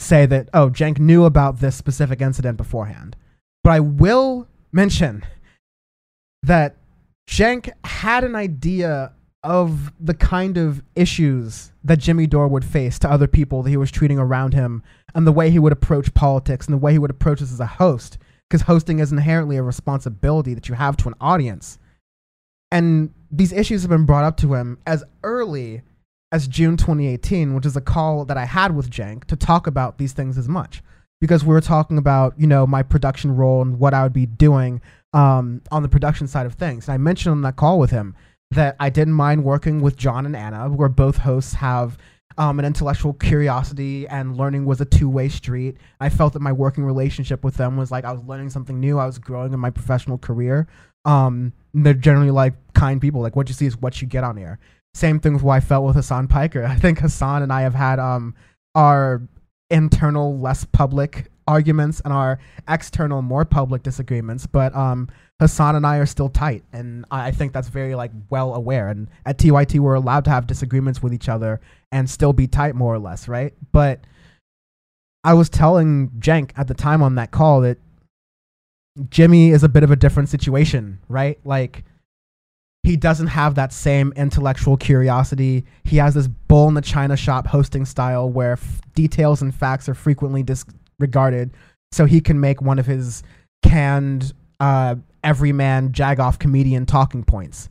[0.00, 3.16] say that, oh, Cenk knew about this specific incident beforehand.
[3.62, 5.24] But I will mention
[6.42, 6.76] that
[7.28, 9.12] Cenk had an idea
[9.44, 13.76] of the kind of issues that Jimmy Dore would face to other people that he
[13.76, 14.82] was treating around him
[15.14, 17.60] and the way he would approach politics and the way he would approach this as
[17.60, 18.18] a host.
[18.48, 21.78] Because hosting is inherently a responsibility that you have to an audience.
[22.72, 25.82] And these issues have been brought up to him as early
[26.32, 29.98] as June 2018, which is a call that I had with Cenk to talk about
[29.98, 30.82] these things as much.
[31.20, 34.26] Because we were talking about, you know, my production role and what I would be
[34.26, 34.80] doing
[35.12, 36.86] um, on the production side of things.
[36.86, 38.14] And I mentioned on that call with him
[38.52, 41.98] that I didn't mind working with John and Ana, where both hosts have
[42.38, 45.76] um, an intellectual curiosity and learning was a two-way street.
[46.00, 48.98] I felt that my working relationship with them was like I was learning something new.
[48.98, 50.68] I was growing in my professional career.
[51.04, 53.20] Um, they're generally like kind people.
[53.20, 54.58] Like what you see is what you get on here.
[54.94, 56.64] Same thing with what I felt with Hasan Piker.
[56.68, 58.34] I think Hasan and I have had um,
[58.74, 59.22] our
[59.70, 62.38] internal, less public arguments and our
[62.68, 64.46] external, more public disagreements.
[64.46, 65.08] But um,
[65.40, 68.88] Hasan and I are still tight, and I think that's very like well aware.
[68.88, 71.60] And at TYT, we're allowed to have disagreements with each other
[71.90, 73.54] and still be tight, more or less, right?
[73.72, 74.00] But
[75.24, 77.78] I was telling Cenk at the time on that call that
[79.10, 81.38] Jimmy is a bit of a different situation, right?
[81.44, 81.84] Like
[82.82, 85.64] he doesn't have that same intellectual curiosity.
[85.84, 89.88] He has this bull in the china shop hosting style where f- details and facts
[89.88, 91.50] are frequently disregarded,
[91.92, 93.22] so he can make one of his
[93.62, 97.68] canned uh, everyman jagoff comedian talking points.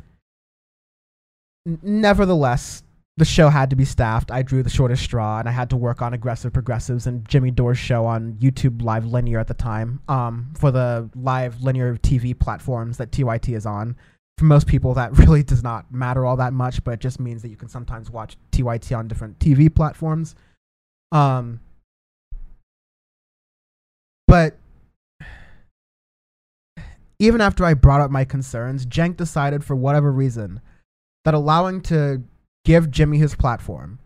[1.68, 2.84] N- nevertheless,
[3.18, 4.32] the show had to be staffed.
[4.32, 7.50] I drew the shortest straw, and I had to work on aggressive progressives and Jimmy
[7.50, 12.38] Dore's show on YouTube Live Linear at the time um, for the live linear TV
[12.38, 13.96] platforms that TYT is on.
[14.38, 17.42] For most people, that really does not matter all that much, but it just means
[17.42, 20.36] that you can sometimes watch TYT on different TV platforms.
[21.12, 21.60] Um,
[24.28, 24.60] but
[27.18, 30.62] even after I brought up my concerns, Cenk decided for whatever reason
[31.26, 32.22] that allowing to
[32.68, 33.98] give Jimmy his platform,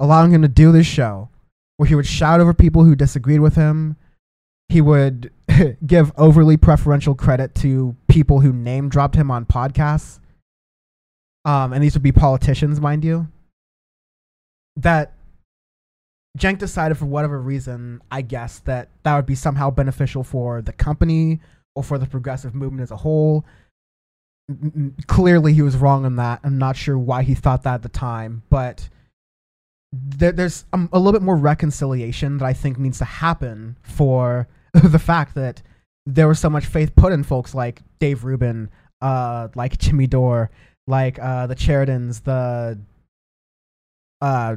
[0.00, 1.28] allowing him to do this show
[1.76, 3.96] where he would shout over people who disagreed with him,
[4.68, 5.30] he would
[5.86, 10.18] give overly preferential credit to people who name dropped him on podcasts.
[11.44, 13.28] Um, and these would be politicians, mind you.
[14.74, 15.12] That
[16.38, 20.72] Cenk decided for whatever reason, I guess, that that would be somehow beneficial for the
[20.72, 21.40] company
[21.76, 23.44] or for the progressive movement as a whole.
[25.06, 26.40] Clearly, he was wrong on that.
[26.44, 28.88] I'm not sure why he thought that at the time, but
[29.92, 34.48] there, there's um, a little bit more reconciliation that I think needs to happen for
[34.72, 35.62] the fact that
[36.06, 38.70] there was so much faith put in folks like Dave Rubin,
[39.00, 40.50] uh, like Jimmy Dore,
[40.86, 42.78] like uh, the Charitons, the
[44.20, 44.56] uh,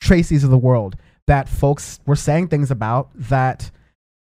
[0.00, 0.96] Tracey's of the world,
[1.26, 3.70] that folks were saying things about that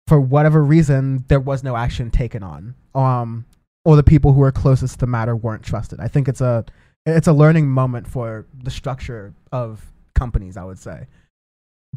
[0.06, 2.74] for whatever reason there was no action taken on.
[2.94, 3.44] Um,
[3.84, 6.00] or the people who were closest to the matter weren't trusted.
[6.00, 6.64] I think it's a
[7.06, 9.84] it's a learning moment for the structure of
[10.14, 11.06] companies, I would say.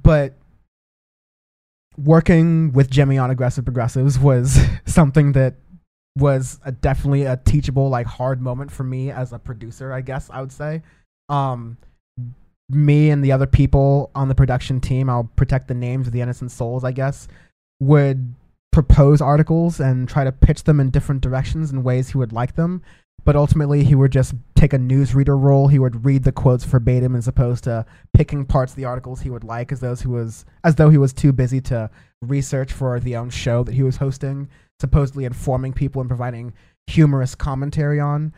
[0.01, 0.33] But
[1.97, 5.55] working with Jimmy on aggressive progressives was something that
[6.15, 10.29] was a, definitely a teachable like hard moment for me as a producer i guess
[10.31, 10.81] i would say
[11.29, 11.77] um
[12.69, 16.21] me and the other people on the production team i'll protect the names of the
[16.21, 17.27] innocent souls i guess
[17.79, 18.33] would
[18.73, 22.55] propose articles and try to pitch them in different directions in ways he would like
[22.55, 22.81] them
[23.25, 27.15] but ultimately he would just take a newsreader role he would read the quotes verbatim
[27.15, 30.43] as opposed to picking parts of the articles he would like as those who was
[30.65, 31.89] as though he was too busy to
[32.21, 36.53] research for the own show that he was hosting supposedly informing people and providing
[36.87, 38.33] humorous commentary on.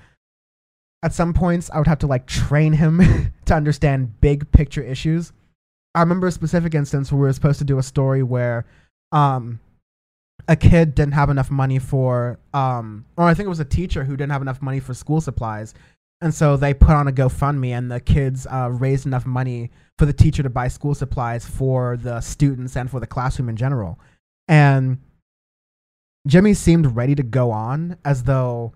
[1.03, 5.32] At some points, I would have to like train him to understand big picture issues.
[5.94, 8.66] I remember a specific instance where we were supposed to do a story where
[9.12, 9.60] um,
[10.47, 14.03] a kid didn't have enough money for, um, or I think it was a teacher
[14.03, 15.73] who didn't have enough money for school supplies.
[16.22, 20.05] And so they put on a GoFundMe, and the kids uh, raised enough money for
[20.05, 23.99] the teacher to buy school supplies for the students and for the classroom in general.
[24.47, 24.99] And
[26.27, 28.73] Jimmy seemed ready to go on as though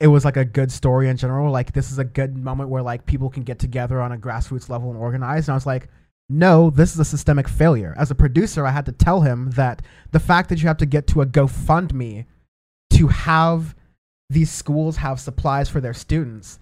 [0.00, 1.50] it was like a good story in general.
[1.50, 4.68] Like this is a good moment where like people can get together on a grassroots
[4.68, 5.48] level and organize.
[5.48, 5.88] And I was like,
[6.28, 7.94] no, this is a systemic failure.
[7.96, 10.86] As a producer, I had to tell him that the fact that you have to
[10.86, 12.26] get to a GoFundMe
[12.90, 13.74] to have
[14.28, 16.58] these schools have supplies for their students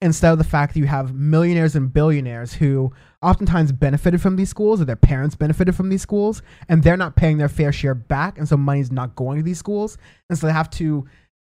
[0.00, 4.48] instead of the fact that you have millionaires and billionaires who oftentimes benefited from these
[4.48, 7.94] schools or their parents benefited from these schools and they're not paying their fair share
[7.94, 9.98] back and so money's not going to these schools
[10.30, 11.04] and so they have to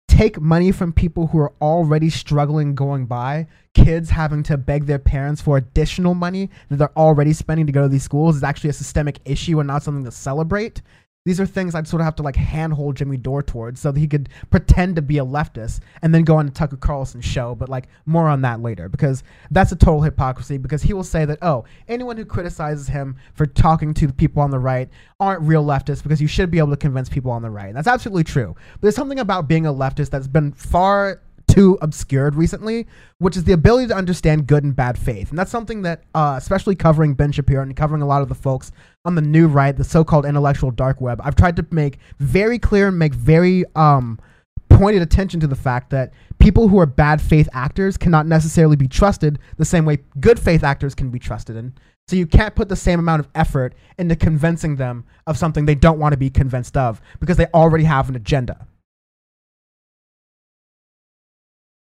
[0.09, 4.99] take money from people who are already struggling going by kids having to beg their
[4.99, 8.71] parents for additional money that they're already spending to go to these schools is actually
[8.71, 10.83] a systemic issue and not something to celebrate
[11.29, 14.01] these are things I'd sort of have to like handhold Jimmy Dore towards so that
[14.01, 17.55] he could pretend to be a leftist and then go on to Tucker Carlson's show.
[17.55, 21.27] But like more on that later because that's a total hypocrisy because he will say
[21.27, 24.89] that, oh, anyone who criticizes him for talking to people on the right
[25.21, 27.69] aren't real leftists because you should be able to convince people on the right.
[27.69, 28.57] And that's absolutely true.
[28.73, 32.87] But there's something about being a leftist that's been far too obscured recently,
[33.19, 35.31] which is the ability to understand good and bad faith.
[35.31, 38.35] And that's something that, uh, especially covering Ben Shapiro and covering a lot of the
[38.35, 38.71] folks
[39.05, 42.59] on the new right, the so called intellectual dark web, I've tried to make very
[42.59, 44.21] clear and make very um,
[44.69, 48.87] pointed attention to the fact that people who are bad faith actors cannot necessarily be
[48.87, 51.57] trusted the same way good faith actors can be trusted.
[51.57, 51.73] And
[52.07, 55.75] so you can't put the same amount of effort into convincing them of something they
[55.75, 58.68] don't want to be convinced of because they already have an agenda.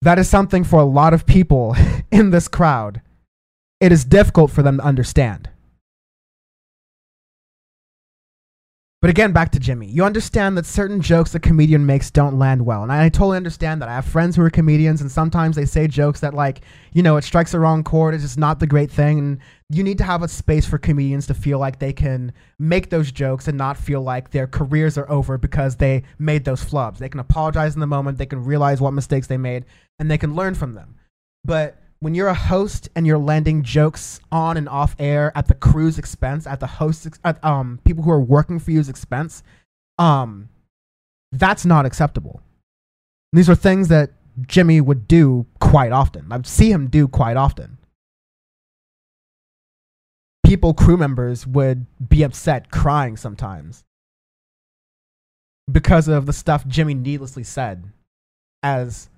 [0.04, 1.74] That is something for a lot of people
[2.12, 3.00] in this crowd.
[3.80, 5.48] It is difficult for them to understand.
[9.04, 9.86] But again, back to Jimmy.
[9.86, 12.82] You understand that certain jokes a comedian makes don't land well.
[12.82, 13.88] And I totally understand that.
[13.90, 16.62] I have friends who are comedians, and sometimes they say jokes that, like,
[16.94, 18.14] you know, it strikes the wrong chord.
[18.14, 19.18] It's just not the great thing.
[19.18, 22.88] And you need to have a space for comedians to feel like they can make
[22.88, 26.96] those jokes and not feel like their careers are over because they made those flubs.
[26.96, 29.66] They can apologize in the moment, they can realize what mistakes they made,
[29.98, 30.96] and they can learn from them.
[31.44, 35.54] But when you're a host and you're landing jokes on and off air at the
[35.54, 39.42] crew's expense, at the host's, at, um, people who are working for you's expense,
[39.98, 40.48] um,
[41.32, 42.42] that's not acceptable.
[43.32, 44.12] And these are things that
[44.46, 46.26] Jimmy would do quite often.
[46.30, 47.78] I'd see him do quite often.
[50.44, 53.84] People, crew members, would be upset, crying sometimes
[55.70, 57.90] because of the stuff Jimmy needlessly said
[58.62, 59.08] as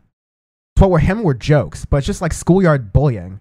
[0.78, 3.40] what were him were jokes, but it's just like schoolyard bullying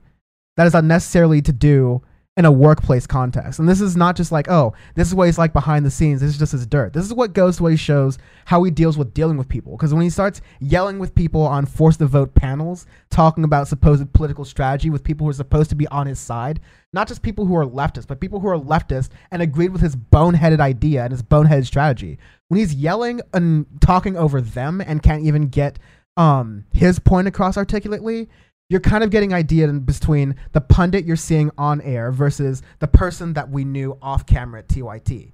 [0.57, 2.01] that is unnecessarily to do
[2.37, 3.59] in a workplace context.
[3.59, 6.19] And this is not just like, oh, this is what he's like behind the scenes.
[6.19, 6.91] This is just his dirt.
[6.91, 9.77] This is what goes he shows how he deals with dealing with people.
[9.77, 14.11] Because when he starts yelling with people on force to vote panels, talking about supposed
[14.11, 16.59] political strategy with people who are supposed to be on his side,
[16.91, 19.95] not just people who are leftists, but people who are leftists and agreed with his
[19.95, 22.19] boneheaded idea and his boneheaded strategy.
[22.49, 25.79] When he's yelling and talking over them and can't even get
[26.17, 28.29] um his point across articulately,
[28.69, 32.87] you're kind of getting idea in between the pundit you're seeing on air versus the
[32.87, 35.31] person that we knew off camera at TYT.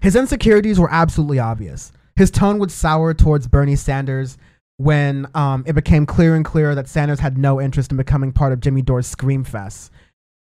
[0.00, 1.92] His insecurities were absolutely obvious.
[2.16, 4.36] His tone would sour towards Bernie Sanders
[4.76, 8.52] when um, it became clear and clearer that Sanders had no interest in becoming part
[8.52, 9.92] of Jimmy Dore's Scream Fest.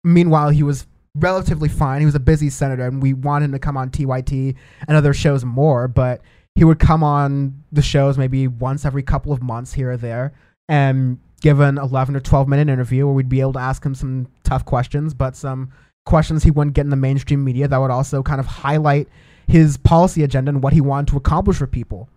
[0.02, 2.00] Meanwhile, he was relatively fine.
[2.00, 4.56] He was a busy senator, and we wanted him to come on TYT
[4.86, 6.20] and other shows more, but
[6.56, 10.32] he would come on the shows maybe once every couple of months here or there
[10.68, 13.94] and give an 11 or 12 minute interview where we'd be able to ask him
[13.94, 15.70] some tough questions, but some
[16.06, 19.08] questions he wouldn't get in the mainstream media that would also kind of highlight
[19.46, 22.08] his policy agenda and what he wanted to accomplish for people.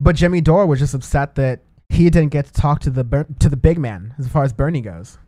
[0.00, 3.48] But Jimmy Dore was just upset that he didn't get to talk to the to
[3.48, 5.18] the big man as far as Bernie goes.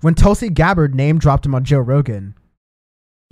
[0.00, 2.34] when Tulsi Gabbard name dropped him on Joe Rogan,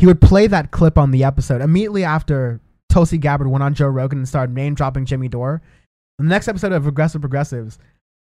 [0.03, 3.87] he would play that clip on the episode immediately after Tulsi Gabbard went on Joe
[3.87, 5.63] Rogan and started name dropping Jimmy Dore.
[6.19, 7.79] The next episode of Aggressive Progressives,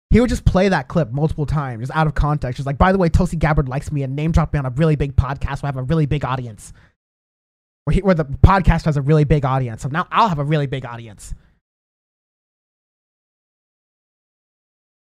[0.10, 2.58] he would just play that clip multiple times, just out of context.
[2.58, 4.72] Just like, by the way, Tulsi Gabbard likes me and name dropped me on a
[4.72, 6.74] really big podcast where I have a really big audience.
[7.86, 9.82] Where, he, where the podcast has a really big audience.
[9.82, 11.34] So now I'll have a really big audience.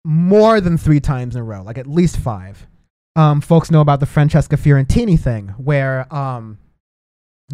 [0.05, 2.67] More than three times in a row, like at least five.
[3.17, 6.57] Um, folks know about the Francesca Fiorentini thing, where um,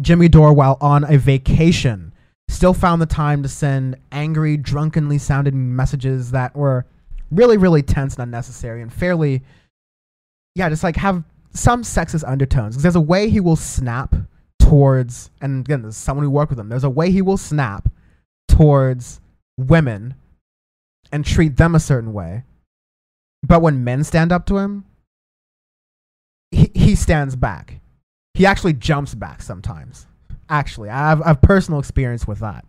[0.00, 2.12] Jimmy Dore, while on a vacation,
[2.48, 6.86] still found the time to send angry, drunkenly sounding messages that were
[7.30, 9.42] really, really tense and unnecessary and fairly,
[10.54, 12.74] yeah, just like have some sexist undertones.
[12.74, 14.14] Because there's a way he will snap
[14.60, 17.88] towards, and again, there's someone who worked with him, there's a way he will snap
[18.48, 19.20] towards
[19.58, 20.14] women
[21.12, 22.44] and treat them a certain way.
[23.42, 24.84] But when men stand up to him,
[26.50, 27.80] he, he stands back.
[28.36, 30.06] He actually jumps back sometimes.
[30.50, 32.66] Actually, I have, I have personal experience with that.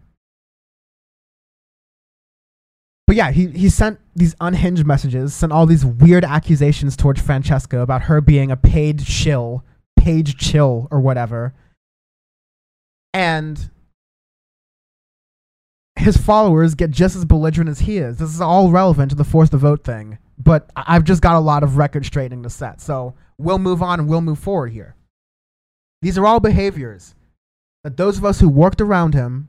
[3.06, 7.81] But yeah, he, he sent these unhinged messages, sent all these weird accusations towards Francesca
[7.81, 9.65] about her being a paid chill,
[9.99, 11.53] page chill, or whatever.
[13.14, 13.69] And
[15.98, 18.19] his followers get just as belligerent as he is.
[18.19, 21.39] This is all relevant to the force the vote thing, but I've just got a
[21.39, 22.80] lot of record straightening to set.
[22.80, 24.97] So we'll move on and we'll move forward here.
[26.02, 27.15] These are all behaviors
[27.84, 29.48] that those of us who worked around him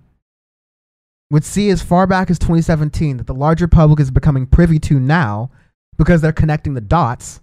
[1.30, 4.98] would see as far back as 2017 that the larger public is becoming privy to
[4.98, 5.50] now
[5.96, 7.40] because they're connecting the dots.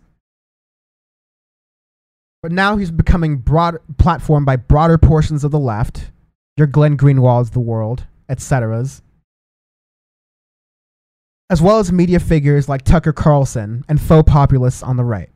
[2.42, 6.12] But now he's becoming broad platformed by broader portions of the left,
[6.58, 8.86] your Glenn Greenwalds the world, etc.
[11.50, 15.30] As well as media figures like Tucker Carlson and faux populists on the right.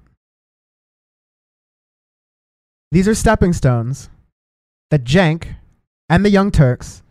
[2.91, 4.09] These are stepping stones
[4.89, 5.55] that Cenk
[6.09, 7.03] and the Young Turks,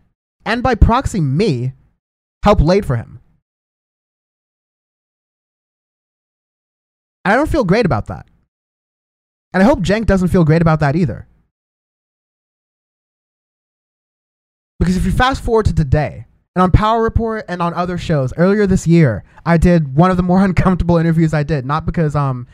[0.44, 1.72] and by proxy me,
[2.42, 3.20] help laid for him.
[7.24, 8.26] And I don't feel great about that.
[9.52, 11.28] And I hope Cenk doesn't feel great about that either.
[14.78, 18.32] Because if you fast forward to today, and on Power Report and on other shows
[18.36, 21.64] earlier this year, I did one of the more uncomfortable interviews I did.
[21.64, 22.48] Not because um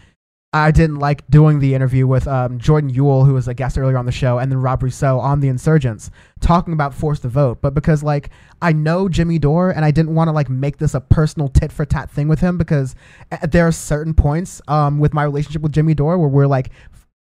[0.54, 3.98] I didn't like doing the interview with um, Jordan Uhl, who was a guest earlier
[3.98, 7.60] on the show, and then Rob Rousseau on the Insurgents, talking about force to vote.
[7.60, 8.30] But because like
[8.62, 11.72] I know Jimmy Dore, and I didn't want to like make this a personal tit
[11.72, 12.94] for tat thing with him, because
[13.32, 16.70] uh, there are certain points um, with my relationship with Jimmy Dore where we're like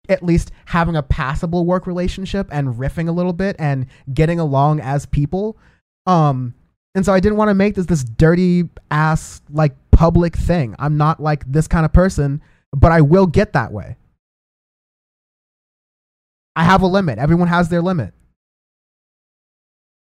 [0.07, 4.79] at least having a passable work relationship and riffing a little bit and getting along
[4.81, 5.57] as people.
[6.05, 6.53] Um,
[6.93, 10.75] and so I didn't want to make this this dirty ass like public thing.
[10.77, 12.39] I'm not like this kind of person
[12.75, 13.97] but I will get that way.
[16.55, 17.19] I have a limit.
[17.19, 18.13] Everyone has their limit.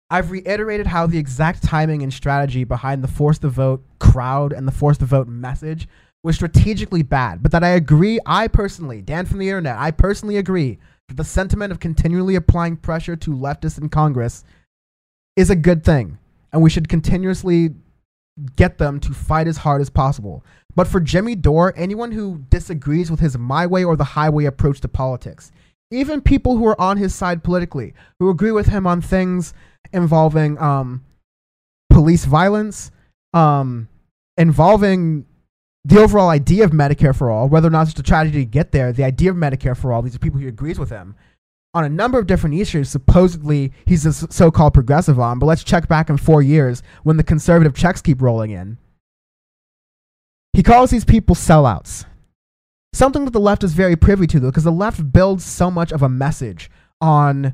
[0.10, 4.68] I've reiterated how the exact timing and strategy behind the force the vote crowd and
[4.68, 5.88] the force the vote message
[6.24, 10.38] was strategically bad, but that I agree, I personally, Dan from the internet, I personally
[10.38, 10.78] agree
[11.08, 14.44] that the sentiment of continually applying pressure to leftists in Congress
[15.36, 16.20] is a good thing,
[16.52, 17.72] and we should continuously
[18.56, 20.44] get them to fight as hard as possible.
[20.76, 24.82] But for Jimmy Dore, anyone who disagrees with his my way or the highway approach
[24.82, 25.52] to politics,
[25.92, 29.54] even people who are on his side politically, who agree with him on things
[29.92, 31.04] involving um,
[31.90, 32.92] police violence,
[33.34, 33.90] um,
[34.38, 35.26] involving
[35.84, 38.72] the overall idea of Medicare for all, whether or not it's a tragedy to get
[38.72, 41.16] there, the idea of Medicare for all, these are people who agrees with him
[41.74, 42.90] on a number of different issues.
[42.90, 47.24] Supposedly, he's a so-called progressive on, but let's check back in four years when the
[47.24, 48.78] conservative checks keep rolling in.
[50.54, 52.06] He calls these people sellouts.
[52.94, 55.94] Something that the left is very privy to, though, because the left builds so much
[55.94, 56.70] of a message
[57.00, 57.54] on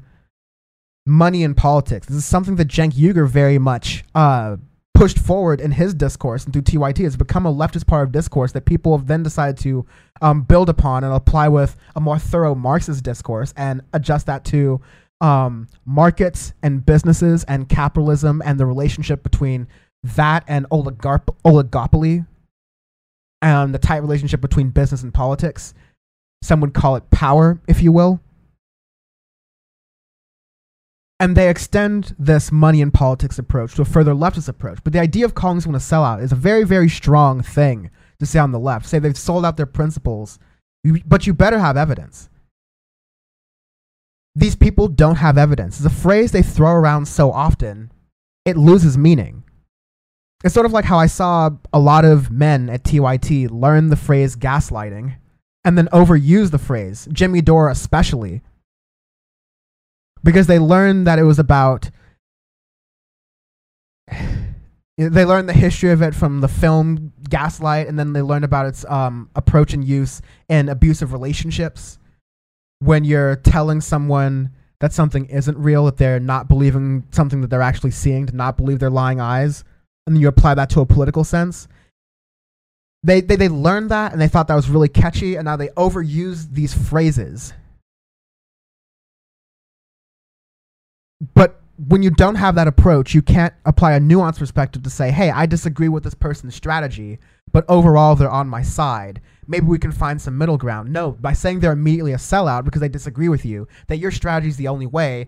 [1.05, 2.07] money and politics.
[2.07, 4.57] This is something that Cenk Uygur very much uh,
[4.97, 7.05] pushed forward in his discourse and through TYT.
[7.05, 9.85] It's become a leftist part of discourse that people have then decided to
[10.23, 14.81] um, build upon and apply with a more thorough Marxist discourse and adjust that to
[15.21, 19.67] um, markets and businesses and capitalism and the relationship between
[20.03, 22.25] that and oligarch- oligopoly
[23.43, 25.75] and the tight relationship between business and politics.
[26.41, 28.19] Some would call it power, if you will.
[31.19, 34.79] And they extend this money and politics approach to a further leftist approach.
[34.83, 37.89] But the idea of calling someone a sellout is a very, very strong thing
[38.19, 38.85] to say on the left.
[38.85, 40.37] Say they've sold out their principles,
[41.05, 42.29] but you better have evidence.
[44.35, 45.77] These people don't have evidence.
[45.77, 47.91] It's a phrase they throw around so often,
[48.45, 49.43] it loses meaning.
[50.43, 53.95] It's sort of like how I saw a lot of men at TYT learn the
[53.95, 55.15] phrase gaslighting
[55.65, 58.43] and then overuse the phrase, Jimmy Dore especially,
[60.27, 61.89] because they learned that it was about.
[64.99, 68.65] They learned the history of it from the film Gaslight, and then they learned about
[68.65, 71.99] its um, approach and use in abusive relationships.
[72.79, 77.61] When you're telling someone that something isn't real, that they're not believing something that they're
[77.61, 79.63] actually seeing, to not believe their lying eyes,
[80.07, 81.67] and then you apply that to a political sense.
[83.03, 85.67] They, they, they learned that and they thought that was really catchy, and now they
[85.69, 87.53] overuse these phrases.
[91.33, 95.11] But when you don't have that approach, you can't apply a nuanced perspective to say,
[95.11, 97.19] hey, I disagree with this person's strategy,
[97.51, 99.21] but overall they're on my side.
[99.47, 100.91] Maybe we can find some middle ground.
[100.91, 104.49] No, by saying they're immediately a sellout because they disagree with you, that your strategy
[104.49, 105.27] is the only way,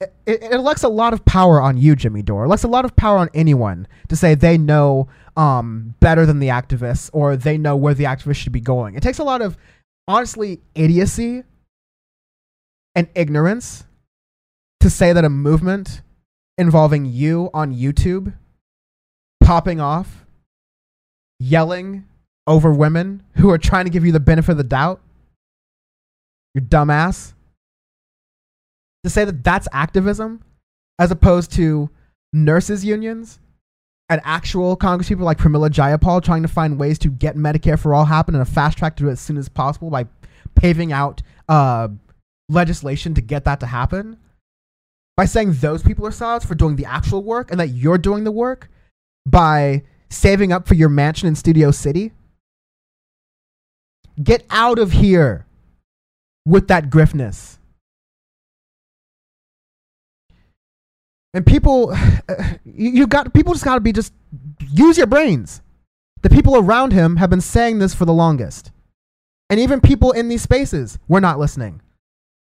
[0.00, 2.42] it, it, it elects a lot of power on you, Jimmy Dore.
[2.42, 6.38] It elects a lot of power on anyone to say they know um, better than
[6.38, 8.94] the activists or they know where the activists should be going.
[8.94, 9.56] It takes a lot of,
[10.08, 11.44] honestly, idiocy
[12.94, 13.84] and ignorance
[14.82, 16.02] to say that a movement
[16.58, 18.34] involving you on YouTube
[19.40, 20.26] popping off,
[21.38, 22.04] yelling
[22.48, 25.00] over women who are trying to give you the benefit of the doubt,
[26.54, 27.32] your dumbass,
[29.04, 30.42] to say that that's activism
[30.98, 31.88] as opposed to
[32.32, 33.38] nurses' unions
[34.08, 37.94] and actual Congress people like Pramila Jayapal trying to find ways to get Medicare for
[37.94, 40.06] all happen in a fast track to do it as soon as possible by
[40.56, 41.86] paving out uh,
[42.48, 44.16] legislation to get that to happen
[45.16, 48.24] by saying those people are solids for doing the actual work and that you're doing
[48.24, 48.68] the work
[49.26, 52.12] by saving up for your mansion in Studio City.
[54.22, 55.46] Get out of here
[56.44, 57.58] with that griffness.
[61.34, 61.94] And people,
[62.64, 64.12] you, you got people just got to be just
[64.70, 65.62] use your brains.
[66.22, 68.70] The people around him have been saying this for the longest,
[69.50, 71.80] and even people in these spaces were not listening.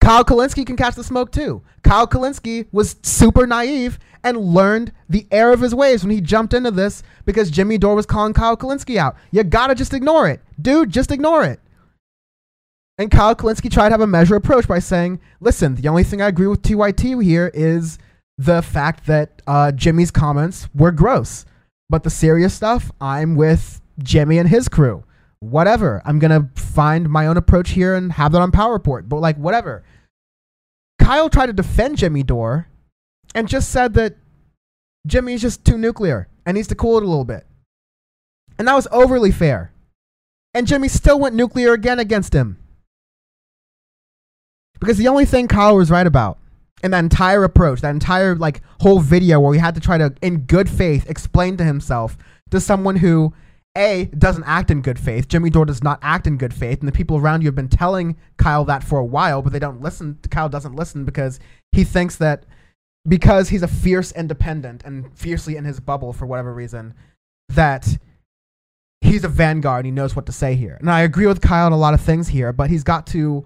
[0.01, 1.61] Kyle Kulinski can catch the smoke too.
[1.83, 6.53] Kyle Kulinski was super naive and learned the error of his ways when he jumped
[6.53, 9.15] into this because Jimmy Dore was calling Kyle Kulinski out.
[9.31, 10.41] You gotta just ignore it.
[10.59, 11.59] Dude, just ignore it.
[12.97, 16.21] And Kyle Kulinski tried to have a measure approach by saying, listen, the only thing
[16.21, 17.97] I agree with TYT here is
[18.37, 21.45] the fact that uh, Jimmy's comments were gross.
[21.89, 25.03] But the serious stuff, I'm with Jimmy and his crew.
[25.41, 26.01] Whatever.
[26.05, 29.09] I'm to find my own approach here and have that on Power Report.
[29.09, 29.83] But, like, whatever.
[30.99, 32.67] Kyle tried to defend Jimmy Dore
[33.35, 34.15] and just said that
[35.05, 37.45] Jimmy is just too nuclear and needs to cool it a little bit.
[38.59, 39.73] And that was overly fair.
[40.53, 42.57] And Jimmy still went nuclear again against him.
[44.79, 46.37] Because the only thing Kyle was right about
[46.83, 50.13] in that entire approach, that entire like whole video where he had to try to,
[50.21, 52.17] in good faith, explain to himself
[52.51, 53.33] to someone who
[53.77, 55.27] a doesn't act in good faith.
[55.27, 57.69] Jimmy Dore does not act in good faith, and the people around you have been
[57.69, 60.19] telling Kyle that for a while, but they don't listen.
[60.29, 61.39] Kyle doesn't listen because
[61.71, 62.45] he thinks that
[63.07, 66.93] because he's a fierce independent and fiercely in his bubble for whatever reason,
[67.49, 67.97] that
[68.99, 69.85] he's a vanguard.
[69.85, 71.93] And he knows what to say here, and I agree with Kyle on a lot
[71.93, 73.45] of things here, but he's got to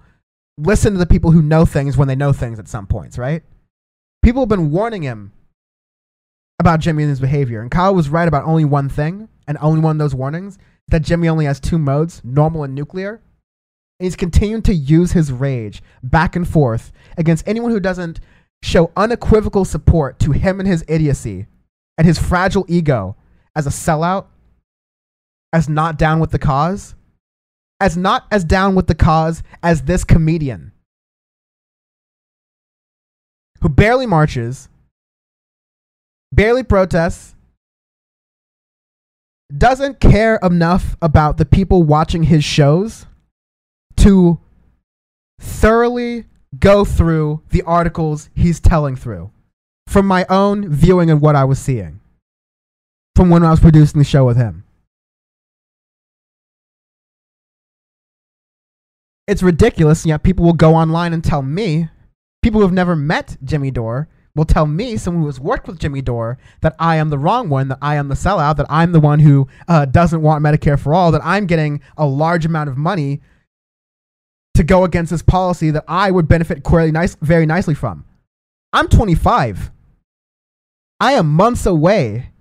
[0.58, 3.44] listen to the people who know things when they know things at some points, right?
[4.24, 5.34] People have been warning him
[6.60, 9.80] about Jimmy and his behavior, and Kyle was right about only one thing, and only
[9.80, 10.58] one of those warnings
[10.88, 13.22] that Jimmy only has two modes, normal and nuclear.
[14.00, 18.20] And he's continuing to use his rage back and forth against anyone who doesn't
[18.62, 21.46] show unequivocal support to him and his idiocy
[21.98, 23.16] and his fragile ego
[23.56, 24.26] as a sellout,
[25.54, 26.96] as not down with the cause,
[27.80, 30.74] as not as down with the cause as this comedian
[33.62, 34.70] who barely marches,
[36.32, 37.35] barely protests,
[39.56, 43.06] doesn't care enough about the people watching his shows
[43.98, 44.40] to
[45.40, 46.26] thoroughly
[46.60, 49.32] go through the articles he's telling through.
[49.88, 52.00] From my own viewing and what I was seeing.
[53.16, 54.64] From when I was producing the show with him.
[59.28, 61.90] It's ridiculous, yet people will go online and tell me,
[62.44, 65.80] people who have never met Jimmy Dore, will tell me, someone who has worked with
[65.80, 68.92] Jimmy Dore, that I am the wrong one, that I am the sellout, that I'm
[68.92, 72.70] the one who uh, doesn't want Medicare for all, that I'm getting a large amount
[72.70, 73.22] of money
[74.56, 78.06] to go against this policy that I would benefit nice, very nicely from.
[78.74, 79.72] I'm 25.
[81.00, 82.32] I am months away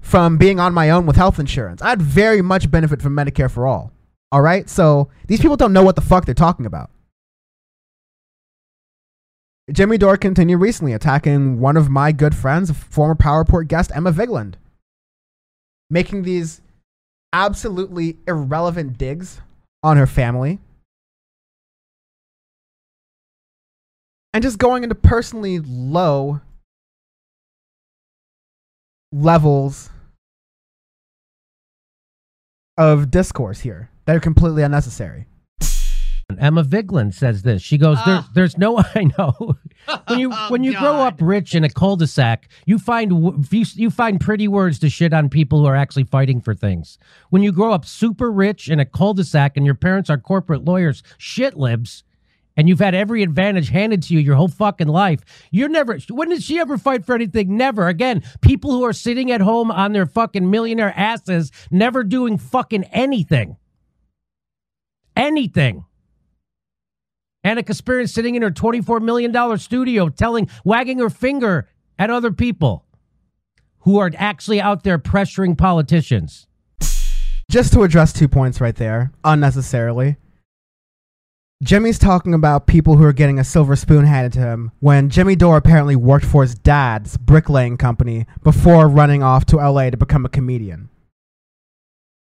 [0.00, 1.82] from being on my own with health insurance.
[1.82, 3.92] I'd very much benefit from Medicare for all.
[4.32, 4.68] All right?
[4.68, 6.90] So these people don't know what the fuck they're talking about.
[9.70, 14.10] Jimmy Dore continued recently attacking one of my good friends, former Power Report guest Emma
[14.10, 14.54] Vigeland,
[15.90, 16.62] making these
[17.32, 19.42] absolutely irrelevant digs
[19.82, 20.58] on her family.
[24.32, 26.40] And just going into personally low
[29.12, 29.90] levels
[32.76, 35.27] of discourse here that are completely unnecessary.
[36.36, 37.62] Emma Vigeland says this.
[37.62, 38.30] She goes, "There's, Ah.
[38.34, 38.78] there's no.
[38.94, 39.56] I know.
[40.08, 44.20] When you when you grow up rich in a cul-de-sac, you find you, you find
[44.20, 46.98] pretty words to shit on people who are actually fighting for things.
[47.30, 51.02] When you grow up super rich in a cul-de-sac and your parents are corporate lawyers,
[51.16, 52.04] shit libs,
[52.58, 55.98] and you've had every advantage handed to you your whole fucking life, you're never.
[56.10, 57.56] When did she ever fight for anything?
[57.56, 57.88] Never.
[57.88, 62.84] Again, people who are sitting at home on their fucking millionaire asses, never doing fucking
[62.84, 63.56] anything.
[65.16, 65.84] Anything.
[67.44, 72.84] Ana Kasparian sitting in her $24 million studio telling, wagging her finger at other people
[73.80, 76.46] who are actually out there pressuring politicians.
[77.50, 80.16] Just to address two points right there, unnecessarily.
[81.62, 85.34] Jimmy's talking about people who are getting a silver spoon handed to him when Jimmy
[85.34, 90.24] Dore apparently worked for his dad's bricklaying company before running off to LA to become
[90.24, 90.88] a comedian.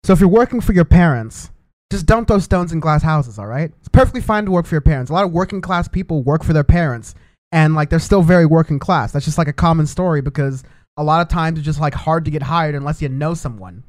[0.04, 1.50] So if you're working for your parents,
[1.92, 3.72] just don't throw stones in glass houses, all right?
[3.80, 5.12] It's perfectly fine to work for your parents.
[5.12, 7.16] A lot of working class people work for their parents
[7.52, 9.12] and like they're still very working class.
[9.12, 10.64] That's just like a common story because
[10.98, 13.84] a lot of times it's just like hard to get hired unless you know someone.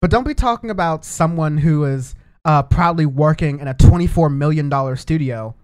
[0.00, 4.96] But don't be talking about someone who is uh, proudly working in a $24 million
[4.96, 5.54] studio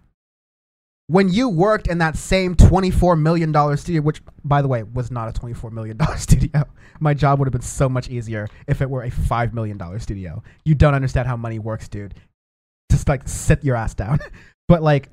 [1.10, 5.28] when you worked in that same $24 million studio, which, by the way, was not
[5.28, 6.64] a $24 million studio.
[7.00, 10.40] My job would have been so much easier if it were a $5 million studio.
[10.64, 12.14] You don't understand how money works, dude.
[12.92, 14.20] Just like sit your ass down.
[14.68, 15.08] but like,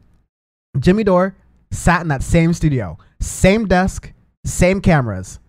[0.77, 1.35] Jimmy Dore
[1.71, 4.13] sat in that same studio, same desk,
[4.45, 5.39] same cameras,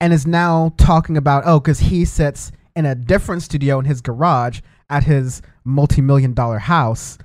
[0.00, 4.00] and is now talking about, oh, because he sits in a different studio in his
[4.00, 4.60] garage
[4.90, 7.16] at his multi million dollar house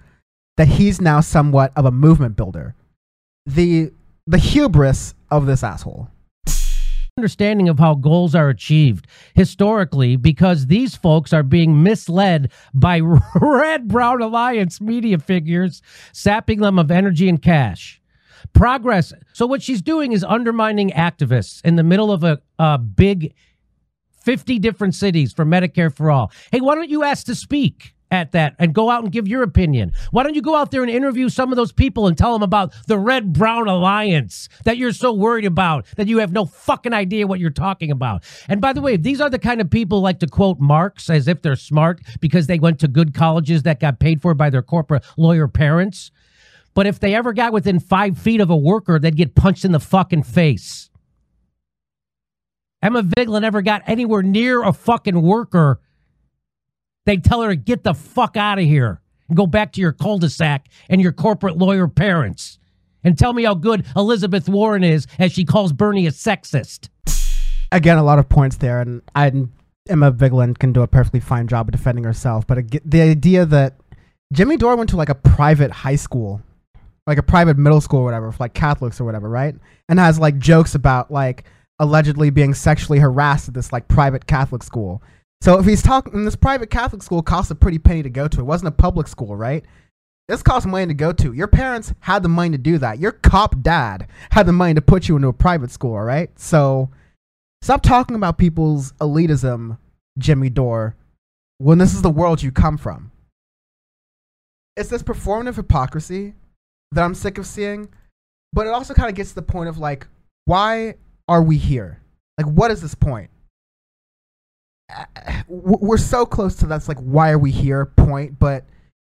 [0.58, 2.76] that he's now somewhat of a movement builder.
[3.46, 3.92] The
[4.26, 6.10] the hubris of this asshole.
[7.18, 13.00] Understanding of how goals are achieved historically because these folks are being misled by
[13.42, 15.82] Red Brown Alliance media figures,
[16.12, 18.02] sapping them of energy and cash.
[18.54, 19.14] Progress.
[19.34, 23.34] So, what she's doing is undermining activists in the middle of a, a big
[24.24, 26.32] 50 different cities for Medicare for all.
[26.52, 29.44] Hey, why don't you ask to speak at that and go out and give your
[29.44, 29.92] opinion?
[30.12, 32.44] Why don't you go out there and interview some of those people and tell them
[32.44, 36.94] about the Red Brown Alliance that you're so worried about that you have no fucking
[36.94, 38.24] idea what you're talking about?
[38.48, 41.28] And by the way, these are the kind of people like to quote Marx as
[41.28, 44.62] if they're smart because they went to good colleges that got paid for by their
[44.62, 46.12] corporate lawyer parents.
[46.74, 49.72] But if they ever got within five feet of a worker, they'd get punched in
[49.72, 50.90] the fucking face.
[52.82, 55.80] Emma Vigeland never got anywhere near a fucking worker.
[57.08, 59.94] They tell her to get the fuck out of here and go back to your
[59.94, 62.60] cul-de-sac and your corporate lawyer parents.
[63.02, 66.90] And tell me how good Elizabeth Warren is as she calls Bernie a sexist.
[67.72, 69.32] Again, a lot of points there, and I
[69.88, 72.46] Emma Vigeland can do a perfectly fine job of defending herself.
[72.46, 73.80] But the idea that
[74.34, 76.42] Jimmy Dore went to like a private high school,
[77.06, 79.56] like a private middle school or whatever, for like Catholics or whatever, right?
[79.88, 81.46] And has like jokes about like
[81.80, 85.02] allegedly being sexually harassed at this like private Catholic school.
[85.42, 88.40] So if he's talking, this private Catholic school costs a pretty penny to go to.
[88.40, 89.64] It wasn't a public school, right?
[90.28, 91.32] This costs money to go to.
[91.32, 93.00] Your parents had the money to do that.
[93.00, 96.30] Your cop dad had the money to put you into a private school, all right?
[96.38, 96.90] So
[97.62, 99.78] stop talking about people's elitism,
[100.18, 100.96] Jimmy Dore,
[101.60, 103.12] when this is the world you come from.
[104.76, 106.34] It's this performative hypocrisy
[106.92, 107.88] that I'm sick of seeing,
[108.52, 110.08] but it also kind of gets to the point of like,
[110.46, 110.96] why
[111.30, 112.02] are we here?
[112.38, 113.30] Like, what is this point?
[115.48, 118.66] We're so close to that's like, why are we here point, but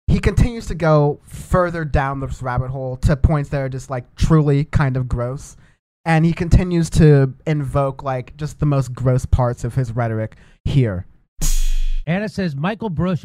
[0.07, 4.15] he continues to go further down this rabbit hole to points that are just like
[4.15, 5.57] truly kind of gross.
[6.06, 11.07] And he continues to invoke like just the most gross parts of his rhetoric here.
[12.06, 13.15] Ana says Michael B-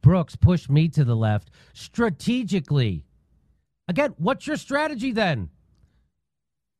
[0.00, 3.04] Brooks pushed me to the left strategically.
[3.88, 5.50] Again, what's your strategy then?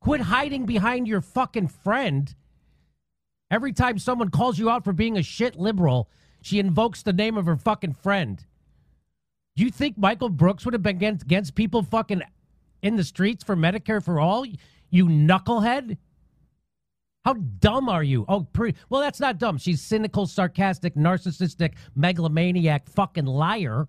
[0.00, 2.34] Quit hiding behind your fucking friend.
[3.52, 6.08] Every time someone calls you out for being a shit liberal,
[6.40, 8.42] she invokes the name of her fucking friend.
[9.56, 12.22] Do you think Michael Brooks would have been against, people fucking
[12.80, 14.46] in the streets for Medicare for all?
[14.88, 15.98] You knucklehead?
[17.26, 18.24] How dumb are you?
[18.26, 18.78] Oh, pretty.
[18.88, 19.58] Well, that's not dumb.
[19.58, 23.86] She's cynical, sarcastic, narcissistic, megalomaniac, fucking liar.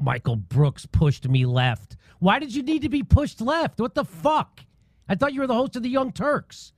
[0.00, 1.96] Michael Brooks pushed me left.
[2.18, 3.78] Why did you need to be pushed left?
[3.78, 4.62] What the fuck?
[5.08, 6.72] I thought you were the host of the Young Turks.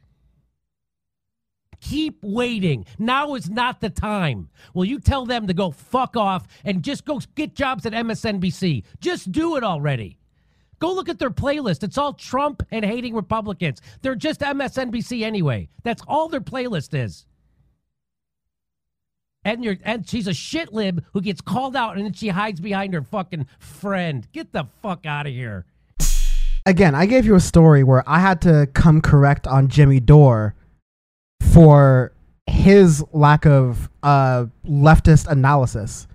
[1.80, 2.84] Keep waiting.
[2.98, 4.50] Now is not the time.
[4.74, 8.84] Will you tell them to go fuck off and just go get jobs at MSNBC?
[9.00, 10.18] Just do it already.
[10.78, 11.82] Go look at their playlist.
[11.82, 13.80] It's all Trump and hating Republicans.
[14.02, 15.68] They're just MSNBC anyway.
[15.82, 17.26] That's all their playlist is.
[19.42, 22.60] And you're and she's a shit lib who gets called out and then she hides
[22.60, 24.26] behind her fucking friend.
[24.32, 25.64] Get the fuck out of here.
[26.66, 30.54] Again, I gave you a story where I had to come correct on Jimmy Dore
[31.52, 32.12] for
[32.46, 36.06] his lack of uh, leftist analysis.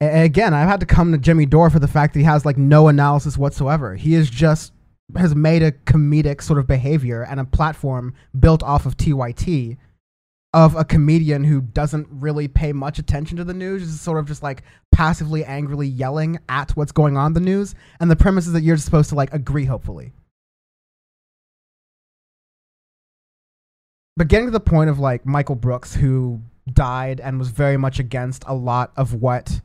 [0.00, 2.58] Again, I've had to come to Jimmy Dore for the fact that he has like
[2.58, 3.94] no analysis whatsoever.
[3.96, 4.72] He is just
[5.16, 9.76] has made a comedic sort of behavior and a platform built off of TYT
[10.56, 14.26] of a comedian who doesn't really pay much attention to the news, is sort of
[14.26, 17.74] just like passively, angrily yelling at what's going on in the news.
[18.00, 20.14] And the premise is that you're supposed to like agree, hopefully.
[24.16, 26.40] But getting to the point of like Michael Brooks, who
[26.72, 29.60] died and was very much against a lot of what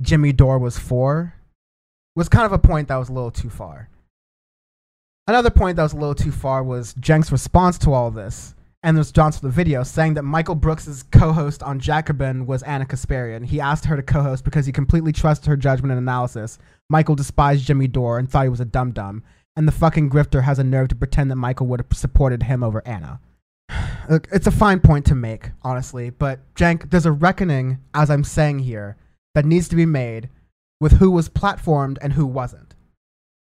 [0.00, 1.34] Jimmy Dore was for,
[2.16, 3.90] was kind of a point that was a little too far.
[5.26, 8.96] Another point that was a little too far was Cenk's response to all this and
[8.96, 13.44] there's John's for the video saying that Michael Brooks's co-host on Jacobin was Ana Kasparian.
[13.44, 16.58] He asked her to co-host because he completely trusted her judgment and analysis.
[16.90, 19.22] Michael despised Jimmy Dore and thought he was a dum dum,
[19.56, 22.64] and the fucking grifter has a nerve to pretend that Michael would have supported him
[22.64, 23.20] over Ana.
[24.10, 28.24] Look, it's a fine point to make, honestly, but Cenk, there's a reckoning, as I'm
[28.24, 28.96] saying here,
[29.34, 30.28] that needs to be made
[30.80, 32.74] with who was platformed and who wasn't.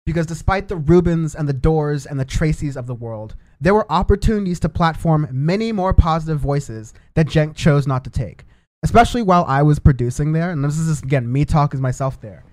[0.05, 3.91] Because despite the Rubins and the Dores and the Traceys of the world, there were
[3.91, 8.45] opportunities to platform many more positive voices that Cenk chose not to take,
[8.82, 10.51] especially while I was producing there.
[10.51, 12.45] And this is again me talking myself there.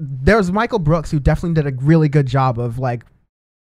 [0.00, 3.04] There's Michael Brooks who definitely did a really good job of like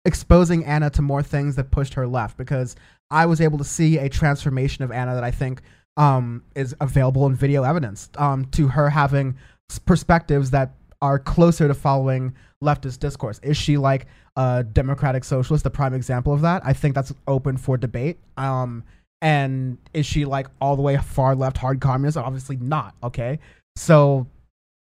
[0.05, 2.77] exposing Ana to more things that pushed her left because
[3.11, 5.62] I was able to see a transformation of Ana that I think
[5.97, 9.36] um, is available in video evidence um, to her having
[9.85, 13.39] perspectives that are closer to following leftist discourse.
[13.43, 14.07] Is she like
[14.37, 16.63] a democratic socialist, the prime example of that?
[16.65, 18.19] I think that's open for debate.
[18.37, 18.85] Um,
[19.23, 22.17] and is she like all the way far left, hard communist?
[22.17, 22.95] Obviously not.
[23.03, 23.39] Okay,
[23.77, 24.27] so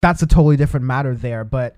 [0.03, 1.45] that's a totally different matter there.
[1.45, 1.77] But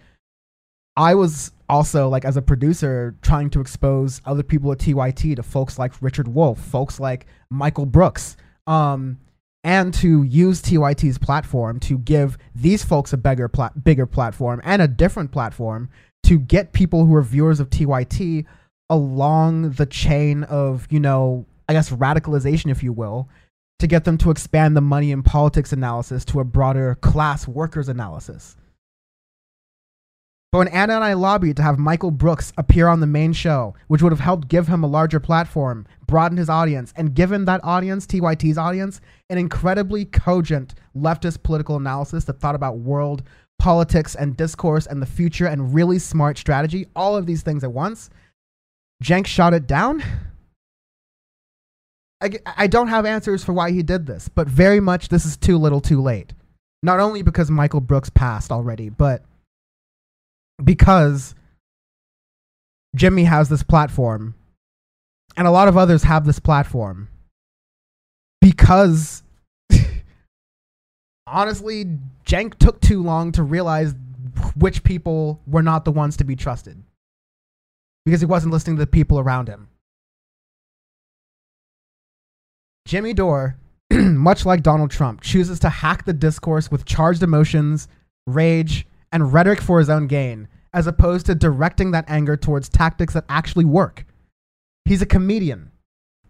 [0.96, 5.42] I was also like as a producer trying to expose other people at TYT to
[5.42, 8.36] folks like Richard Wolff, folks like Michael Brooks.
[8.66, 9.18] Um,
[9.62, 14.80] and to use TYT's platform to give these folks a bigger, pla- bigger platform and
[14.80, 15.88] a different platform
[16.26, 18.44] to get people who are viewers of TYT
[18.90, 23.28] along the chain of, you know, I guess radicalization, if you will,
[23.78, 27.88] to get them to expand the money and politics analysis to a broader class workers
[27.88, 28.56] analysis.
[30.50, 33.74] But when Ana and I lobbied to have Michael Brooks appear on the main show,
[33.88, 37.60] which would have helped give him a larger platform, broaden his audience, and given that
[37.62, 43.22] audience, TYT's audience, an incredibly cogent leftist political analysis that thought about world
[43.58, 47.72] politics and discourse and the future and really smart strategy, all of these things at
[47.72, 48.10] once,
[49.02, 50.02] Cenk shot it down.
[52.20, 55.36] I, I don't have answers for why he did this, but very much this is
[55.36, 56.32] too little too late.
[56.82, 59.22] Not only because Michael Brooks passed already, but
[60.62, 61.34] because
[62.94, 64.34] Jimmy has this platform
[65.36, 67.08] and a lot of others have this platform
[68.40, 69.22] because
[71.26, 71.86] honestly
[72.24, 73.94] Cenk took too long to realize
[74.56, 76.82] which people were not the ones to be trusted
[78.04, 79.68] because he wasn't listening to the people around him.
[82.86, 83.58] Jimmy Dore,
[83.92, 87.88] much like Donald Trump, chooses to hack the discourse with charged emotions,
[88.28, 93.14] rage, and rhetoric for his own gain, as opposed to directing that anger towards tactics
[93.14, 94.06] that actually work.
[94.84, 95.72] He's a comedian.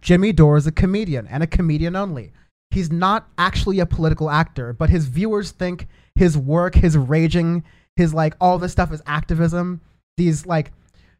[0.01, 2.31] Jimmy Dore is a comedian and a comedian only.
[2.71, 7.63] He's not actually a political actor, but his viewers think his work, his raging,
[7.95, 9.81] his like all this stuff is activism.
[10.17, 10.71] These like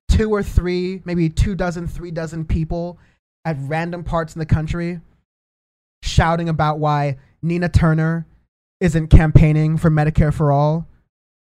[0.10, 3.00] two or three, maybe two dozen, three dozen people
[3.46, 5.00] at random parts in the country
[6.04, 8.28] shouting about why Nina Turner
[8.80, 10.88] isn't campaigning for Medicare for all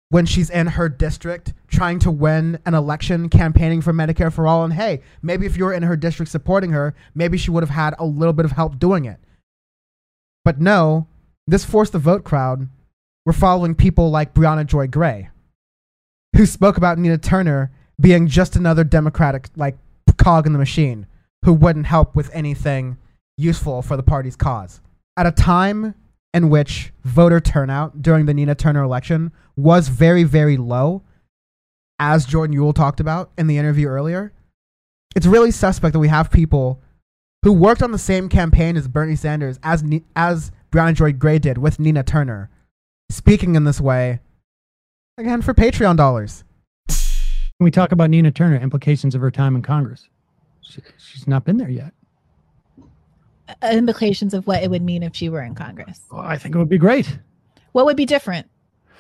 [0.09, 4.65] when she's in her district trying to win an election campaigning for Medicare for all.
[4.65, 7.71] And hey, maybe if you were in her district supporting her, maybe she would have
[7.71, 9.19] had a little bit of help doing it.
[10.47, 11.09] But no,
[11.49, 12.69] this forced the vote crowd
[13.27, 15.29] were following people like Briahna Joy Gray,
[16.37, 19.77] who spoke about Nina Turner being just another Democratic like
[20.19, 21.07] cog in the machine
[21.45, 22.97] who wouldn't help with anything
[23.37, 24.81] useful for the party's cause.
[25.17, 25.97] At a time
[26.33, 31.03] in which voter turnout during the Nina Turner election was very, very low,
[31.99, 34.33] as Jordan Uhl talked about in the interview earlier,
[35.17, 36.81] it's really suspect that we have people
[37.47, 41.39] who worked on the same campaign as Bernie Sanders, as Ni- as Briahna Joy Gray
[41.39, 42.51] did with Nina Turner,
[43.09, 44.19] speaking in this way,
[45.17, 46.43] again for Patreon dollars.
[46.89, 50.09] Can we talk about Nina Turner, implications of her time in Congress.
[50.61, 51.93] She, she's not been there yet.
[53.49, 56.01] Uh, implications of what it would mean if she were in Congress.
[56.11, 57.17] Well, I think it would be great.
[57.71, 58.49] What would be different?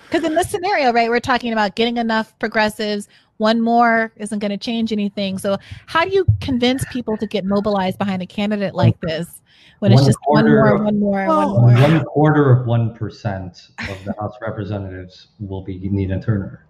[0.04, 3.08] Because in this scenario, right, we're talking about getting enough progressives.
[3.38, 5.38] One more isn't going to change anything.
[5.38, 9.42] So, how do you convince people to get mobilized behind a candidate like oh, this
[9.80, 11.82] when it's One just one more, of- one more, Well, one more?
[11.82, 16.66] One quarter of one percent of the House Representatives will be Nina Turner.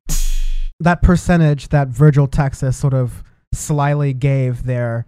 [0.81, 3.23] that percentage that Virgil Texas sort of
[3.55, 5.07] slyly gave there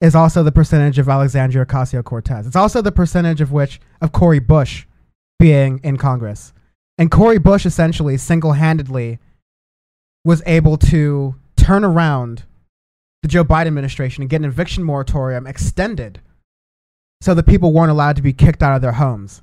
[0.00, 2.46] is also the percentage of Alexandria Ocasio Cortez.
[2.46, 4.86] It's also the percentage of which of Cori Bush
[5.38, 6.52] being in Congress.
[6.98, 9.18] And Cori Bush essentially single handedly
[10.24, 12.44] was able to turn around
[13.22, 16.20] the Joe Biden administration and get an eviction moratorium extended
[17.20, 19.42] so that people weren't allowed to be kicked out of their homes,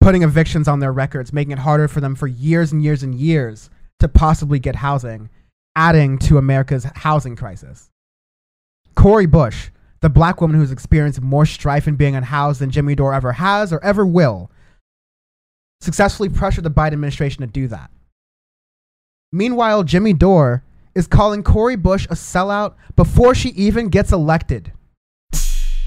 [0.00, 3.14] putting evictions on their records, making it harder for them for years and years and
[3.14, 3.70] years
[4.00, 5.28] to possibly get housing,
[5.76, 7.90] adding to America's housing crisis.
[8.96, 9.70] Cori Bush,
[10.00, 13.72] the black woman who's experienced more strife in being unhoused than Jimmy Dore ever has
[13.72, 14.50] or ever will,
[15.80, 17.90] successfully pressured the Biden administration to do that.
[19.32, 24.72] Meanwhile, Jimmy Dore is calling Cori Bush a sellout before she even gets elected.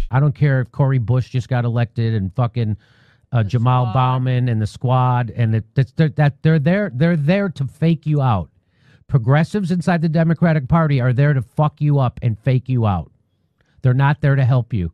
[0.10, 2.78] I don't care if Cori Bush just got elected and fucking
[3.32, 7.50] uh, Jamaal Bowman and the squad and it, that's they're, that they're there they're there
[7.50, 8.50] to fake you out.
[9.08, 13.12] Progressives inside the Democratic Party are there to fuck you up and fake you out.
[13.82, 14.92] They're not there to help you.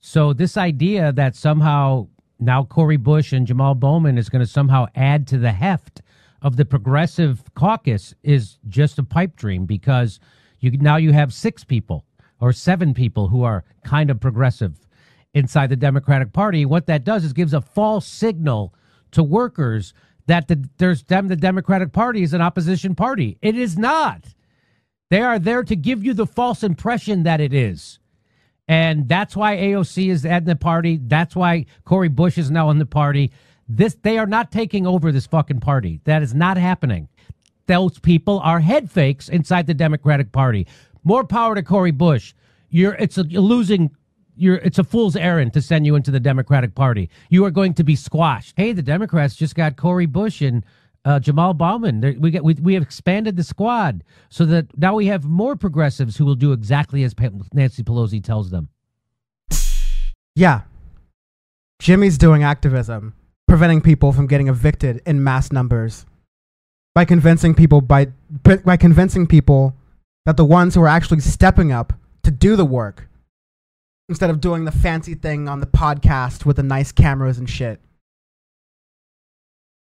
[0.00, 2.08] So this idea that somehow
[2.40, 6.02] now Cori Bush and Jamaal Bowman is going to somehow add to the heft
[6.42, 10.20] of the progressive caucus is just a pipe dream because
[10.60, 12.04] you now you have six people
[12.40, 14.86] or seven people who are kind of progressive
[15.34, 16.64] inside the Democratic Party.
[16.64, 18.74] What that does is gives a false signal
[19.12, 19.94] to workers
[20.26, 23.38] that the, there's them the Democratic Party is an opposition party.
[23.42, 24.24] It is not.
[25.10, 27.98] They are there to give you the false impression that it is.
[28.68, 31.00] And that's why AOC is at the party.
[31.02, 33.32] That's why Cori Bush is now in the party.
[33.68, 36.00] This they are not taking over this fucking party.
[36.04, 37.08] That is not happening.
[37.66, 40.66] Those people are head fakes inside the Democratic Party.
[41.04, 42.34] More power to Cori Bush.
[42.70, 43.90] You're it's a you're losing
[44.36, 47.10] you're it's a fool's errand to send you into the Democratic Party.
[47.28, 48.54] You are going to be squashed.
[48.56, 50.64] Hey, the Democrats just got Cori Bush and
[51.04, 52.00] uh, Jamaal Bowman.
[52.00, 55.56] There- We get we, we have expanded the squad so that now we have more
[55.56, 57.14] progressives who will do exactly as
[57.52, 58.68] Nancy Pelosi tells them.
[60.34, 60.62] Yeah.
[61.80, 63.14] Jimmy's doing activism,
[63.48, 66.06] preventing people from getting evicted in mass numbers
[66.94, 68.06] by convincing people by
[68.64, 69.74] by convincing people
[70.26, 73.08] that the ones who are actually stepping up to do the work
[74.08, 77.80] instead of doing the fancy thing on the podcast with the nice cameras and shit.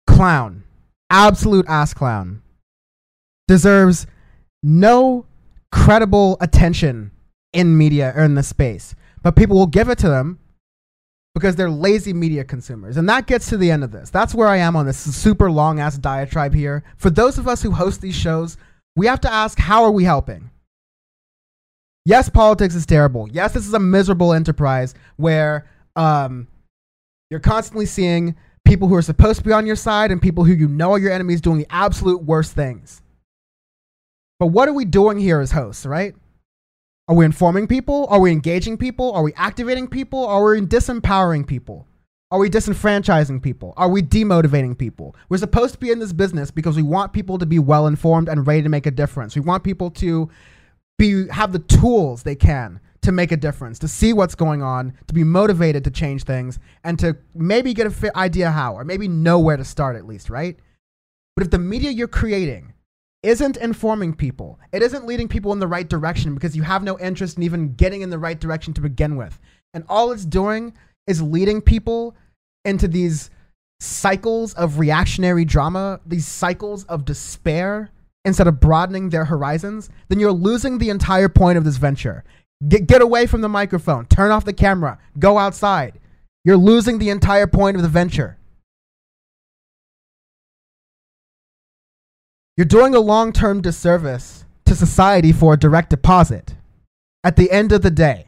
[0.06, 0.64] Clown.
[1.10, 2.42] Absolute ass clown.
[3.46, 4.06] Deserves
[4.62, 5.26] no
[5.72, 7.10] credible attention
[7.52, 8.94] in media or in the space.
[9.22, 10.38] But people will give it to them
[11.38, 12.96] because they're lazy media consumers.
[12.96, 14.10] And that gets to the end of this.
[14.10, 16.82] That's where I am on this super long ass diatribe here.
[16.96, 18.56] For those of us who host these shows,
[18.96, 20.50] we have to ask how are we helping?
[22.04, 23.28] Yes, politics is terrible.
[23.30, 26.48] Yes, this is a miserable enterprise where um,
[27.30, 28.34] you're constantly seeing
[28.64, 30.98] people who are supposed to be on your side and people who you know are
[30.98, 33.00] your enemies doing the absolute worst things.
[34.40, 36.16] But what are we doing here as hosts, right?
[37.08, 38.06] Are we informing people?
[38.10, 39.12] Are we engaging people?
[39.12, 40.26] Are we activating people?
[40.26, 41.86] Are we disempowering people?
[42.30, 43.72] Are we disenfranchising people?
[43.78, 45.16] Are we demotivating people?
[45.30, 48.28] We're supposed to be in this business because we want people to be well informed
[48.28, 49.34] and ready to make a difference.
[49.34, 50.28] We want people to
[50.98, 54.92] be have the tools they can to make a difference, to see what's going on,
[55.06, 58.84] to be motivated to change things, and to maybe get a fit idea how, or
[58.84, 60.58] maybe know where to start at least, right?
[61.34, 62.74] But if the media you're creating
[63.22, 66.98] isn't informing people, it isn't leading people in the right direction because you have no
[66.98, 69.40] interest in even getting in the right direction to begin with.
[69.74, 70.74] And all it's doing
[71.06, 72.14] is leading people
[72.64, 73.30] into these
[73.80, 77.90] cycles of reactionary drama, these cycles of despair,
[78.24, 82.24] instead of broadening their horizons, then you're losing the entire point of this venture.
[82.68, 85.98] Get, get away from the microphone, turn off the camera, go outside.
[86.44, 88.37] You're losing the entire point of the venture.
[92.58, 96.56] You're doing a long term disservice to society for a direct deposit.
[97.22, 98.26] At the end of the day,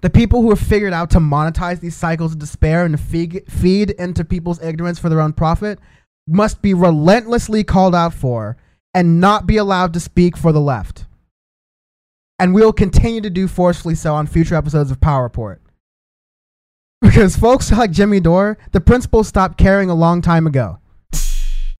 [0.00, 3.90] the people who have figured out to monetize these cycles of despair and feed, feed
[3.90, 5.78] into people's ignorance for their own profit
[6.26, 8.56] must be relentlessly called out for
[8.94, 11.06] and not be allowed to speak for the left.
[12.40, 15.30] And we'll continue to do forcefully so on future episodes of Power.
[17.00, 20.80] Because folks like Jimmy Dore, the principal stopped caring a long time ago.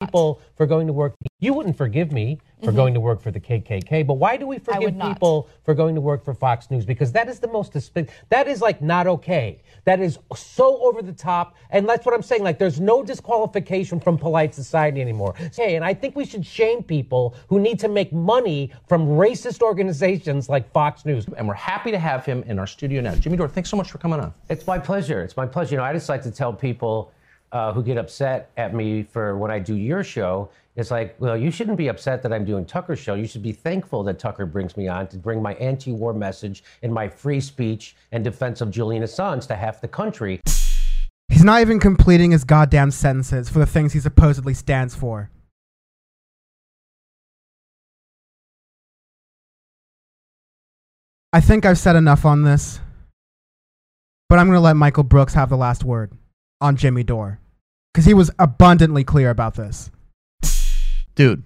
[0.00, 1.14] People for going to work.
[1.40, 2.76] You wouldn't forgive me for mm-hmm.
[2.76, 5.14] going to work for the KKK, but why do we forgive would not.
[5.14, 6.86] people for going to work for Fox News?
[6.86, 9.62] Because that is the most despic- that is like not okay.
[9.84, 12.42] That is so over the top, and that's what I'm saying.
[12.42, 15.34] Like, there's no disqualification from polite society anymore.
[15.54, 19.60] Hey, and I think we should shame people who need to make money from racist
[19.60, 21.26] organizations like Fox News.
[21.36, 23.14] and we're happy to have him in our studio now.
[23.14, 24.32] Jimmy Dore, thanks so much for coming on.
[24.48, 25.22] It's my pleasure.
[25.22, 25.72] It's my pleasure.
[25.72, 27.12] You know, I just like to tell people
[27.52, 30.50] uh, who get upset at me for when I do your show.
[30.76, 33.14] It's like, well, you shouldn't be upset that I'm doing Tucker's show.
[33.14, 36.92] You should be thankful that Tucker brings me on to bring my anti-war message and
[36.92, 40.40] my free speech and defense of Julian Assange to half the country.
[41.28, 45.30] He's not even completing his goddamn sentences for the things he supposedly stands for.
[51.32, 52.80] I think I've said enough on this,
[54.28, 56.12] but I'm going to let Michael Brooks have the last word
[56.60, 57.39] on Jimmy Dore
[57.92, 59.90] because he was abundantly clear about this.
[61.14, 61.44] dude,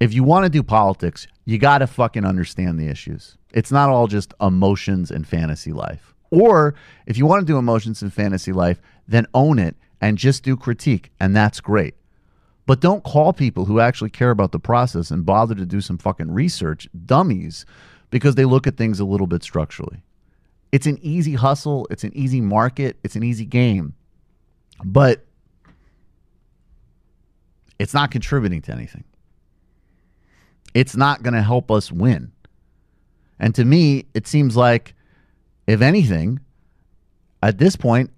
[0.00, 3.36] if you want to do politics, you got to fucking understand the issues.
[3.52, 6.14] It's not all just emotions and fantasy life.
[6.30, 6.74] Or
[7.06, 10.56] if you want to do emotions and fantasy life, then own it and just do
[10.56, 11.94] critique, and that's great.
[12.66, 15.98] But don't call people who actually care about the process and bother to do some
[15.98, 17.64] fucking research dummies
[18.10, 20.02] because they look at things a little bit structurally.
[20.72, 23.94] It's an easy hustle, it's an easy market, it's an easy game.
[24.84, 25.24] But
[27.78, 29.04] it's not contributing to anything.
[30.74, 32.32] It's not going to help us win.
[33.38, 34.94] And to me, it seems like,
[35.66, 36.40] if anything,
[37.42, 38.10] at this point,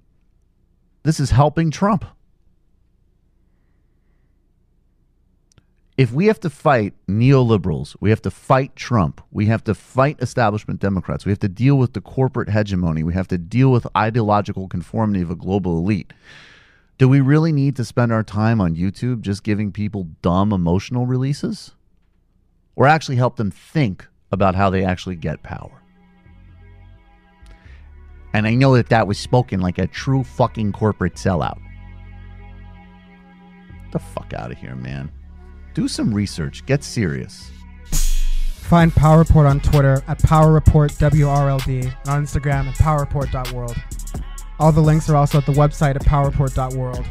[1.03, 2.05] this is helping Trump.
[5.97, 10.21] If we have to fight neoliberals, we have to fight Trump, we have to fight
[10.21, 13.87] establishment Democrats, we have to deal with the corporate hegemony, we have to deal with
[13.97, 16.13] ideological conformity of a global elite.
[16.99, 21.05] Do we really need to spend our time on YouTube just giving people dumb emotional
[21.05, 21.73] releases?
[22.75, 25.83] Or actually help them think about how they actually get power?
[28.33, 31.59] And I know that that was spoken like a true fucking corporate sellout.
[33.83, 35.11] Get the fuck out of here, man.
[35.75, 36.65] Do some research.
[36.65, 37.51] Get serious.
[37.91, 43.77] Find Power Report on Twitter at Power Report WRLD and on Instagram at powerreport.world.
[44.59, 47.05] All the links are also at the website at powerreport.world.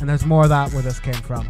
[0.00, 1.48] And there's more of that where this came from.